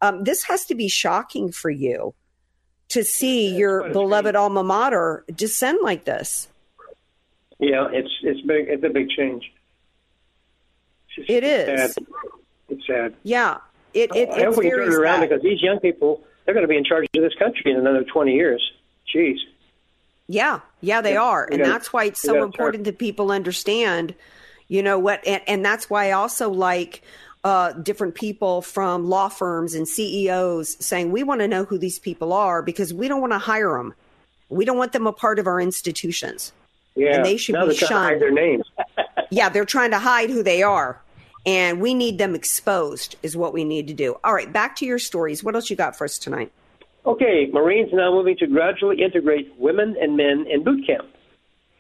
Um, 0.00 0.24
this 0.24 0.44
has 0.44 0.64
to 0.64 0.74
be 0.74 0.88
shocking 0.88 1.52
for 1.52 1.70
you 1.70 2.14
to 2.88 3.04
see 3.04 3.54
your 3.54 3.90
beloved 3.90 4.34
alma 4.34 4.64
mater 4.64 5.26
descend 5.34 5.78
like 5.82 6.06
this. 6.06 6.48
Yeah, 7.70 7.88
it's 7.92 8.10
it's 8.22 8.40
big. 8.42 8.66
It's 8.68 8.84
a 8.84 8.90
big 8.90 9.08
change. 9.10 9.50
It's 11.16 11.26
just- 11.26 11.30
it's. 11.30 11.94
Sad. 11.94 12.04
It's 12.68 12.86
sad. 12.86 13.14
Yeah, 13.22 13.58
it, 13.92 14.14
it 14.14 14.28
I 14.30 14.40
hope 14.40 14.48
it's 14.48 14.56
we 14.58 14.64
can 14.70 14.78
turn 14.78 14.92
it 14.92 14.94
around 14.94 15.20
sad. 15.20 15.28
because 15.28 15.42
these 15.42 15.62
young 15.62 15.78
people 15.80 16.22
they're 16.44 16.54
going 16.54 16.64
to 16.64 16.68
be 16.68 16.76
in 16.76 16.84
charge 16.84 17.06
of 17.16 17.22
this 17.22 17.34
country 17.38 17.70
in 17.70 17.78
another 17.78 18.04
twenty 18.04 18.34
years. 18.34 18.62
Jeez. 19.14 19.36
Yeah, 20.26 20.60
yeah, 20.80 21.00
they 21.02 21.12
Yeah, 21.14 21.22
are, 21.22 21.48
and 21.50 21.62
that's 21.62 21.92
why 21.92 22.04
it's 22.04 22.20
so 22.20 22.42
important 22.42 22.84
that 22.84 22.98
people 22.98 23.30
understand. 23.30 24.14
You 24.68 24.82
know 24.82 24.98
what, 24.98 25.26
and, 25.26 25.42
and 25.46 25.64
that's 25.64 25.90
why 25.90 26.08
I 26.08 26.12
also 26.12 26.48
like 26.50 27.02
uh, 27.44 27.72
different 27.74 28.14
people 28.14 28.62
from 28.62 29.06
law 29.08 29.28
firms 29.28 29.74
and 29.74 29.86
CEOs 29.86 30.82
saying, 30.82 31.12
we 31.12 31.22
want 31.22 31.42
to 31.42 31.48
know 31.48 31.64
who 31.64 31.76
these 31.76 31.98
people 31.98 32.32
are 32.32 32.62
because 32.62 32.94
we 32.94 33.06
don't 33.06 33.20
want 33.20 33.34
to 33.34 33.38
hire 33.38 33.76
them. 33.76 33.92
We 34.48 34.64
don't 34.64 34.78
want 34.78 34.92
them 34.92 35.06
a 35.06 35.12
part 35.12 35.38
of 35.38 35.46
our 35.46 35.60
institutions. 35.60 36.52
Yeah, 36.96 37.16
and 37.16 37.24
they 37.24 37.36
should 37.36 37.54
now 37.54 37.66
be 37.66 37.74
they're 37.74 37.88
trying 37.88 37.88
to 37.88 37.94
hide 37.96 38.08
shunned. 38.10 38.22
their 38.22 38.30
names. 38.32 38.64
yeah, 39.30 39.48
they're 39.48 39.64
trying 39.64 39.90
to 39.90 39.98
hide 39.98 40.30
who 40.30 40.42
they 40.42 40.62
are. 40.62 41.00
And 41.46 41.80
we 41.80 41.92
need 41.92 42.18
them 42.18 42.34
exposed, 42.34 43.16
is 43.22 43.36
what 43.36 43.52
we 43.52 43.64
need 43.64 43.86
to 43.88 43.94
do. 43.94 44.16
All 44.24 44.32
right, 44.32 44.50
back 44.50 44.76
to 44.76 44.86
your 44.86 44.98
stories. 44.98 45.44
What 45.44 45.54
else 45.54 45.68
you 45.68 45.76
got 45.76 45.96
for 45.96 46.04
us 46.04 46.18
tonight? 46.18 46.50
Okay, 47.04 47.50
Marines 47.52 47.90
now 47.92 48.12
moving 48.12 48.36
to 48.38 48.46
gradually 48.46 49.02
integrate 49.02 49.52
women 49.58 49.94
and 50.00 50.16
men 50.16 50.46
in 50.50 50.64
boot 50.64 50.86
camp. 50.86 51.06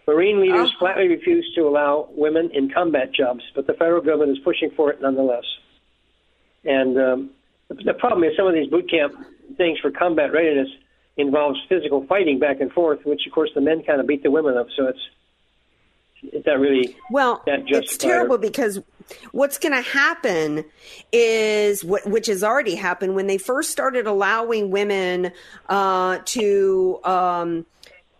Marine 0.06 0.38
leaders 0.40 0.70
Oh. 0.74 0.78
flatly 0.80 1.08
refuse 1.08 1.50
to 1.54 1.62
allow 1.62 2.08
women 2.14 2.50
in 2.52 2.68
combat 2.70 3.10
jobs, 3.14 3.42
but 3.54 3.66
the 3.66 3.72
federal 3.72 4.02
government 4.02 4.32
is 4.36 4.38
pushing 4.44 4.70
for 4.72 4.90
it 4.90 5.00
nonetheless. 5.00 5.44
And 6.64 6.98
um, 6.98 7.30
the 7.70 7.94
problem 7.94 8.24
is 8.24 8.36
some 8.36 8.46
of 8.46 8.52
these 8.52 8.68
boot 8.68 8.90
camp 8.90 9.14
things 9.56 9.78
for 9.78 9.90
combat 9.90 10.32
readiness 10.32 10.68
involves 11.16 11.60
physical 11.68 12.06
fighting 12.06 12.38
back 12.38 12.60
and 12.60 12.72
forth, 12.72 13.00
which 13.04 13.26
of 13.26 13.32
course 13.32 13.50
the 13.54 13.60
men 13.60 13.82
kind 13.84 14.00
of 14.00 14.06
beat 14.06 14.22
the 14.22 14.30
women 14.30 14.56
up. 14.56 14.66
So 14.76 14.88
it's 14.88 14.98
it's 16.32 16.46
not 16.46 16.58
really 16.58 16.96
Well, 17.10 17.42
that 17.46 17.64
it's 17.66 17.96
terrible 17.96 18.38
because 18.38 18.80
what's 19.32 19.58
going 19.58 19.74
to 19.74 19.82
happen 19.82 20.64
is 21.12 21.84
what, 21.84 22.06
which 22.06 22.26
has 22.26 22.42
already 22.42 22.74
happened 22.74 23.14
when 23.14 23.26
they 23.26 23.38
first 23.38 23.70
started 23.70 24.06
allowing 24.06 24.70
women 24.70 25.32
uh, 25.68 26.18
to 26.24 27.00
um, 27.04 27.66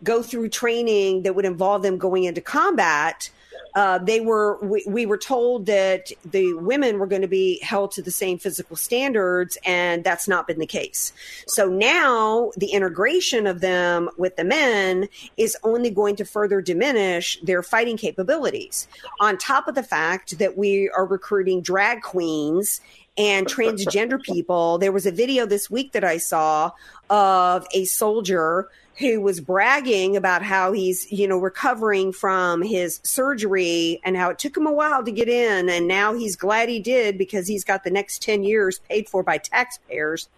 go 0.03 0.23
through 0.23 0.51
training 0.51 1.23
that 1.23 1.35
would 1.35 1.47
involve 1.47 1.83
them 1.83 1.97
going 1.99 2.25
into 2.25 2.41
combat. 2.41 3.31
Uh, 3.75 3.99
they 3.99 4.21
were 4.21 4.59
we, 4.63 4.85
we 4.87 5.05
were 5.05 5.19
told 5.19 5.67
that 5.67 6.13
the 6.25 6.55
women 6.55 6.99
were 6.99 7.07
going 7.07 7.23
to 7.23 7.29
be 7.29 7.59
held 7.61 7.91
to 7.91 8.03
the 8.03 8.11
same 8.11 8.39
physical 8.39 8.77
standards 8.77 9.59
and 9.67 10.05
that's 10.05 10.29
not 10.29 10.47
been 10.47 10.59
the 10.59 10.67
case. 10.67 11.13
So 11.47 11.69
now 11.69 12.53
the 12.57 12.69
integration 12.69 13.47
of 13.47 13.61
them 13.61 14.11
with 14.17 14.37
the 14.37 14.45
men 14.45 15.09
is 15.37 15.57
only 15.65 15.91
going 15.91 16.17
to 16.17 16.25
further 16.25 16.61
diminish 16.61 17.41
their 17.43 17.63
fighting 17.63 17.97
capabilities. 17.97 18.87
On 19.21 19.37
top 19.37 19.67
of 19.67 19.75
the 19.75 19.83
fact 19.83 20.39
that 20.39 20.57
we 20.57 20.89
are 20.91 21.07
recruiting 21.07 21.61
drag 21.61 22.03
queens 22.03 22.81
and 23.17 23.47
transgender 23.47 24.23
people 24.35 24.79
there 24.79 24.91
was 24.91 25.07
a 25.07 25.13
video 25.13 25.47
this 25.47 25.71
week 25.71 25.93
that 25.93 26.03
i 26.03 26.17
saw 26.17 26.71
of 27.11 27.65
a 27.73 27.85
soldier 27.85 28.69
who 28.99 29.21
was 29.21 29.41
bragging 29.41 30.17
about 30.17 30.43
how 30.43 30.73
he's, 30.73 31.11
you 31.11 31.27
know, 31.27 31.39
recovering 31.39 32.13
from 32.13 32.63
his 32.63 33.01
surgery 33.03 34.01
and 34.05 34.17
how 34.17 34.31
it 34.31 34.39
took 34.39 34.57
him 34.57 34.67
a 34.67 34.73
while 34.73 35.05
to 35.05 35.11
get 35.11 35.29
in. 35.29 35.69
And 35.69 35.89
now 35.89 36.15
he's 36.15 36.37
glad 36.37 36.69
he 36.69 36.79
did 36.79 37.19
because 37.19 37.49
he's 37.49 37.65
got 37.65 37.83
the 37.83 37.91
next 37.91 38.23
10 38.23 38.45
years 38.45 38.79
paid 38.89 39.09
for 39.09 39.23
by 39.23 39.39
taxpayers 39.39 40.29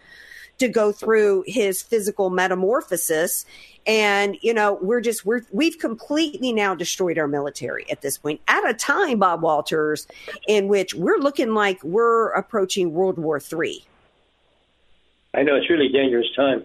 to 0.58 0.68
go 0.68 0.90
through 0.90 1.44
his 1.46 1.82
physical 1.82 2.30
metamorphosis. 2.30 3.44
And, 3.86 4.38
you 4.40 4.54
know, 4.54 4.78
we're 4.80 5.02
just, 5.02 5.26
we're, 5.26 5.42
we've 5.52 5.78
completely 5.78 6.52
now 6.52 6.74
destroyed 6.74 7.18
our 7.18 7.28
military 7.28 7.88
at 7.90 8.00
this 8.00 8.16
point 8.16 8.40
at 8.48 8.68
a 8.68 8.72
time, 8.72 9.18
Bob 9.18 9.42
Walters, 9.42 10.08
in 10.48 10.66
which 10.68 10.94
we're 10.94 11.18
looking 11.18 11.52
like 11.52 11.82
we're 11.84 12.30
approaching 12.30 12.92
World 12.92 13.18
War 13.18 13.38
III. 13.38 13.84
I 15.34 15.42
know 15.42 15.54
it's 15.56 15.68
really 15.68 15.88
dangerous 15.88 16.26
time. 16.34 16.64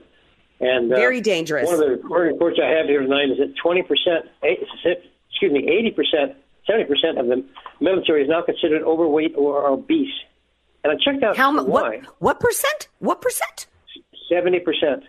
And 0.61 0.93
uh, 0.93 0.95
Very 0.95 1.21
dangerous. 1.21 1.65
One 1.65 1.73
of 1.73 1.81
the 1.81 1.89
recording 1.89 2.33
reports 2.33 2.59
I 2.63 2.69
have 2.69 2.85
here 2.85 3.01
tonight 3.01 3.31
is 3.31 3.39
that 3.39 3.55
20 3.61 3.81
percent, 3.81 4.25
excuse 4.43 5.51
me, 5.51 5.67
80 5.67 5.91
percent, 5.91 6.37
70 6.67 6.85
percent 6.85 7.17
of 7.17 7.25
the 7.27 7.43
military 7.79 8.23
is 8.23 8.29
now 8.29 8.43
considered 8.43 8.83
overweight 8.83 9.33
or 9.35 9.67
obese. 9.67 10.13
And 10.83 10.93
I 10.93 10.95
checked 11.03 11.23
out 11.23 11.35
How 11.35 11.51
why. 11.63 11.97
what, 11.97 12.05
what 12.19 12.39
percent? 12.39 12.89
What 12.99 13.21
percent? 13.21 13.65
70 14.29 14.59
percent. 14.59 15.03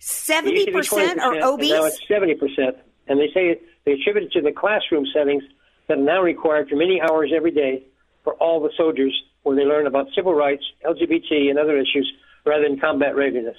70% 0.00 1.18
are 1.18 1.42
obese. 1.42 1.70
Now 1.70 1.84
it's 1.84 2.00
70 2.06 2.34
percent, 2.34 2.76
and 3.08 3.18
they 3.18 3.28
say 3.34 3.60
they 3.84 3.92
attribute 3.92 4.24
it 4.24 4.32
to 4.32 4.40
the 4.40 4.52
classroom 4.52 5.04
settings 5.12 5.42
that 5.88 5.98
are 5.98 6.02
now 6.02 6.22
required 6.22 6.68
for 6.68 6.76
many 6.76 7.00
hours 7.00 7.32
every 7.34 7.50
day 7.50 7.82
for 8.22 8.34
all 8.34 8.60
the 8.60 8.70
soldiers, 8.76 9.14
where 9.42 9.56
they 9.56 9.64
learn 9.64 9.86
about 9.86 10.06
civil 10.14 10.34
rights, 10.34 10.62
LGBT, 10.84 11.50
and 11.50 11.58
other 11.58 11.76
issues, 11.76 12.12
rather 12.44 12.68
than 12.68 12.78
combat 12.78 13.16
readiness. 13.16 13.56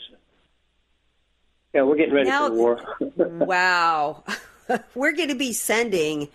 Yeah, 1.77 1.83
we're 1.83 1.95
getting 1.95 2.15
ready 2.15 2.27
Now- 2.27 2.47
for 2.47 2.53
war. 2.55 2.79
wow. 3.17 4.23
We're 4.95 5.11
going 5.11 5.29
to 5.29 5.35
be 5.35 5.53
sending 5.53 6.27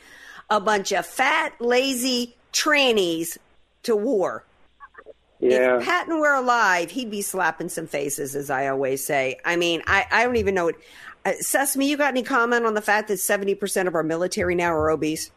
a 0.49 0.61
bunch 0.61 0.93
of 0.93 1.05
fat, 1.05 1.53
lazy 1.61 2.37
trannies 2.53 3.39
to 3.83 3.97
war. 3.97 4.45
yeah. 5.41 5.79
If 5.79 5.85
Patton 5.85 6.21
were 6.21 6.33
alive, 6.33 6.93
he'd 6.93 7.11
be 7.11 7.23
slapping 7.23 7.69
some 7.69 7.89
faces, 7.89 8.37
as 8.37 8.51
I 8.51 8.69
always 8.69 9.05
say. 9.05 9.39
I 9.45 9.57
mean, 9.57 9.83
I, 9.89 10.07
I 10.13 10.23
don't 10.25 10.37
even 10.37 10.55
know 10.55 10.67
what. 10.67 10.77
Uh, 11.25 11.33
Sesame, 11.41 11.89
you 11.91 11.97
got 11.97 12.09
any 12.11 12.23
comment 12.23 12.65
on 12.67 12.75
the 12.75 12.81
fact 12.81 13.09
that 13.09 13.15
70% 13.15 13.89
of 13.89 13.97
our 13.97 14.05
military 14.05 14.55
now 14.55 14.73
are 14.73 14.91
obese? 14.91 15.33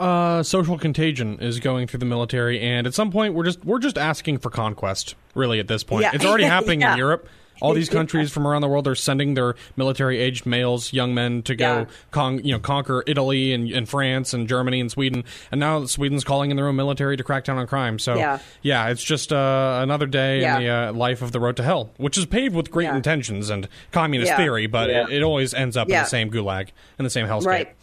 Uh, 0.00 0.42
social 0.42 0.78
contagion 0.78 1.38
is 1.40 1.60
going 1.60 1.86
through 1.88 1.98
the 2.00 2.06
military, 2.06 2.58
and 2.58 2.86
at 2.86 2.94
some 2.94 3.10
point, 3.12 3.34
we're 3.34 3.44
just 3.44 3.62
we're 3.66 3.78
just 3.80 3.98
asking 3.98 4.38
for 4.38 4.48
conquest. 4.48 5.14
Really, 5.34 5.60
at 5.60 5.68
this 5.68 5.84
point, 5.84 6.04
Yeah. 6.04 6.12
it's 6.14 6.24
already 6.24 6.44
happening 6.56 6.80
Yeah. 6.80 6.92
in 6.92 6.98
Europe. 6.98 7.28
All 7.60 7.72
these 7.74 7.88
countries 7.88 8.30
from 8.30 8.46
around 8.46 8.62
the 8.62 8.68
world 8.68 8.86
are 8.86 8.94
sending 8.94 9.34
their 9.34 9.54
military-aged 9.76 10.46
males, 10.46 10.92
young 10.92 11.14
men, 11.14 11.42
to 11.42 11.54
go 11.54 11.64
Yeah. 11.80 11.84
con- 12.10 12.44
you 12.44 12.52
know 12.52 12.58
conquer 12.58 13.02
Italy 13.06 13.52
and, 13.52 13.70
and 13.70 13.88
France 13.88 14.34
and 14.34 14.48
Germany 14.48 14.80
and 14.80 14.90
Sweden, 14.90 15.24
and 15.50 15.58
now 15.60 15.84
Sweden's 15.86 16.24
calling 16.24 16.50
in 16.50 16.56
their 16.56 16.68
own 16.68 16.76
military 16.76 17.16
to 17.16 17.24
crack 17.24 17.44
down 17.44 17.58
on 17.58 17.66
crime. 17.66 17.98
So 17.98 18.14
Yeah. 18.62 18.88
it's 18.88 19.02
just 19.02 19.32
uh, 19.32 19.80
another 19.82 20.06
day 20.06 20.40
Yeah. 20.40 20.56
in 20.58 20.62
the 20.62 20.68
uh, 20.70 20.92
life 20.92 21.22
of 21.22 21.32
the 21.32 21.40
road 21.40 21.56
to 21.56 21.62
hell, 21.62 21.90
which 21.96 22.18
is 22.18 22.26
paved 22.26 22.54
with 22.54 22.70
great 22.70 22.84
Yeah. 22.84 22.96
intentions 22.96 23.50
and 23.50 23.68
communist 23.92 24.30
Yeah. 24.32 24.36
theory, 24.36 24.66
but 24.66 24.90
Yeah. 24.90 25.04
it, 25.04 25.14
it 25.18 25.22
always 25.22 25.54
ends 25.54 25.76
up 25.76 25.88
in 25.88 25.94
the 25.96 26.04
same 26.04 26.30
gulag 26.30 26.68
in 26.98 27.04
the 27.04 27.10
same 27.10 27.26
hellscape. 27.26 27.46
Right. 27.46 27.74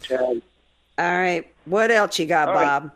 All 0.98 1.18
right. 1.18 1.46
What 1.64 1.90
else 1.90 2.18
you 2.18 2.26
got, 2.26 2.48
All 2.48 2.54
right. 2.54 2.64
Bob? 2.64 2.90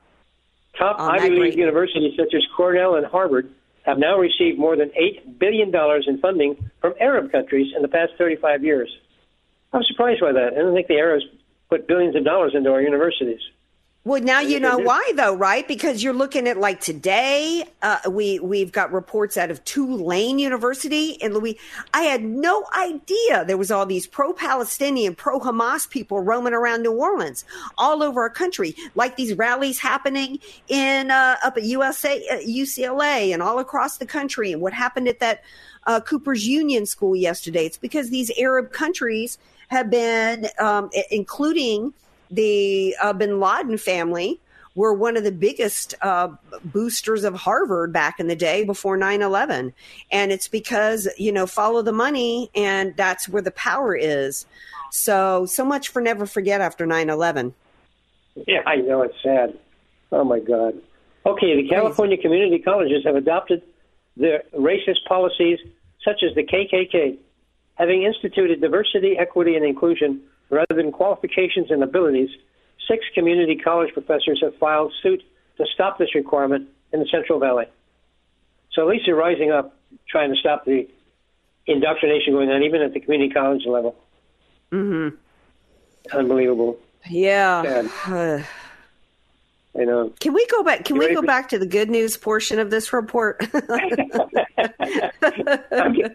Top 0.79 1.01
Ivy 1.01 1.31
League 1.41 1.57
universities 1.57 2.15
such 2.17 2.33
as 2.35 2.43
Cornell 2.57 2.95
and 2.95 3.05
Harvard 3.07 3.49
have 3.89 3.99
now 3.99 4.19
received 4.19 4.59
more 4.59 4.77
than 4.77 4.91
$8 4.91 5.39
billion 5.39 5.73
in 6.07 6.19
funding 6.21 6.71
from 6.83 6.93
Arab 7.01 7.33
countries 7.33 7.73
in 7.75 7.81
the 7.81 7.89
past 7.89 8.13
35 8.19 8.63
years. 8.63 8.91
I'm 9.73 9.83
surprised 9.83 10.21
by 10.21 10.33
that. 10.33 10.53
I 10.53 10.59
don't 10.61 10.75
think 10.75 10.89
the 10.89 10.99
Arabs 10.99 11.25
put 11.71 11.89
billions 11.89 12.15
of 12.15 12.25
dollars 12.25 12.53
into 12.55 12.71
our 12.71 12.83
universities. 12.83 13.41
Well, 14.09 14.23
now 14.23 14.41
you 14.41 14.59
know 14.59 14.79
why, 14.79 15.13
though, 15.17 15.35
right? 15.35 15.69
Because 15.69 16.03
you're 16.03 16.15
looking 16.15 16.49
at 16.49 16.57
like 16.57 16.81
today. 16.81 17.65
Uh, 17.83 17.99
we 18.09 18.39
we've 18.39 18.73
got 18.73 18.91
reports 18.91 19.37
out 19.37 19.51
of 19.51 19.63
Tulane 19.67 20.39
University 20.39 21.11
in 21.11 21.35
Louis. 21.35 21.59
I 21.93 22.05
had 22.05 22.25
no 22.25 22.65
idea 22.75 23.45
there 23.45 23.59
was 23.59 23.71
all 23.71 23.85
these 23.85 24.07
pro-Palestinian, 24.07 25.15
pro-Hamas 25.15 25.91
people 25.91 26.21
roaming 26.21 26.55
around 26.55 26.83
New 26.85 26.93
Orleans, 26.95 27.45
all 27.77 28.03
over 28.03 28.23
our 28.23 28.31
country, 28.31 28.75
like 28.95 29.17
these 29.17 29.35
rallies 29.35 29.79
happening 29.79 30.39
in 30.69 31.11
uh, 31.11 31.37
up 31.45 31.59
at 31.59 31.65
USA, 31.65 32.27
uh, 32.31 32.37
UCLA, 32.39 33.35
and 33.35 33.43
all 33.43 33.59
across 33.59 33.99
the 33.99 34.07
country. 34.07 34.53
And 34.53 34.63
what 34.63 34.73
happened 34.73 35.09
at 35.09 35.21
that 35.21 35.45
uh, 35.87 36.01
Cooper's 36.01 36.49
Union 36.49 36.87
School 36.87 37.15
yesterday? 37.15 37.67
It's 37.67 37.77
because 37.77 38.09
these 38.09 38.31
Arab 38.39 38.73
countries 38.73 39.37
have 39.69 39.91
been, 39.91 40.47
um, 40.59 40.89
including 41.11 41.93
the 42.31 42.97
uh, 43.01 43.13
bin 43.13 43.41
Laden 43.41 43.79
family 43.79 44.41
were 44.75 44.95
one 44.95 45.17
of 45.17 45.25
the 45.25 45.33
biggest 45.33 45.95
uh, 46.03 46.29
boosters 46.65 47.25
of 47.25 47.35
Harvard 47.35 47.93
back 47.93 48.21
in 48.21 48.29
the 48.29 48.37
day 48.37 48.65
before 48.65 48.97
9 48.97 49.23
11. 49.23 49.75
And 50.13 50.31
it's 50.31 50.47
because, 50.47 51.09
you 51.19 51.33
know, 51.33 51.47
follow 51.47 51.83
the 51.83 51.93
money 51.93 52.49
and 52.55 52.97
that's 52.97 53.29
where 53.29 53.43
the 53.43 53.51
power 53.51 53.97
is. 53.97 54.47
So, 54.91 55.47
so 55.47 55.65
much 55.65 55.89
for 55.89 56.01
never 56.01 56.27
forget 56.27 56.61
after 56.61 56.87
9 56.87 57.11
11. 57.11 57.55
Yeah, 58.47 58.61
I 58.67 58.77
know 58.77 59.03
it's 59.03 59.21
sad. 59.23 59.59
Oh 60.13 60.25
my 60.25 60.39
God. 60.39 60.75
Okay, 61.27 61.61
the 61.61 61.69
California 61.69 62.17
community 62.17 62.61
colleges 62.61 63.03
have 63.05 63.17
adopted 63.17 63.63
the 64.17 64.45
racist 64.55 65.05
policies 65.07 65.59
such 66.05 66.23
as 66.23 66.35
the 66.35 66.45
KKK, 66.45 67.19
having 67.75 68.05
instituted 68.05 68.61
diversity, 68.61 69.19
equity, 69.19 69.57
and 69.57 69.65
inclusion 69.65 70.23
rather 70.51 70.75
than 70.75 70.93
qualifications 70.93 71.71
and 71.71 71.83
abilities. 71.83 72.31
Six 72.89 73.05
community 73.15 73.57
college 73.57 73.93
professors 73.93 74.41
have 74.43 74.57
filed 74.57 74.93
suit 75.03 75.23
to 75.59 75.67
stop 75.75 75.99
this 75.99 76.15
requirement 76.15 76.69
in 76.93 77.01
the 77.01 77.07
Central 77.11 77.39
Valley. 77.39 77.67
So 78.73 78.83
at 78.83 78.89
least 78.89 79.05
they're 79.07 79.15
rising 79.15 79.51
up, 79.51 79.77
trying 80.09 80.33
to 80.33 80.37
stop 80.39 80.65
the 80.65 80.89
indoctrination 81.67 82.33
going 82.33 82.49
on, 82.51 82.63
even 82.63 82.81
at 82.81 82.95
the 82.95 83.01
community 83.01 83.33
college 83.33 83.67
level. 83.67 83.95
Mm-hmm. 84.73 85.17
Unbelievable. 86.17 86.79
Yeah. 87.09 87.83
I 89.79 89.85
know. 89.85 90.13
Can 90.19 90.33
we 90.33 90.47
go 90.47 90.63
back? 90.63 90.85
Can 90.85 90.97
You 90.97 91.01
we 91.01 91.15
go 91.15 91.21
for- 91.21 91.27
back 91.27 91.51
to 91.51 91.59
the 91.59 91.67
good 91.67 91.91
news 91.91 92.17
portion 92.17 92.59
of 92.59 92.71
this 92.71 92.93
report? 92.93 93.47
I'm, 93.55 93.63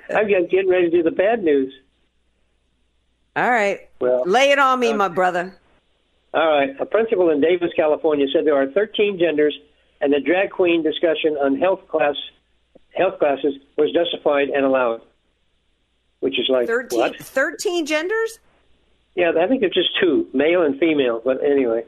I'm 0.10 0.28
getting 0.28 0.70
ready 0.70 0.90
to 0.90 0.92
do 0.92 1.04
the 1.04 1.12
bad 1.12 1.44
news. 1.44 1.74
All 3.36 3.50
right. 3.50 3.90
Well, 4.00 4.24
Lay 4.26 4.52
it 4.52 4.60
on 4.60 4.80
me, 4.80 4.90
uh, 4.90 4.96
my 4.96 5.08
brother. 5.08 5.56
All 6.34 6.48
right. 6.48 6.70
A 6.80 6.86
principal 6.86 7.30
in 7.30 7.42
Davis, 7.42 7.72
California 7.76 8.28
said 8.34 8.46
there 8.46 8.56
are 8.56 8.72
13 8.72 9.18
genders 9.20 9.58
and 10.02 10.12
the 10.12 10.20
drag 10.20 10.52
queen 10.52 10.84
discussion 10.84 11.38
on 11.42 11.58
health 11.58 11.88
class 11.88 12.16
health 12.96 13.18
classes 13.20 13.56
was 13.78 13.92
justified 13.92 14.50
and 14.50 14.66
allowed. 14.66 15.02
Which 16.20 16.40
is 16.40 16.48
like 16.50 16.68
13, 16.68 17.00
what? 17.00 17.18
13 17.18 17.86
genders? 17.86 18.40
Yeah, 19.16 19.32
I 19.40 19.48
think 19.48 19.64
it's 19.64 19.76
just 19.76 19.90
two, 20.02 20.28
male 20.34 20.64
and 20.64 20.80
female. 20.80 21.22
But 21.24 21.44
anyway, 21.44 21.84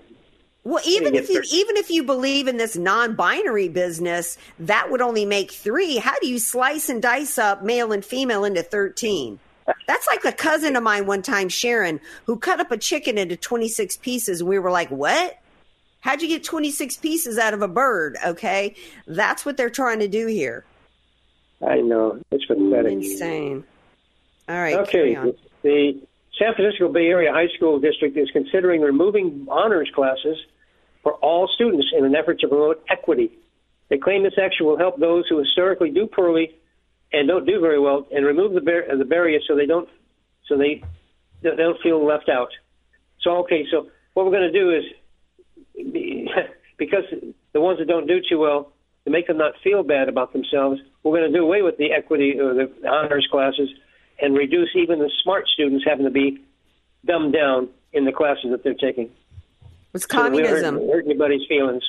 Well, 0.63 0.84
even 0.86 1.15
if 1.15 1.29
you 1.29 1.36
13. 1.41 1.60
even 1.60 1.77
if 1.77 1.89
you 1.89 2.03
believe 2.03 2.47
in 2.47 2.58
this 2.58 2.75
non-binary 2.75 3.69
business, 3.69 4.38
that 4.60 4.91
would 4.91 5.01
only 5.01 5.25
make 5.25 5.51
3. 5.51 5.97
How 5.97 6.17
do 6.19 6.27
you 6.27 6.39
slice 6.39 6.89
and 6.89 7.01
dice 7.01 7.38
up 7.38 7.63
male 7.63 7.91
and 7.91 8.03
female 8.03 8.43
into 8.45 8.62
13? 8.63 9.39
That's 9.88 10.08
like 10.08 10.25
a 10.25 10.32
cousin 10.32 10.75
of 10.75 10.84
mine 10.84 11.08
one 11.08 11.21
time, 11.21 11.49
Sharon, 11.49 11.99
who 12.25 12.38
cut 12.38 12.60
up 12.60 12.71
a 12.71 12.78
chicken 12.78 13.17
into 13.17 13.36
26 13.36 13.97
pieces. 13.97 14.43
We 14.43 14.60
were 14.60 14.71
like, 14.71 14.89
"What? 14.89 15.38
How'd 16.01 16.21
you 16.21 16.28
get 16.28 16.43
26 16.43 16.97
pieces 16.97 17.38
out 17.38 17.54
of 17.54 17.62
a 17.62 17.67
bird?" 17.67 18.17
Okay? 18.25 18.75
That's 19.08 19.45
what 19.45 19.58
they're 19.58 19.69
trying 19.69 19.99
to 19.99 20.08
do 20.08 20.28
here. 20.28 20.65
I 21.65 21.82
know 21.82 22.21
it's 22.32 22.45
pathetic. 22.45 22.91
Insane. 22.91 23.63
All 24.47 24.56
right. 24.56 24.75
Okay, 24.75 25.15
the 25.63 25.99
San 26.38 26.54
Francisco 26.54 26.89
Bay 26.89 27.08
Area 27.08 27.32
High 27.32 27.47
School 27.56 27.80
District 27.80 28.15
is 28.17 28.30
considering 28.32 28.82
removing 28.82 29.47
honors 29.49 29.89
classes 29.95 30.38
for 31.01 31.13
all 31.15 31.47
students 31.47 31.88
in 31.97 32.06
an 32.06 32.15
effort 32.15 32.39
to 32.41 32.47
promote 32.47 32.84
equity. 32.89 33.32
They 33.89 33.97
claim 33.97 34.23
this 34.23 34.38
action 34.41 34.65
will 34.65 34.78
help 34.78 34.99
those 34.99 35.25
who 35.28 35.38
historically 35.38 35.89
do 35.91 36.08
poorly 36.08 36.56
and 37.15 37.28
don't 37.28 37.45
do 37.45 37.60
very 37.60 37.80
well, 37.80 38.08
and 38.12 38.25
remove 38.25 38.54
the 38.54 38.62
bar- 38.62 38.86
the 38.97 39.06
barrier 39.06 39.39
so 39.47 39.56
they 39.56 39.65
don't 39.65 39.89
so 40.47 40.58
they 40.58 40.84
they 41.41 41.56
don't 41.56 41.82
feel 41.82 42.06
left 42.06 42.30
out. 42.30 42.49
So 43.21 43.38
okay, 43.43 43.65
so 43.71 43.88
what 44.13 44.25
we're 44.25 44.32
going 44.32 44.51
to 44.51 44.60
do 44.60 44.71
is 44.71 44.84
because 46.78 47.04
the 47.54 47.62
ones 47.62 47.80
that 47.80 47.88
don't 47.88 48.08
do 48.08 48.19
too 48.28 48.39
well 48.39 48.71
to 49.06 49.12
make 49.12 49.28
them 49.28 49.38
not 49.38 49.54
feel 49.63 49.84
bad 49.84 50.10
about 50.10 50.34
themselves, 50.34 50.82
we're 51.04 51.17
going 51.17 51.32
to 51.32 51.38
do 51.38 51.43
away 51.43 51.62
with 51.62 51.78
the 51.78 51.91
equity 51.91 52.39
or 52.39 52.54
the 52.54 52.71
honors 52.88 53.28
classes 53.32 53.69
and 54.21 54.36
reduce 54.36 54.69
even 54.75 54.99
the 54.99 55.12
smart 55.23 55.47
students 55.54 55.86
having 55.88 56.06
to 56.06 56.12
be 56.12 56.43
dumbed 57.06 57.34
down 57.34 57.69
in 57.93 58.06
the 58.06 58.12
classes 58.12 58.47
that 58.51 58.63
they're 58.63 58.73
taking. 58.73 59.10
It's 59.93 60.06
So 60.10 60.30
we 60.30 60.41
don't 60.41 60.47
communism. 60.47 60.75
hurt, 60.75 60.89
hurt 60.89 61.06
anybody's 61.06 61.47
feelings. 61.47 61.84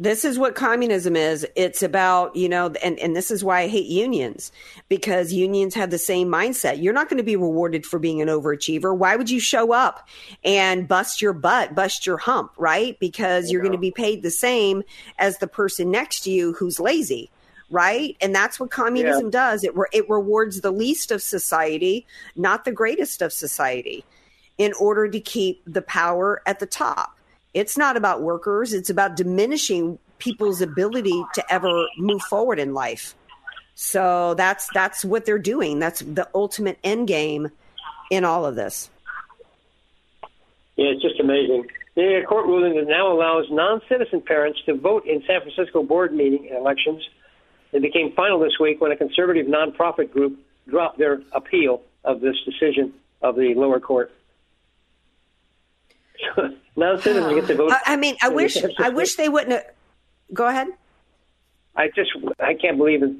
This 0.00 0.24
is 0.24 0.38
what 0.38 0.54
communism 0.54 1.16
is. 1.16 1.44
It's 1.56 1.82
about, 1.82 2.36
you 2.36 2.48
know, 2.48 2.72
and, 2.84 3.00
and 3.00 3.16
this 3.16 3.32
is 3.32 3.42
why 3.42 3.62
I 3.62 3.66
hate 3.68 3.86
unions 3.86 4.52
because 4.88 5.32
unions 5.32 5.74
have 5.74 5.90
the 5.90 5.98
same 5.98 6.28
mindset. 6.28 6.80
You're 6.80 6.92
not 6.94 7.08
going 7.08 7.18
to 7.18 7.24
be 7.24 7.34
rewarded 7.34 7.84
for 7.84 7.98
being 7.98 8.22
an 8.22 8.28
overachiever. 8.28 8.96
Why 8.96 9.16
would 9.16 9.28
you 9.28 9.40
show 9.40 9.72
up 9.72 10.06
and 10.44 10.86
bust 10.86 11.20
your 11.20 11.32
butt, 11.32 11.74
bust 11.74 12.06
your 12.06 12.16
hump, 12.16 12.52
right? 12.56 12.96
Because 13.00 13.50
you're 13.50 13.60
going 13.60 13.72
to 13.72 13.78
be 13.78 13.90
paid 13.90 14.22
the 14.22 14.30
same 14.30 14.84
as 15.18 15.38
the 15.38 15.48
person 15.48 15.90
next 15.90 16.20
to 16.20 16.30
you 16.30 16.52
who's 16.52 16.78
lazy, 16.78 17.28
right? 17.68 18.16
And 18.20 18.32
that's 18.32 18.60
what 18.60 18.70
communism 18.70 19.26
Yeah. 19.26 19.30
does. 19.30 19.64
It, 19.64 19.76
re- 19.76 19.88
it 19.92 20.08
rewards 20.08 20.60
the 20.60 20.70
least 20.70 21.10
of 21.10 21.22
society, 21.22 22.06
not 22.36 22.64
the 22.64 22.70
greatest 22.72 23.20
of 23.20 23.32
society, 23.32 24.04
in 24.58 24.72
order 24.74 25.08
to 25.08 25.18
keep 25.18 25.60
the 25.66 25.82
power 25.82 26.40
at 26.46 26.60
the 26.60 26.66
top. 26.66 27.17
It's 27.54 27.76
not 27.76 27.96
about 27.96 28.22
workers, 28.22 28.72
it's 28.72 28.90
about 28.90 29.16
diminishing 29.16 29.98
people's 30.18 30.60
ability 30.60 31.24
to 31.34 31.52
ever 31.52 31.86
move 31.96 32.22
forward 32.22 32.58
in 32.58 32.74
life. 32.74 33.14
So 33.74 34.34
that's 34.34 34.68
that's 34.74 35.04
what 35.04 35.24
they're 35.24 35.38
doing. 35.38 35.78
That's 35.78 36.00
the 36.00 36.28
ultimate 36.34 36.78
end 36.82 37.06
game 37.06 37.50
in 38.10 38.24
all 38.24 38.44
of 38.44 38.56
this. 38.56 38.90
Yeah, 40.76 40.86
it's 40.86 41.02
just 41.02 41.20
amazing. 41.20 41.66
The 41.94 42.22
court 42.28 42.46
ruling 42.46 42.76
that 42.76 42.88
now 42.88 43.12
allows 43.12 43.46
non-citizen 43.50 44.20
parents 44.22 44.60
to 44.66 44.74
vote 44.74 45.04
in 45.06 45.22
San 45.26 45.40
Francisco 45.40 45.82
board 45.82 46.12
meeting 46.12 46.46
elections. 46.46 47.02
It 47.72 47.82
became 47.82 48.12
final 48.12 48.38
this 48.38 48.58
week 48.60 48.80
when 48.80 48.92
a 48.92 48.96
conservative 48.96 49.46
nonprofit 49.46 50.12
group 50.12 50.38
dropped 50.68 50.98
their 50.98 51.20
appeal 51.32 51.82
of 52.04 52.20
this 52.20 52.36
decision 52.44 52.92
of 53.20 53.34
the 53.34 53.54
lower 53.54 53.80
court. 53.80 54.12
non-citizens 56.76 57.34
get 57.34 57.46
to 57.46 57.54
vote. 57.54 57.72
I, 57.86 57.96
mean, 57.96 58.16
I 58.22 58.28
wish 58.28 58.56
I 58.78 58.88
wish 58.88 59.16
they 59.16 59.28
wouldn't. 59.28 59.52
Have, 59.52 59.66
go 60.32 60.46
ahead. 60.46 60.68
I 61.76 61.88
just 61.88 62.10
I 62.40 62.54
can't 62.54 62.76
believe 62.76 63.02
it, 63.02 63.12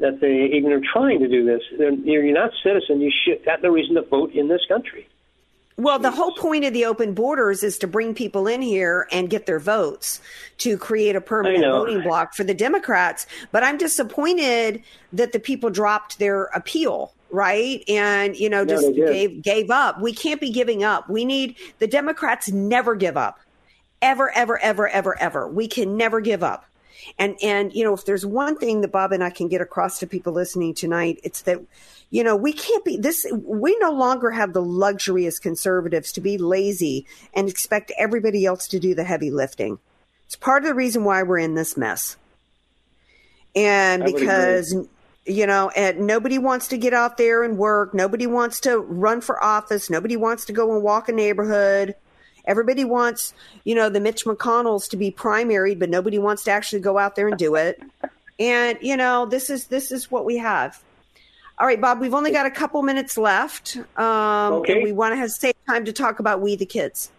that 0.00 0.20
they 0.20 0.56
even 0.56 0.72
are 0.72 0.82
trying 0.92 1.20
to 1.20 1.28
do 1.28 1.44
this. 1.44 1.62
They're, 1.78 1.92
you're 1.92 2.32
not 2.32 2.50
citizen. 2.62 3.00
You 3.00 3.12
should 3.24 3.40
have 3.46 3.62
no 3.62 3.70
reason 3.70 3.94
to 3.94 4.02
vote 4.02 4.32
in 4.32 4.48
this 4.48 4.62
country. 4.68 5.08
Well, 5.76 5.98
the 5.98 6.12
whole 6.12 6.32
point 6.32 6.64
of 6.64 6.72
the 6.72 6.84
open 6.84 7.14
borders 7.14 7.64
is 7.64 7.78
to 7.78 7.88
bring 7.88 8.14
people 8.14 8.46
in 8.46 8.62
here 8.62 9.08
and 9.10 9.28
get 9.28 9.46
their 9.46 9.58
votes 9.58 10.20
to 10.58 10.78
create 10.78 11.16
a 11.16 11.20
permanent 11.20 11.64
voting 11.64 12.02
block 12.02 12.34
for 12.34 12.44
the 12.44 12.54
Democrats. 12.54 13.26
But 13.50 13.64
I'm 13.64 13.76
disappointed 13.76 14.84
that 15.12 15.32
the 15.32 15.40
people 15.40 15.70
dropped 15.70 16.20
their 16.20 16.44
appeal, 16.44 17.12
right? 17.34 17.82
And, 17.88 18.36
you 18.36 18.48
know, 18.48 18.64
just 18.64 18.94
did. 18.94 18.96
gave 18.96 19.42
gave 19.42 19.70
up. 19.70 20.00
We 20.00 20.12
can't 20.12 20.40
be 20.40 20.50
giving 20.50 20.84
up. 20.84 21.08
We 21.08 21.24
need 21.24 21.56
the 21.80 21.86
Democrats 21.86 22.48
never 22.50 22.94
give 22.94 23.16
up. 23.16 23.40
Ever, 24.00 24.30
ever, 24.34 24.58
ever, 24.58 24.88
ever, 24.88 25.18
ever. 25.18 25.48
We 25.48 25.66
can 25.66 25.96
never 25.96 26.20
give 26.20 26.42
up. 26.42 26.66
And 27.18 27.36
and 27.42 27.74
you 27.74 27.84
know, 27.84 27.92
if 27.92 28.04
there's 28.04 28.24
one 28.24 28.56
thing 28.56 28.80
that 28.80 28.92
Bob 28.92 29.12
and 29.12 29.22
I 29.22 29.30
can 29.30 29.48
get 29.48 29.60
across 29.60 29.98
to 29.98 30.06
people 30.06 30.32
listening 30.32 30.74
tonight, 30.74 31.20
it's 31.22 31.42
that 31.42 31.60
you 32.10 32.22
know, 32.22 32.36
we 32.36 32.52
can't 32.52 32.84
be 32.84 32.96
this 32.96 33.26
we 33.32 33.76
no 33.80 33.90
longer 33.90 34.30
have 34.30 34.52
the 34.52 34.62
luxury 34.62 35.26
as 35.26 35.38
conservatives 35.38 36.12
to 36.12 36.20
be 36.20 36.38
lazy 36.38 37.06
and 37.34 37.48
expect 37.48 37.92
everybody 37.98 38.46
else 38.46 38.68
to 38.68 38.78
do 38.78 38.94
the 38.94 39.04
heavy 39.04 39.30
lifting. 39.30 39.78
It's 40.26 40.36
part 40.36 40.62
of 40.62 40.68
the 40.68 40.74
reason 40.74 41.04
why 41.04 41.22
we're 41.24 41.38
in 41.38 41.54
this 41.54 41.76
mess. 41.76 42.16
And 43.56 44.04
because 44.04 44.74
you 45.26 45.46
know, 45.46 45.70
and 45.70 46.06
nobody 46.06 46.38
wants 46.38 46.68
to 46.68 46.78
get 46.78 46.92
out 46.92 47.16
there 47.16 47.42
and 47.42 47.56
work. 47.56 47.94
Nobody 47.94 48.26
wants 48.26 48.60
to 48.60 48.78
run 48.78 49.20
for 49.20 49.42
office. 49.42 49.88
Nobody 49.88 50.16
wants 50.16 50.44
to 50.46 50.52
go 50.52 50.72
and 50.74 50.82
walk 50.82 51.08
a 51.08 51.12
neighborhood. 51.12 51.94
Everybody 52.46 52.84
wants, 52.84 53.32
you 53.64 53.74
know, 53.74 53.88
the 53.88 54.00
Mitch 54.00 54.26
McConnells 54.26 54.88
to 54.90 54.96
be 54.98 55.10
primary, 55.10 55.74
but 55.74 55.88
nobody 55.88 56.18
wants 56.18 56.44
to 56.44 56.50
actually 56.50 56.80
go 56.80 56.98
out 56.98 57.16
there 57.16 57.28
and 57.28 57.38
do 57.38 57.54
it. 57.54 57.80
And 58.38 58.78
you 58.82 58.96
know, 58.96 59.26
this 59.26 59.48
is 59.48 59.68
this 59.68 59.90
is 59.90 60.10
what 60.10 60.24
we 60.24 60.36
have. 60.36 60.82
All 61.56 61.66
right, 61.66 61.80
Bob, 61.80 62.00
we've 62.00 62.14
only 62.14 62.32
got 62.32 62.46
a 62.46 62.50
couple 62.50 62.82
minutes 62.82 63.16
left, 63.16 63.76
um, 63.96 64.54
Okay. 64.54 64.72
and 64.74 64.82
we 64.82 64.90
want 64.92 65.12
to 65.12 65.16
have 65.16 65.30
save 65.30 65.54
time 65.68 65.84
to 65.84 65.92
talk 65.92 66.18
about 66.18 66.40
we 66.40 66.56
the 66.56 66.66
kids. 66.66 67.12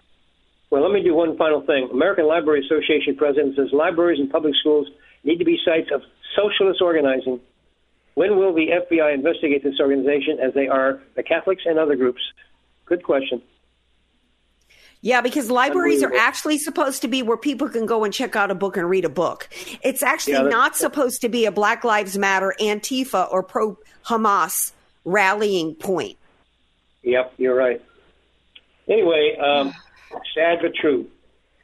Well, 0.70 0.82
let 0.82 0.92
me 0.92 1.02
do 1.02 1.14
one 1.14 1.38
final 1.38 1.62
thing. 1.62 1.88
American 1.92 2.28
Library 2.28 2.66
Association 2.66 3.16
president 3.16 3.56
says 3.56 3.70
libraries 3.72 4.20
and 4.20 4.30
public 4.30 4.54
schools 4.60 4.90
need 5.24 5.38
to 5.38 5.46
be 5.46 5.58
sites 5.64 5.90
of 5.94 6.02
socialist 6.36 6.82
organizing. 6.82 7.40
When 8.16 8.38
will 8.38 8.54
the 8.54 8.68
FBI 8.70 9.14
investigate 9.14 9.64
this 9.64 9.80
organization 9.80 10.40
as 10.40 10.54
they 10.54 10.68
are 10.68 11.02
the 11.16 11.24
Catholics 11.24 11.64
and 11.66 11.78
other 11.78 11.96
groups? 11.96 12.22
Good 12.86 13.04
question. 13.04 13.42
Yeah, 15.02 15.22
because 15.22 15.52
libraries 15.52 16.02
are 16.02 16.16
actually 16.16 16.58
supposed 16.58 17.04
to 17.04 17.08
be 17.08 17.22
where 17.22 17.38
people 17.38 17.70
can 17.70 17.86
go 17.86 18.04
and 18.04 18.14
check 18.14 18.36
out 18.36 18.50
a 18.50 18.56
book 18.56 18.76
and 18.76 18.90
read 18.90 19.06
a 19.06 19.10
book. 19.10 19.50
It's 19.84 20.02
actually 20.02 20.34
Yeah, 20.34 20.44
not 20.44 20.76
supposed 20.76 21.22
to 21.22 21.30
be 21.30 21.46
a 21.46 21.52
Black 21.52 21.84
Lives 21.84 22.18
Matter, 22.18 22.56
Antifa, 22.60 23.32
or 23.32 23.44
pro 23.44 23.78
Hamas 24.06 24.72
rallying 25.04 25.76
point. 25.76 26.18
Yep, 27.04 27.34
you're 27.38 27.54
right. 27.54 27.84
Anyway, 28.88 29.38
um, 29.38 29.74
sad 30.36 30.60
but 30.62 30.74
true. 30.74 31.08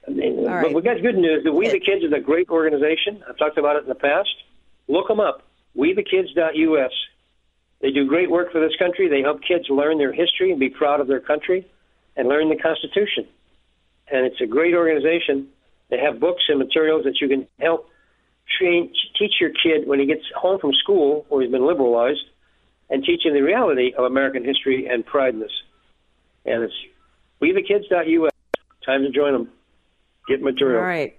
I 0.08 0.12
mean, 0.12 0.48
All 0.48 0.62
But 0.62 0.74
we 0.74 0.82
got 0.82 1.02
good 1.02 1.16
news. 1.16 1.44
The 1.44 1.52
We 1.52 1.68
the 1.70 1.80
Kids 1.80 2.04
is 2.04 2.14
a 2.14 2.20
great 2.20 2.50
organization. 2.50 3.24
I've 3.28 3.38
talked 3.38 3.58
about 3.58 3.76
it 3.78 3.84
in 3.84 3.90
the 3.90 3.96
past. 3.96 4.30
Look 4.88 5.08
them 5.08 5.20
up. 5.20 5.48
WeTheKids.us. 5.78 6.92
They 7.82 7.92
do 7.92 8.08
great 8.08 8.30
work 8.30 8.52
for 8.52 8.60
this 8.60 8.76
country. 8.78 9.10
They 9.10 9.22
help 9.22 9.42
kids 9.42 9.66
learn 9.70 9.98
their 9.98 10.14
history 10.14 10.52
and 10.52 10.60
be 10.60 10.70
proud 10.70 11.00
of 11.00 11.08
their 11.08 11.20
country 11.20 11.68
and 12.16 12.28
learn 12.28 12.50
the 12.50 12.58
Constitution. 12.58 13.28
And 14.12 14.26
it's 14.26 14.42
a 14.42 14.46
great 14.46 14.76
organization. 14.76 15.48
They 15.90 16.00
have 16.00 16.20
books 16.20 16.44
and 16.48 16.60
materials 16.60 17.06
that 17.06 17.20
you 17.20 17.28
can 17.28 17.48
help 17.60 17.90
train, 18.60 18.94
teach 19.18 19.34
your 19.40 19.52
kid 19.52 19.88
when 19.88 20.00
he 20.00 20.06
gets 20.06 20.24
home 20.36 20.60
from 20.60 20.74
school 20.74 21.26
or 21.30 21.42
he's 21.42 21.52
been 21.52 21.66
liberalized 21.66 22.26
and 22.90 23.04
teach 23.04 23.26
him 23.26 23.34
the 23.34 23.42
reality 23.42 23.94
of 23.98 24.04
American 24.04 24.44
history 24.44 24.88
and 24.88 25.06
pride 25.06 25.34
in 25.34 25.40
this. 25.40 25.52
And 26.46 26.64
it's 26.64 26.74
WeTheKids.us. 27.42 28.32
Time 28.86 29.04
to 29.04 29.10
join 29.10 29.34
them. 29.34 29.50
Get 30.28 30.42
material. 30.42 30.80
All 30.80 30.88
right. 30.88 31.18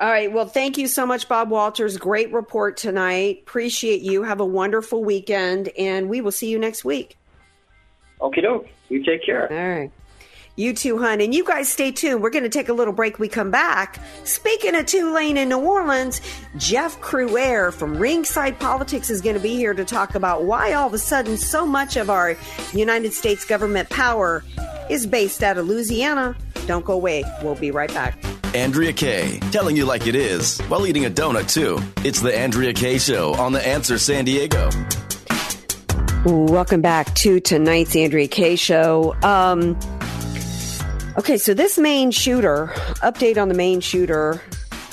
All 0.00 0.08
right. 0.08 0.32
Well, 0.32 0.46
thank 0.46 0.78
you 0.78 0.88
so 0.88 1.06
much, 1.06 1.28
Bob 1.28 1.50
Walters. 1.50 1.96
Great 1.96 2.32
report 2.32 2.76
tonight. 2.76 3.40
Appreciate 3.42 4.00
you. 4.00 4.22
Have 4.22 4.40
a 4.40 4.46
wonderful 4.46 5.04
weekend, 5.04 5.68
and 5.78 6.08
we 6.08 6.20
will 6.20 6.32
see 6.32 6.48
you 6.48 6.58
next 6.58 6.84
week. 6.84 7.18
Okay, 8.20 8.40
doke. 8.40 8.68
You 8.88 9.04
take 9.04 9.24
care. 9.24 9.52
All 9.52 9.78
right. 9.78 9.90
You 10.56 10.74
too, 10.74 10.98
hun. 10.98 11.20
And 11.20 11.34
you 11.34 11.44
guys 11.44 11.68
stay 11.68 11.90
tuned. 11.92 12.22
We're 12.22 12.30
going 12.30 12.42
to 12.42 12.50
take 12.50 12.68
a 12.68 12.74
little 12.74 12.92
break. 12.92 13.18
We 13.18 13.26
come 13.26 13.50
back. 13.50 13.98
Speaking 14.24 14.74
of 14.74 14.84
Tulane 14.84 15.38
in 15.38 15.48
New 15.48 15.58
Orleans, 15.58 16.20
Jeff 16.58 17.00
Crouere 17.00 17.72
from 17.72 17.96
Ringside 17.96 18.58
Politics 18.60 19.08
is 19.08 19.22
going 19.22 19.34
to 19.34 19.40
be 19.40 19.56
here 19.56 19.72
to 19.72 19.84
talk 19.84 20.14
about 20.14 20.44
why 20.44 20.74
all 20.74 20.86
of 20.86 20.94
a 20.94 20.98
sudden 20.98 21.38
so 21.38 21.64
much 21.64 21.96
of 21.96 22.10
our 22.10 22.36
United 22.74 23.14
States 23.14 23.46
government 23.46 23.88
power 23.88 24.44
is 24.90 25.06
based 25.06 25.42
out 25.42 25.56
of 25.56 25.66
Louisiana. 25.66 26.36
Don't 26.66 26.84
go 26.84 26.92
away. 26.92 27.24
We'll 27.42 27.54
be 27.54 27.70
right 27.70 27.92
back. 27.92 28.22
Andrea 28.54 28.92
Kaye, 28.92 29.38
telling 29.50 29.76
you 29.76 29.86
like 29.86 30.06
it 30.06 30.14
is 30.14 30.60
while 30.62 30.86
eating 30.86 31.06
a 31.06 31.10
donut, 31.10 31.50
too. 31.52 31.78
It's 32.06 32.20
The 32.20 32.36
Andrea 32.36 32.74
Kaye 32.74 32.98
Show 32.98 33.32
on 33.34 33.52
The 33.52 33.66
Answer 33.66 33.98
San 33.98 34.26
Diego. 34.26 34.68
Welcome 36.24 36.82
back 36.82 37.14
to 37.16 37.40
tonight's 37.40 37.96
Andrea 37.96 38.28
Kaye 38.28 38.56
Show. 38.56 39.16
Um, 39.22 39.78
okay, 41.16 41.38
so 41.38 41.54
this 41.54 41.78
Maine 41.78 42.10
shooter, 42.10 42.66
update 43.02 43.40
on 43.40 43.48
the 43.48 43.54
Maine 43.54 43.80
shooter, 43.80 44.40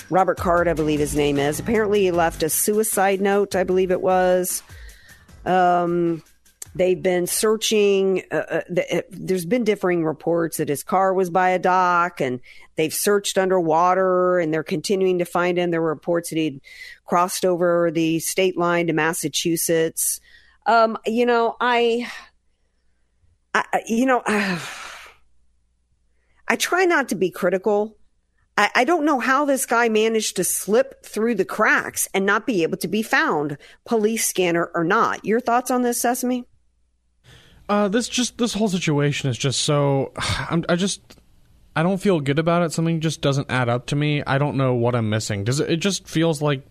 Robert 0.10 0.38
Card, 0.38 0.68
I 0.70 0.74
believe 0.74 1.00
his 1.00 1.16
name 1.16 1.38
is. 1.38 1.60
Apparently, 1.60 2.02
he 2.02 2.12
left 2.12 2.42
a 2.44 2.50
suicide 2.50 3.20
note, 3.20 3.56
I 3.56 3.66
believe 3.66 3.92
it 3.92 4.02
was. 4.02 4.64
Um, 5.46 6.24
they've 6.76 7.02
been 7.02 7.28
searching. 7.28 8.24
Uh, 8.32 8.36
uh 8.36 8.62
the, 8.70 8.98
uh, 8.98 9.02
there's 9.10 9.46
been 9.46 9.64
differing 9.64 10.06
reports 10.06 10.58
that 10.58 10.70
his 10.70 10.84
car 10.84 11.14
was 11.14 11.30
by 11.30 11.50
a 11.50 11.60
dock, 11.60 12.22
and 12.22 12.40
they've 12.76 12.94
searched 12.94 13.38
underwater, 13.38 14.40
and 14.40 14.54
they're 14.54 14.64
continuing 14.64 15.20
to 15.20 15.26
find 15.26 15.58
him. 15.58 15.72
There 15.72 15.82
were 15.82 15.90
reports 15.90 16.30
that 16.30 16.38
he'd 16.38 16.62
crossed 17.06 17.46
over 17.46 17.92
the 17.92 18.20
state 18.20 18.58
line 18.58 18.88
to 18.88 18.94
Massachusetts. 18.94 20.20
Um, 20.66 20.98
you 21.06 21.26
know, 21.26 21.56
I, 21.60 22.10
I 23.54 23.82
you 23.88 24.06
know, 24.06 24.22
I, 24.26 24.62
I 26.48 26.56
try 26.56 26.86
not 26.86 27.10
to 27.10 27.16
be 27.16 27.30
critical 27.30 27.96
I, 28.60 28.70
I 28.76 28.84
don't 28.84 29.06
know 29.06 29.20
how 29.22 29.46
this 29.46 29.66
guy 29.66 29.88
managed 29.88 30.36
to 30.36 30.44
slip 30.44 31.06
through 31.06 31.36
the 31.36 31.46
cracks 31.46 32.10
and 32.14 32.26
not 32.26 32.46
be 32.46 32.62
able 32.64 32.78
to 32.80 32.90
be 32.90 33.02
found, 33.02 33.58
police 33.86 34.28
scanner 34.28 34.70
or 34.76 34.84
not. 34.84 35.24
Your 35.24 35.40
thoughts 35.40 35.72
on 35.72 35.82
this, 35.82 36.02
Sesame? 36.02 36.46
Uh, 37.70 37.88
this 37.88 38.10
just 38.10 38.38
this 38.40 38.54
whole 38.54 38.68
situation 38.68 39.30
is 39.30 39.38
just 39.38 39.62
so. 39.62 40.12
I'm, 40.18 40.66
I 40.68 40.76
just 40.76 41.02
I 41.76 41.84
don't 41.84 42.00
feel 42.00 42.20
good 42.20 42.40
about 42.40 42.64
it. 42.64 42.74
Something 42.74 43.00
just 43.00 43.22
doesn't 43.22 43.50
add 43.50 43.70
up 43.70 43.86
to 43.88 43.96
me. 43.96 44.24
I 44.26 44.40
don't 44.40 44.58
know 44.58 44.74
what 44.74 44.96
I'm 44.96 45.10
missing. 45.10 45.44
Does 45.44 45.60
it? 45.60 45.70
It 45.70 45.78
just 45.78 46.08
feels 46.08 46.42
like 46.42 46.66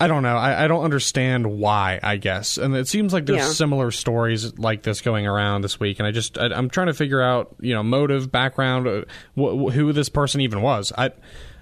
I 0.00 0.08
don't 0.08 0.22
know. 0.22 0.36
I, 0.36 0.64
I, 0.64 0.68
don't 0.68 0.82
understand 0.82 1.46
why. 1.46 2.00
I 2.02 2.16
guess, 2.16 2.58
and 2.58 2.74
it 2.74 2.88
seems 2.88 3.12
like 3.12 3.26
there's 3.26 3.38
yeah. 3.38 3.52
similar 3.52 3.90
stories 3.90 4.58
like 4.58 4.82
this 4.82 5.00
going 5.00 5.26
around 5.26 5.62
this 5.62 5.78
week, 5.78 6.00
and 6.00 6.06
I 6.06 6.10
just 6.10 6.36
I, 6.36 6.46
am 6.46 6.68
trying 6.68 6.88
to 6.88 6.94
figure 6.94 7.22
out 7.22 7.54
you 7.60 7.74
know 7.74 7.82
motive, 7.82 8.32
background, 8.32 8.88
uh, 8.88 9.04
wh- 9.36 9.72
who 9.72 9.92
this 9.92 10.08
person 10.08 10.40
even 10.40 10.62
was. 10.62 10.92
I 10.96 11.12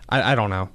I, 0.09 0.33
I 0.33 0.35
don't 0.35 0.51
know. 0.51 0.71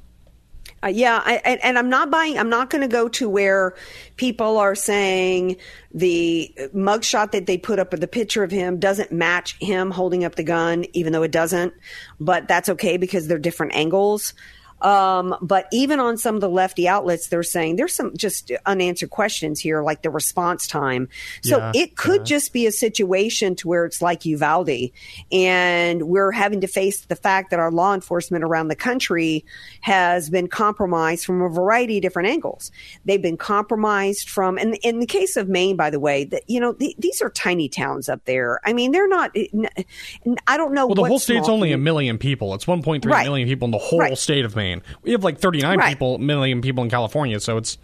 Uh, 0.83 0.87
yeah, 0.87 1.21
I, 1.25 1.41
and, 1.43 1.63
and, 1.63 1.77
I'm 1.77 1.89
not 1.89 2.11
buying. 2.11 2.37
I'm 2.37 2.49
not 2.49 2.69
going 2.69 2.83
to 2.83 2.87
go 2.87 3.09
to 3.09 3.27
where 3.27 3.73
people 4.15 4.57
are 4.57 4.75
saying 4.75 5.57
the 5.91 6.53
mugshot 6.75 7.31
that 7.31 7.47
they 7.47 7.57
put 7.57 7.79
up 7.79 7.91
with 7.91 8.01
the 8.01 8.07
picture 8.07 8.43
of 8.43 8.51
him 8.51 8.79
doesn't 8.79 9.11
match 9.11 9.57
him 9.59 9.89
holding 9.89 10.23
up 10.23 10.35
the 10.35 10.43
gun, 10.43 10.85
even 10.93 11.13
though 11.13 11.23
it 11.23 11.31
doesn't. 11.31 11.73
But 12.19 12.47
that's 12.47 12.69
okay 12.69 12.97
because 12.97 13.27
they're 13.27 13.39
different 13.39 13.73
angles. 13.73 14.35
Um, 14.81 15.35
but 15.41 15.67
even 15.71 15.99
on 15.99 16.17
some 16.17 16.35
of 16.35 16.41
the 16.41 16.49
lefty 16.49 16.87
outlets, 16.87 17.27
they're 17.27 17.43
saying 17.43 17.77
there's 17.77 17.93
some 17.93 18.15
just 18.15 18.51
unanswered 18.65 19.09
questions 19.09 19.59
here, 19.59 19.81
like 19.81 20.03
the 20.03 20.09
response 20.09 20.67
time. 20.67 21.09
So 21.43 21.57
yeah, 21.57 21.71
it 21.73 21.97
could 21.97 22.21
yeah. 22.21 22.25
just 22.25 22.53
be 22.53 22.67
a 22.67 22.71
situation 22.71 23.55
to 23.55 23.67
where 23.67 23.85
it's 23.85 24.01
like 24.01 24.25
Uvalde, 24.25 24.91
and 25.31 26.03
we're 26.03 26.31
having 26.31 26.61
to 26.61 26.67
face 26.67 27.05
the 27.05 27.15
fact 27.15 27.49
that 27.49 27.59
our 27.59 27.71
law 27.71 27.93
enforcement 27.93 28.43
around 28.43 28.67
the 28.67 28.75
country 28.75 29.45
has 29.81 30.29
been 30.29 30.47
compromised 30.47 31.25
from 31.25 31.41
a 31.41 31.49
variety 31.49 31.97
of 31.97 32.03
different 32.03 32.29
angles. 32.29 32.71
They've 33.05 33.21
been 33.21 33.37
compromised 33.37 34.29
from, 34.29 34.57
and 34.57 34.77
in 34.83 34.99
the 34.99 35.05
case 35.05 35.37
of 35.37 35.49
Maine, 35.49 35.75
by 35.75 35.89
the 35.89 35.99
way, 35.99 36.23
that 36.25 36.43
you 36.47 36.59
know 36.59 36.73
the, 36.73 36.95
these 36.99 37.21
are 37.21 37.29
tiny 37.29 37.67
towns 37.67 38.09
up 38.09 38.23
there. 38.25 38.59
I 38.63 38.73
mean, 38.73 38.91
they're 38.91 39.07
not. 39.07 39.35
I 40.45 40.57
don't 40.57 40.73
know. 40.73 40.85
Well, 40.85 40.95
the 40.95 41.03
whole 41.03 41.19
state's 41.19 41.49
only 41.49 41.71
a 41.71 41.77
million 41.77 42.17
people. 42.17 42.53
It's 42.53 42.65
1.3 42.65 43.03
right. 43.05 43.25
million 43.25 43.47
people 43.47 43.65
in 43.65 43.71
the 43.71 43.77
whole 43.77 43.99
right. 43.99 44.17
state 44.17 44.45
of 44.45 44.55
Maine. 44.55 44.66
We 45.03 45.11
have 45.11 45.23
like 45.23 45.39
39 45.39 45.77
right. 45.77 45.89
people, 45.89 46.17
million 46.17 46.61
people 46.61 46.83
in 46.83 46.89
California, 46.89 47.39
so 47.39 47.57
it's 47.57 47.77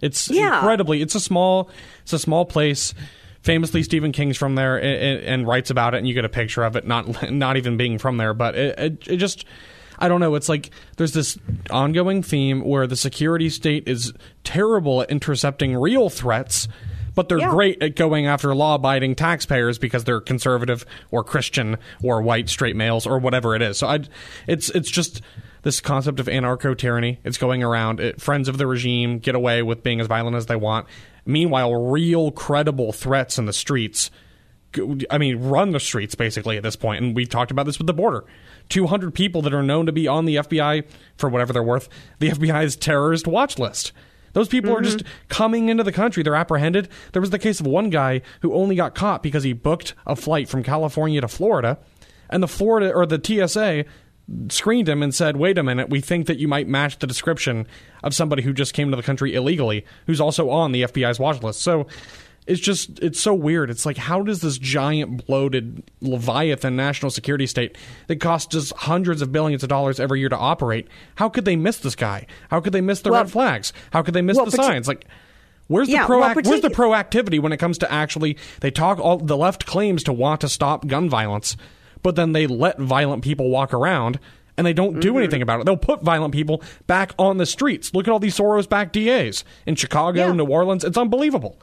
it's 0.00 0.28
yeah. 0.30 0.56
incredibly. 0.56 1.02
It's 1.02 1.14
a 1.14 1.20
small 1.20 1.70
it's 2.02 2.12
a 2.12 2.18
small 2.18 2.44
place. 2.44 2.94
Famously, 3.42 3.84
Stephen 3.84 4.10
King's 4.10 4.36
from 4.36 4.56
there 4.56 4.76
and, 4.76 5.22
and, 5.22 5.46
writes 5.46 5.70
about 5.70 5.94
it, 5.94 5.98
and 5.98 6.08
you 6.08 6.14
get 6.14 6.24
a 6.24 6.28
picture 6.28 6.64
of 6.64 6.74
it. 6.74 6.84
Not 6.84 7.30
not 7.30 7.56
even 7.56 7.76
being 7.76 7.98
from 7.98 8.16
there, 8.16 8.34
but 8.34 8.54
it, 8.54 8.78
it, 8.78 9.08
it 9.08 9.16
just. 9.16 9.44
I 9.98 10.08
don't 10.08 10.20
know. 10.20 10.34
It's 10.34 10.50
like 10.50 10.70
there's 10.98 11.14
this 11.14 11.38
ongoing 11.70 12.22
theme 12.22 12.62
where 12.62 12.86
the 12.86 12.96
security 12.96 13.48
state 13.48 13.88
is 13.88 14.12
terrible 14.44 15.00
at 15.00 15.10
intercepting 15.10 15.74
real 15.74 16.10
threats, 16.10 16.68
but 17.16 17.28
they're 17.28 17.40
yeah. 17.40 17.50
great 17.50 17.82
at 17.82 17.96
going 17.96 18.26
after 18.26 18.54
law 18.54 18.76
abiding 18.76 19.16
taxpayers 19.16 19.78
because 19.78 20.04
they're 20.04 20.20
conservative 20.20 20.86
or 21.10 21.24
Christian 21.24 21.78
or 22.02 22.22
white 22.22 22.48
straight 22.48 22.76
males 22.76 23.06
or 23.06 23.18
whatever 23.18 23.56
it 23.56 23.62
is. 23.62 23.78
So 23.78 23.88
I, 23.88 24.00
it's 24.46 24.68
it's 24.70 24.90
just 24.90 25.22
this 25.62 25.80
concept 25.80 26.20
of 26.20 26.26
anarcho 26.26 26.78
tyranny. 26.78 27.18
It's 27.24 27.38
going 27.38 27.64
around. 27.64 27.98
It, 27.98 28.20
friends 28.20 28.48
of 28.48 28.58
the 28.58 28.68
regime 28.68 29.18
get 29.18 29.34
away 29.34 29.62
with 29.62 29.82
being 29.82 29.98
as 29.98 30.06
violent 30.06 30.36
as 30.36 30.46
they 30.46 30.54
want. 30.54 30.86
Meanwhile, 31.24 31.74
real 31.74 32.30
credible 32.30 32.92
threats 32.92 33.38
in 33.38 33.46
the 33.46 33.52
streets. 33.52 34.12
I 35.10 35.16
mean, 35.16 35.38
run 35.38 35.72
the 35.72 35.80
streets 35.80 36.14
basically 36.14 36.58
at 36.58 36.62
this 36.62 36.76
point. 36.76 37.02
And 37.02 37.16
we've 37.16 37.28
talked 37.28 37.50
about 37.50 37.64
this 37.64 37.78
with 37.78 37.86
the 37.86 37.94
border. 37.94 38.24
200 38.68 39.14
people 39.14 39.42
that 39.42 39.54
are 39.54 39.62
known 39.62 39.86
to 39.86 39.92
be 39.92 40.06
on 40.06 40.26
the 40.26 40.36
FBI, 40.36 40.84
for 41.16 41.30
whatever 41.30 41.52
they're 41.52 41.62
worth, 41.62 41.88
the 42.18 42.28
FBI's 42.28 42.76
terrorist 42.76 43.26
watch 43.26 43.58
list. 43.58 43.92
Those 44.36 44.48
people 44.48 44.72
mm-hmm. 44.72 44.80
are 44.80 44.84
just 44.84 45.02
coming 45.30 45.70
into 45.70 45.82
the 45.82 45.92
country. 45.92 46.22
They're 46.22 46.34
apprehended. 46.34 46.90
There 47.12 47.22
was 47.22 47.30
the 47.30 47.38
case 47.38 47.58
of 47.58 47.66
one 47.66 47.88
guy 47.88 48.20
who 48.42 48.52
only 48.52 48.76
got 48.76 48.94
caught 48.94 49.22
because 49.22 49.44
he 49.44 49.54
booked 49.54 49.94
a 50.06 50.14
flight 50.14 50.46
from 50.46 50.62
California 50.62 51.22
to 51.22 51.26
Florida, 51.28 51.78
and 52.28 52.42
the 52.42 52.46
Florida 52.46 52.92
or 52.92 53.06
the 53.06 53.18
TSA 53.18 53.86
screened 54.50 54.90
him 54.90 55.02
and 55.02 55.14
said, 55.14 55.38
"Wait 55.38 55.56
a 55.56 55.62
minute, 55.62 55.88
we 55.88 56.02
think 56.02 56.26
that 56.26 56.38
you 56.38 56.48
might 56.48 56.68
match 56.68 56.98
the 56.98 57.06
description 57.06 57.66
of 58.04 58.12
somebody 58.12 58.42
who 58.42 58.52
just 58.52 58.74
came 58.74 58.90
to 58.90 58.96
the 58.96 59.02
country 59.02 59.34
illegally, 59.34 59.86
who's 60.06 60.20
also 60.20 60.50
on 60.50 60.72
the 60.72 60.82
FBI's 60.82 61.18
watch 61.18 61.42
list." 61.42 61.62
So 61.62 61.86
it's 62.46 62.60
just 62.60 62.98
it's 63.00 63.20
so 63.20 63.34
weird. 63.34 63.70
It's 63.70 63.86
like 63.86 63.96
how 63.96 64.22
does 64.22 64.40
this 64.40 64.58
giant 64.58 65.26
bloated 65.26 65.82
leviathan 66.00 66.76
national 66.76 67.10
security 67.10 67.46
state 67.46 67.76
that 68.06 68.16
costs 68.16 68.54
us 68.54 68.72
hundreds 68.76 69.22
of 69.22 69.32
billions 69.32 69.62
of 69.62 69.68
dollars 69.68 69.98
every 70.00 70.20
year 70.20 70.28
to 70.28 70.36
operate, 70.36 70.88
how 71.16 71.28
could 71.28 71.44
they 71.44 71.56
miss 71.56 71.78
this 71.78 71.96
guy? 71.96 72.26
How 72.50 72.60
could 72.60 72.72
they 72.72 72.80
miss 72.80 73.00
the 73.00 73.10
well, 73.10 73.22
red 73.22 73.30
flags? 73.30 73.72
How 73.92 74.02
could 74.02 74.14
they 74.14 74.22
miss 74.22 74.36
well, 74.36 74.46
the 74.46 74.52
signs? 74.52 74.88
Like 74.88 75.06
Where's 75.68 75.88
yeah, 75.88 76.06
the 76.06 76.12
proact- 76.12 76.36
well, 76.36 76.44
where's 76.44 76.60
the 76.60 76.68
proactivity 76.68 77.40
when 77.40 77.52
it 77.52 77.56
comes 77.56 77.78
to 77.78 77.92
actually 77.92 78.36
they 78.60 78.70
talk 78.70 79.00
all 79.00 79.18
the 79.18 79.36
left 79.36 79.66
claims 79.66 80.04
to 80.04 80.12
want 80.12 80.40
to 80.42 80.48
stop 80.48 80.86
gun 80.86 81.10
violence 81.10 81.56
but 82.02 82.14
then 82.14 82.32
they 82.32 82.46
let 82.46 82.78
violent 82.78 83.24
people 83.24 83.50
walk 83.50 83.74
around 83.74 84.20
and 84.56 84.66
they 84.66 84.72
don't 84.72 85.00
do 85.00 85.08
mm-hmm. 85.08 85.18
anything 85.18 85.42
about 85.42 85.60
it. 85.60 85.66
They'll 85.66 85.76
put 85.76 86.02
violent 86.02 86.32
people 86.32 86.62
back 86.86 87.12
on 87.18 87.36
the 87.36 87.46
streets. 87.46 87.92
Look 87.92 88.08
at 88.08 88.12
all 88.12 88.18
these 88.18 88.36
Soros 88.36 88.68
backed 88.68 88.92
DAs 88.92 89.44
in 89.66 89.74
Chicago, 89.74 90.28
yeah. 90.28 90.32
New 90.32 90.46
Orleans. 90.46 90.84
It's 90.84 90.96
unbelievable. 90.96 91.58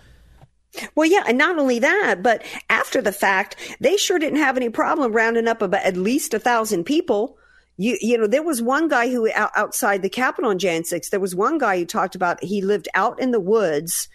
Well, 0.96 1.10
yeah, 1.10 1.24
and 1.28 1.38
not 1.38 1.60
only 1.60 1.80
that, 1.80 2.24
but 2.24 2.44
after 2.70 3.02
the 3.02 3.12
fact, 3.12 3.78
they 3.80 3.98
sure 3.98 4.20
didn't 4.20 4.40
have 4.40 4.58
any 4.58 4.70
problem 4.70 5.12
rounding 5.12 5.48
up 5.48 5.62
about 5.62 5.84
at 5.84 5.98
least 5.98 6.34
a 6.34 6.40
thousand 6.40 6.86
people. 6.86 7.38
You, 7.78 7.98
you 8.02 8.18
know, 8.18 8.28
there 8.28 8.44
was 8.44 8.62
one 8.62 8.88
guy 8.88 9.10
who 9.10 9.30
outside 9.34 10.02
the 10.02 10.10
Capitol 10.10 10.52
on 10.52 10.60
Jan 10.60 10.84
6, 10.84 11.10
there 11.10 11.20
was 11.20 11.36
one 11.36 11.58
guy 11.58 11.78
who 11.78 11.86
talked 11.86 12.16
about 12.16 12.44
he 12.44 12.62
lived 12.62 12.88
out 12.94 13.20
in 13.20 13.32
the 13.32 13.40
woods 13.40 14.08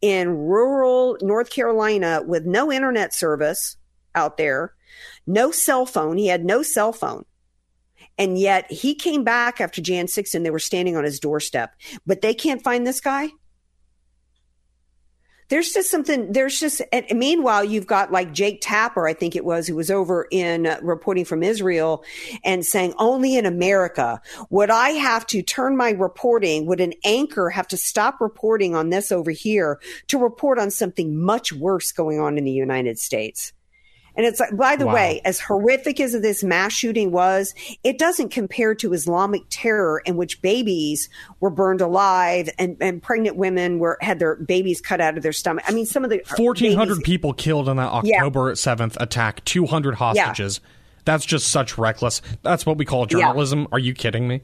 in 0.00 0.30
rural 0.30 1.16
North 1.22 1.50
Carolina 1.50 2.22
with 2.26 2.44
no 2.44 2.72
internet 2.72 3.14
service 3.14 3.76
out 4.14 4.36
there 4.36 4.74
no 5.26 5.50
cell 5.50 5.86
phone. 5.86 6.16
He 6.16 6.26
had 6.28 6.44
no 6.44 6.62
cell 6.62 6.92
phone. 6.92 7.24
And 8.18 8.38
yet 8.38 8.70
he 8.70 8.94
came 8.94 9.24
back 9.24 9.60
after 9.60 9.80
Jan 9.80 10.06
6 10.06 10.34
and 10.34 10.44
they 10.44 10.50
were 10.50 10.58
standing 10.58 10.96
on 10.96 11.04
his 11.04 11.18
doorstep. 11.18 11.74
But 12.06 12.20
they 12.20 12.34
can't 12.34 12.62
find 12.62 12.86
this 12.86 13.00
guy. 13.00 13.30
There's 15.52 15.68
just 15.68 15.90
something, 15.90 16.32
there's 16.32 16.58
just, 16.58 16.80
meanwhile, 17.14 17.62
you've 17.62 17.86
got 17.86 18.10
like 18.10 18.32
Jake 18.32 18.60
Tapper, 18.62 19.06
I 19.06 19.12
think 19.12 19.36
it 19.36 19.44
was, 19.44 19.66
who 19.66 19.76
was 19.76 19.90
over 19.90 20.26
in 20.30 20.66
uh, 20.66 20.78
reporting 20.80 21.26
from 21.26 21.42
Israel 21.42 22.04
and 22.42 22.64
saying, 22.64 22.94
only 22.98 23.36
in 23.36 23.44
America 23.44 24.22
would 24.48 24.70
I 24.70 24.92
have 24.92 25.26
to 25.26 25.42
turn 25.42 25.76
my 25.76 25.90
reporting, 25.90 26.64
would 26.64 26.80
an 26.80 26.94
anchor 27.04 27.50
have 27.50 27.68
to 27.68 27.76
stop 27.76 28.18
reporting 28.18 28.74
on 28.74 28.88
this 28.88 29.12
over 29.12 29.30
here 29.30 29.78
to 30.06 30.16
report 30.16 30.58
on 30.58 30.70
something 30.70 31.20
much 31.20 31.52
worse 31.52 31.92
going 31.92 32.18
on 32.18 32.38
in 32.38 32.44
the 32.44 32.50
United 32.50 32.98
States? 32.98 33.52
And 34.16 34.26
it's 34.26 34.38
like, 34.40 34.56
by 34.56 34.76
the 34.76 34.86
wow. 34.86 34.94
way, 34.94 35.20
as 35.24 35.40
horrific 35.40 35.98
as 35.98 36.12
this 36.12 36.44
mass 36.44 36.72
shooting 36.72 37.12
was, 37.12 37.54
it 37.82 37.98
doesn't 37.98 38.28
compare 38.28 38.74
to 38.74 38.92
Islamic 38.92 39.42
terror 39.48 40.02
in 40.04 40.16
which 40.16 40.42
babies 40.42 41.08
were 41.40 41.50
burned 41.50 41.80
alive 41.80 42.50
and, 42.58 42.76
and 42.80 43.02
pregnant 43.02 43.36
women 43.36 43.78
were 43.78 43.96
had 44.00 44.18
their 44.18 44.36
babies 44.36 44.80
cut 44.80 45.00
out 45.00 45.16
of 45.16 45.22
their 45.22 45.32
stomach. 45.32 45.64
I 45.66 45.72
mean, 45.72 45.86
some 45.86 46.04
of 46.04 46.10
the 46.10 46.20
uh, 46.22 46.36
fourteen 46.36 46.76
hundred 46.76 47.02
people 47.04 47.32
killed 47.32 47.68
in 47.68 47.78
that 47.78 47.90
October 47.90 48.54
seventh 48.54 48.96
attack, 49.00 49.44
two 49.44 49.66
hundred 49.66 49.94
hostages. 49.94 50.60
Yeah. 50.62 50.68
That's 51.04 51.24
just 51.24 51.48
such 51.48 51.78
reckless. 51.78 52.22
That's 52.42 52.64
what 52.64 52.78
we 52.78 52.84
call 52.84 53.06
journalism. 53.06 53.60
Yeah. 53.60 53.66
Are 53.72 53.78
you 53.78 53.94
kidding 53.94 54.28
me? 54.28 54.42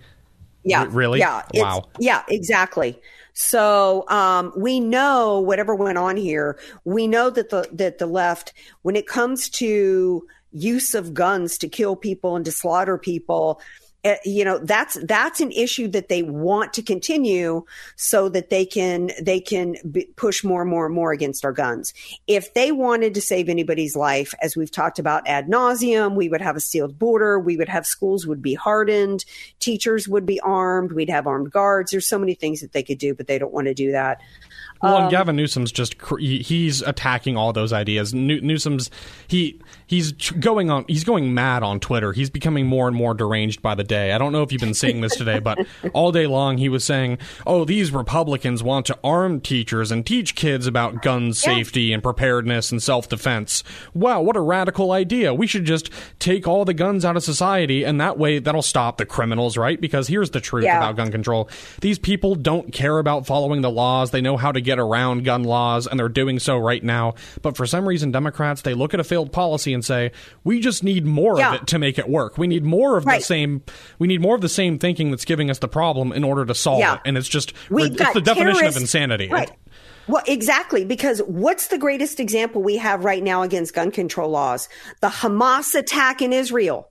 Yeah, 0.64 0.81
R- 0.81 0.89
really? 0.89 1.21
Yeah, 1.21 1.43
wow. 1.55 1.89
Yeah, 2.01 2.25
exactly. 2.29 2.99
So 3.41 4.05
um, 4.09 4.53
we 4.57 4.80
know 4.80 5.39
whatever 5.39 5.72
went 5.72 5.97
on 5.97 6.16
here. 6.16 6.59
We 6.84 7.07
know 7.07 7.30
that 7.30 7.51
the 7.51 7.68
that 7.72 7.99
the 7.99 8.07
left, 8.07 8.53
when 8.82 8.97
it 8.97 9.07
comes 9.07 9.49
to 9.51 10.26
use 10.51 10.93
of 10.93 11.14
guns 11.14 11.57
to 11.59 11.68
kill 11.68 11.95
people 11.95 12.34
and 12.34 12.45
to 12.47 12.51
slaughter 12.51 12.99
people, 12.99 13.61
Eh, 14.05 14.16
you 14.24 14.44
know 14.44 14.59
that's 14.59 14.96
that's 15.07 15.40
an 15.40 15.51
issue 15.51 15.88
that 15.88 16.09
they 16.09 16.22
want 16.22 16.72
to 16.72 16.82
continue 16.82 17.64
so 17.96 18.28
that 18.28 18.49
they 18.49 18.64
can 18.64 19.11
they 19.20 19.40
can 19.40 19.74
push 20.14 20.44
more 20.44 20.62
and 20.62 20.70
more 20.70 20.86
and 20.86 20.94
more 20.94 21.11
against 21.11 21.44
our 21.44 21.53
guns. 21.53 21.92
If 22.28 22.55
they 22.55 22.70
wanted 22.70 23.12
to 23.14 23.20
save 23.20 23.49
anybody's 23.49 23.96
life 23.96 24.34
as 24.40 24.57
we've 24.57 24.70
talked 24.70 25.01
about 25.01 25.26
ad 25.26 25.49
nauseum 25.49 26.14
we 26.14 26.28
would 26.28 26.40
have 26.40 26.55
a 26.55 26.61
sealed 26.61 26.96
border 26.96 27.40
we 27.40 27.57
would 27.57 27.68
have 27.68 27.86
schools 27.86 28.24
would 28.24 28.40
be 28.40 28.55
hardened 28.55 29.24
teachers 29.59 30.07
would 30.09 30.24
be 30.24 30.38
armed 30.40 30.92
we'd 30.92 31.11
have 31.11 31.26
armed 31.26 31.51
guards. 31.51 31.90
There's 31.90 32.09
so 32.09 32.20
many 32.20 32.34
things 32.34 32.61
that 32.61 32.72
they 32.72 32.84
could 32.84 32.99
do 32.99 33.16
but 33.16 33.26
they 33.26 33.38
don't 33.38 33.53
want 33.53 33.66
to 33.66 33.74
do 33.74 33.90
that 33.90 34.20
well, 34.83 34.97
um, 34.97 35.03
and 35.03 35.11
Gavin 35.11 35.37
Newsom's 35.37 35.72
just 35.72 35.95
he's 36.18 36.83
attacking 36.83 37.37
all 37.37 37.53
those 37.53 37.72
ideas. 37.72 38.14
Newsom's 38.14 38.91
he 39.26 39.61
he's 39.87 40.12
going 40.12 40.70
on 40.70 40.85
he's 40.89 41.05
going 41.05 41.35
mad 41.35 41.62
on 41.62 41.81
Twitter. 41.81 42.12
He's 42.12 42.31
becoming 42.31 42.66
more 42.66 42.87
and 42.87 42.97
more 42.97 43.14
deranged 43.14 43.61
by 43.61 43.74
the 43.74 43.85
day. 43.85 44.12
I 44.12 44.18
don't 44.18 44.33
know 44.33 44.43
if 44.43 44.53
you've 44.53 44.61
been 44.61 44.74
seeing 44.74 45.01
this 45.01 45.16
today, 45.16 45.41
but 45.41 45.59
all 45.93 46.12
day 46.12 46.26
long 46.26 46.59
he 46.59 46.68
was 46.68 46.85
saying, 46.85 47.18
"Oh, 47.47 47.64
these 47.64 47.91
Republicans 47.91 48.62
want 48.62 48.87
to 48.87 48.99
arm 49.03 49.41
teachers 49.41 49.91
and 49.91 50.07
teach 50.07 50.35
kids 50.35 50.66
about 50.66 51.03
gun 51.03 51.33
safety 51.33 51.83
yeah. 51.83 51.95
and 51.95 52.03
preparedness 52.03 52.70
and 52.70 52.83
self-defense." 52.83 53.64
Wow, 53.95 54.22
what 54.22 54.37
a 54.37 54.41
radical 54.41 54.93
idea. 54.93 55.35
We 55.35 55.47
should 55.47 55.64
just 55.64 55.91
take 56.18 56.47
all 56.47 56.64
the 56.64 56.74
guns 56.74 57.05
out 57.05 57.16
of 57.16 57.24
society 57.24 57.85
and 57.85 58.01
that 58.01 58.18
way 58.18 58.39
that'll 58.39 58.62
stop 58.62 58.99
the 58.99 59.07
criminals, 59.07 59.57
right? 59.57 59.81
Because 59.81 60.07
here's 60.07 60.31
the 60.31 60.41
truth 60.41 60.64
yeah. 60.64 60.76
about 60.79 60.97
gun 60.97 61.11
control. 61.11 61.49
These 61.81 61.99
people 61.99 62.35
don't 62.37 62.72
care 62.72 62.99
about 62.99 63.26
following 63.26 63.62
the 63.62 63.70
laws. 63.70 64.11
They 64.11 64.20
know 64.20 64.37
how 64.37 64.53
to 64.53 64.61
get 64.69 64.79
around 64.79 65.25
gun 65.25 65.45
laws 65.45 65.87
and 65.87 65.99
they're 65.99 66.11
doing 66.11 66.39
so 66.39 66.59
right 66.59 66.85
now. 66.85 67.14
But 67.41 67.57
for 67.57 67.66
some 67.66 67.89
reason 67.89 68.11
Democrats, 68.11 68.61
they 68.62 68.75
look 68.75 68.93
at 68.93 69.01
a 69.01 69.05
failed 69.05 69.33
policy 69.33 69.73
and 69.73 69.83
say, 69.83 70.12
"We 70.45 70.61
just 70.61 70.85
need 70.85 71.07
more 71.07 71.39
yeah. 71.39 71.55
of 71.55 71.62
it 71.62 71.66
to 71.69 71.79
make 71.79 71.99
it 71.99 72.09
work. 72.09 72.37
We 72.37 72.47
need 72.47 72.64
more 72.64 72.99
of 72.99 73.07
right. 73.07 73.21
the 73.21 73.25
same. 73.25 73.62
We 73.99 74.07
need 74.07 74.21
more 74.21 74.35
of 74.35 74.43
the 74.43 74.49
same 74.49 74.79
thinking 74.79 75.11
that's 75.11 75.25
giving 75.25 75.51
us 75.51 75.59
the 75.59 75.69
problem 75.69 76.12
in 76.12 76.23
order 76.23 76.45
to 76.45 76.55
solve 76.55 76.81
yeah. 76.81 76.97
it." 76.97 77.01
And 77.07 77.16
it's 77.16 77.29
just 77.29 77.55
we 77.71 77.85
it's 77.85 78.12
the 78.12 78.21
definition 78.21 78.66
of 78.66 78.77
insanity. 78.77 79.29
Right. 79.29 79.51
Well, 80.07 80.23
exactly, 80.27 80.85
because 80.87 81.21
what's 81.21 81.69
the 81.69 81.77
greatest 81.77 82.19
example 82.19 82.62
we 82.62 82.79
have 82.79 83.05
right 83.05 83.23
now 83.23 83.43
against 83.43 83.75
gun 83.75 83.91
control 83.91 84.31
laws? 84.31 84.69
The 85.01 85.09
Hamas 85.09 85.75
attack 85.75 86.23
in 86.23 86.33
Israel. 86.33 86.89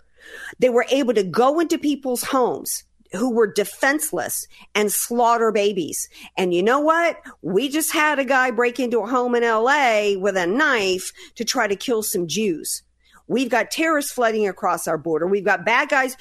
They 0.60 0.70
were 0.70 0.86
able 0.92 1.14
to 1.16 1.24
go 1.24 1.60
into 1.60 1.78
people's 1.78 2.24
homes 2.24 2.84
who 3.14 3.32
were 3.32 3.47
defenseless 3.47 4.47
and 4.76 4.91
slaughter 4.91 5.51
babies. 5.51 6.10
And 6.38 6.53
you 6.53 6.64
know 6.64 6.80
what? 6.80 7.22
We 7.41 7.70
just 7.70 7.93
had 7.93 8.20
a 8.20 8.26
guy 8.26 8.51
break 8.51 8.80
into 8.80 8.99
a 8.99 9.08
home 9.08 9.36
in 9.36 9.43
LA 9.43 10.14
with 10.18 10.38
a 10.38 10.47
knife 10.47 11.12
to 11.36 11.45
try 11.45 11.68
to 11.68 11.76
kill 11.76 12.03
some 12.03 12.28
Jews. 12.28 12.84
We've 13.28 13.49
got 13.49 13.72
terrorists 13.72 14.12
flooding 14.12 14.47
across 14.47 14.88
our 14.88 14.97
border. 14.97 15.28
We've 15.28 15.43
got 15.43 15.66
bad 15.66 15.89
guys. 15.89 16.16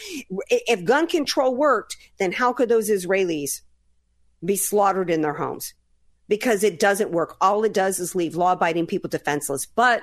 If 0.49 0.85
gun 0.85 1.07
control 1.07 1.55
worked, 1.55 1.97
then 2.19 2.33
how 2.33 2.53
could 2.53 2.69
those 2.69 2.91
Israelis 2.91 3.61
be 4.45 4.57
slaughtered 4.57 5.11
in 5.11 5.21
their 5.23 5.35
homes? 5.35 5.75
Because 6.29 6.65
it 6.65 6.81
doesn't 6.81 7.13
work. 7.13 7.37
All 7.41 7.63
it 7.63 7.73
does 7.73 8.01
is 8.01 8.17
leave 8.17 8.35
law 8.35 8.53
abiding 8.53 8.87
people 8.87 9.09
defenseless. 9.09 9.67
But 9.67 10.03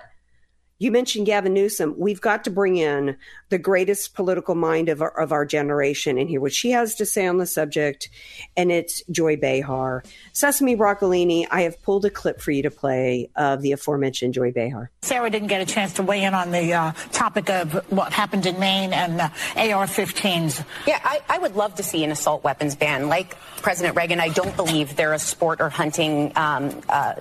you 0.83 0.91
mentioned 0.91 1.25
Gavin 1.25 1.53
Newsom. 1.53 1.95
We've 1.97 2.19
got 2.19 2.43
to 2.43 2.51
bring 2.51 2.75
in 2.75 3.15
the 3.47 3.57
greatest 3.57 4.13
political 4.15 4.53
mind 4.53 4.89
of 4.89 5.01
our, 5.01 5.17
of 5.17 5.31
our 5.31 5.45
generation 5.45 6.17
and 6.17 6.29
hear 6.29 6.41
what 6.41 6.51
she 6.51 6.71
has 6.71 6.95
to 6.95 7.05
say 7.05 7.25
on 7.25 7.37
the 7.37 7.45
subject. 7.45 8.09
And 8.57 8.69
it's 8.69 9.01
Joy 9.09 9.37
Behar. 9.37 10.03
Sesame 10.33 10.75
Broccolini, 10.75 11.47
I 11.49 11.61
have 11.61 11.81
pulled 11.83 12.03
a 12.03 12.09
clip 12.09 12.41
for 12.41 12.51
you 12.51 12.63
to 12.63 12.71
play 12.71 13.29
of 13.37 13.61
the 13.61 13.71
aforementioned 13.71 14.33
Joy 14.33 14.51
Behar. 14.51 14.91
Sarah 15.03 15.29
didn't 15.29 15.47
get 15.47 15.61
a 15.61 15.65
chance 15.65 15.93
to 15.93 16.03
weigh 16.03 16.23
in 16.23 16.33
on 16.33 16.51
the 16.51 16.73
uh, 16.73 16.91
topic 17.13 17.49
of 17.49 17.89
what 17.89 18.11
happened 18.11 18.45
in 18.45 18.59
Maine 18.59 18.91
and 18.91 19.21
uh, 19.21 19.29
AR 19.55 19.85
15s. 19.85 20.65
Yeah, 20.85 20.99
I, 21.01 21.21
I, 21.29 21.37
would 21.37 21.55
love 21.55 21.75
to 21.75 21.83
see 21.83 22.03
an 22.03 22.11
assault 22.11 22.43
weapons 22.43 22.75
ban. 22.75 23.07
Like 23.07 23.37
President 23.61 23.95
Reagan, 23.95 24.19
I 24.19 24.29
don't 24.29 24.55
believe 24.57 24.97
they're 24.97 25.13
a 25.13 25.19
sport 25.19 25.61
or 25.61 25.69
hunting. 25.69 26.33
Um, 26.35 26.81
uh, 26.89 27.13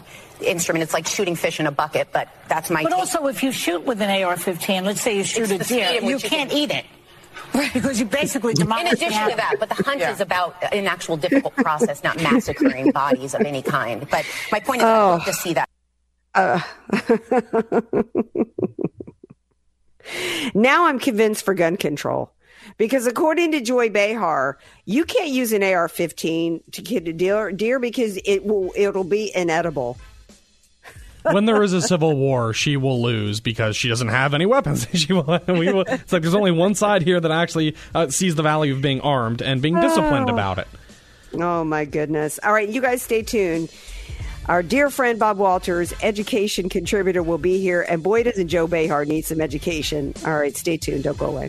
instrument. 0.45 0.82
It's 0.82 0.93
like 0.93 1.07
shooting 1.07 1.36
fish 1.36 1.61
in 1.61 1.66
a 1.66 1.72
bucket, 1.72 2.09
but 2.12 2.28
that's 2.49 2.70
my. 2.70 2.82
But 2.82 2.90
take. 2.90 2.99
also, 2.99 3.26
if 3.26 3.43
you 3.43 3.53
shoot 3.53 3.84
with 3.84 4.01
an 4.01 4.11
AR-15, 4.22 4.84
let's 4.84 5.01
say 5.01 5.16
you 5.16 5.24
shoot 5.24 5.51
it's 5.51 5.70
a 5.70 5.74
deer, 5.74 6.01
you 6.03 6.18
can't 6.18 6.51
can... 6.51 6.59
eat 6.59 6.70
it. 6.70 6.84
Right, 7.55 7.72
because 7.72 8.01
you 8.01 8.07
basically 8.07 8.55
demolish 8.55 8.86
In 8.86 8.93
addition 8.95 9.30
to 9.30 9.36
that, 9.36 9.57
but 9.61 9.68
the 9.68 9.74
hunt 9.74 10.01
yeah. 10.01 10.12
is 10.12 10.20
about 10.20 10.57
an 10.72 10.86
actual 10.86 11.16
difficult 11.16 11.55
process, 11.55 12.03
not 12.03 12.16
massacring 12.22 12.90
bodies 12.95 13.34
of 13.34 13.43
any 13.43 13.62
kind. 13.62 14.09
But 14.11 14.24
my 14.51 14.61
point 14.61 14.80
is, 14.80 14.86
oh. 14.88 15.20
to 15.24 15.32
see 15.32 15.55
that. 15.55 15.68
Uh. 16.34 16.61
now 20.55 20.86
I'm 20.86 20.99
convinced 20.99 21.45
for 21.45 21.53
gun 21.53 21.76
control. 21.76 22.32
Because 22.78 23.07
according 23.07 23.53
to 23.53 23.61
Joy 23.61 23.90
Behar, 23.90 24.59
you 24.84 25.05
can't 25.05 25.28
use 25.28 25.53
an 25.53 25.62
AR-15 25.62 26.72
to 26.72 26.82
kill 26.82 27.07
a 27.09 27.12
deer, 27.12 27.53
deer 27.53 27.78
because 27.78 28.18
it 28.24 28.45
will 28.45 28.72
it'll 28.76 29.05
be 29.05 29.30
inedible 29.34 29.99
when 31.22 31.44
there 31.44 31.62
is 31.62 31.72
a 31.72 31.82
civil 31.82 32.16
war, 32.16 32.52
she 32.52 32.76
will 32.76 33.02
lose 33.02 33.40
because 33.40 33.76
she 33.76 33.88
doesn't 33.88 34.08
have 34.08 34.34
any 34.34 34.46
weapons. 34.46 34.86
she 34.94 35.12
will, 35.12 35.40
we 35.46 35.72
will, 35.72 35.84
it's 35.86 36.12
like 36.12 36.22
there's 36.22 36.34
only 36.34 36.50
one 36.50 36.74
side 36.74 37.02
here 37.02 37.20
that 37.20 37.30
actually 37.30 37.76
uh, 37.94 38.08
sees 38.08 38.34
the 38.34 38.42
value 38.42 38.74
of 38.74 38.82
being 38.82 39.00
armed 39.00 39.42
and 39.42 39.62
being 39.62 39.80
disciplined 39.80 40.30
oh. 40.30 40.34
about 40.34 40.58
it. 40.58 40.68
Oh 41.34 41.64
my 41.64 41.86
goodness! 41.86 42.38
All 42.42 42.52
right, 42.52 42.68
you 42.68 42.82
guys 42.82 43.02
stay 43.02 43.22
tuned. 43.22 43.70
Our 44.46 44.62
dear 44.62 44.90
friend 44.90 45.18
Bob 45.18 45.38
Walters, 45.38 45.94
education 46.02 46.68
contributor, 46.68 47.22
will 47.22 47.38
be 47.38 47.58
here, 47.58 47.86
and 47.88 48.02
boy, 48.02 48.24
doesn't 48.24 48.48
Joy 48.48 48.66
Behar 48.66 49.04
need 49.04 49.22
some 49.22 49.40
education. 49.40 50.14
All 50.26 50.36
right, 50.36 50.54
stay 50.56 50.76
tuned. 50.76 51.04
Don't 51.04 51.16
go 51.16 51.26
away. 51.26 51.48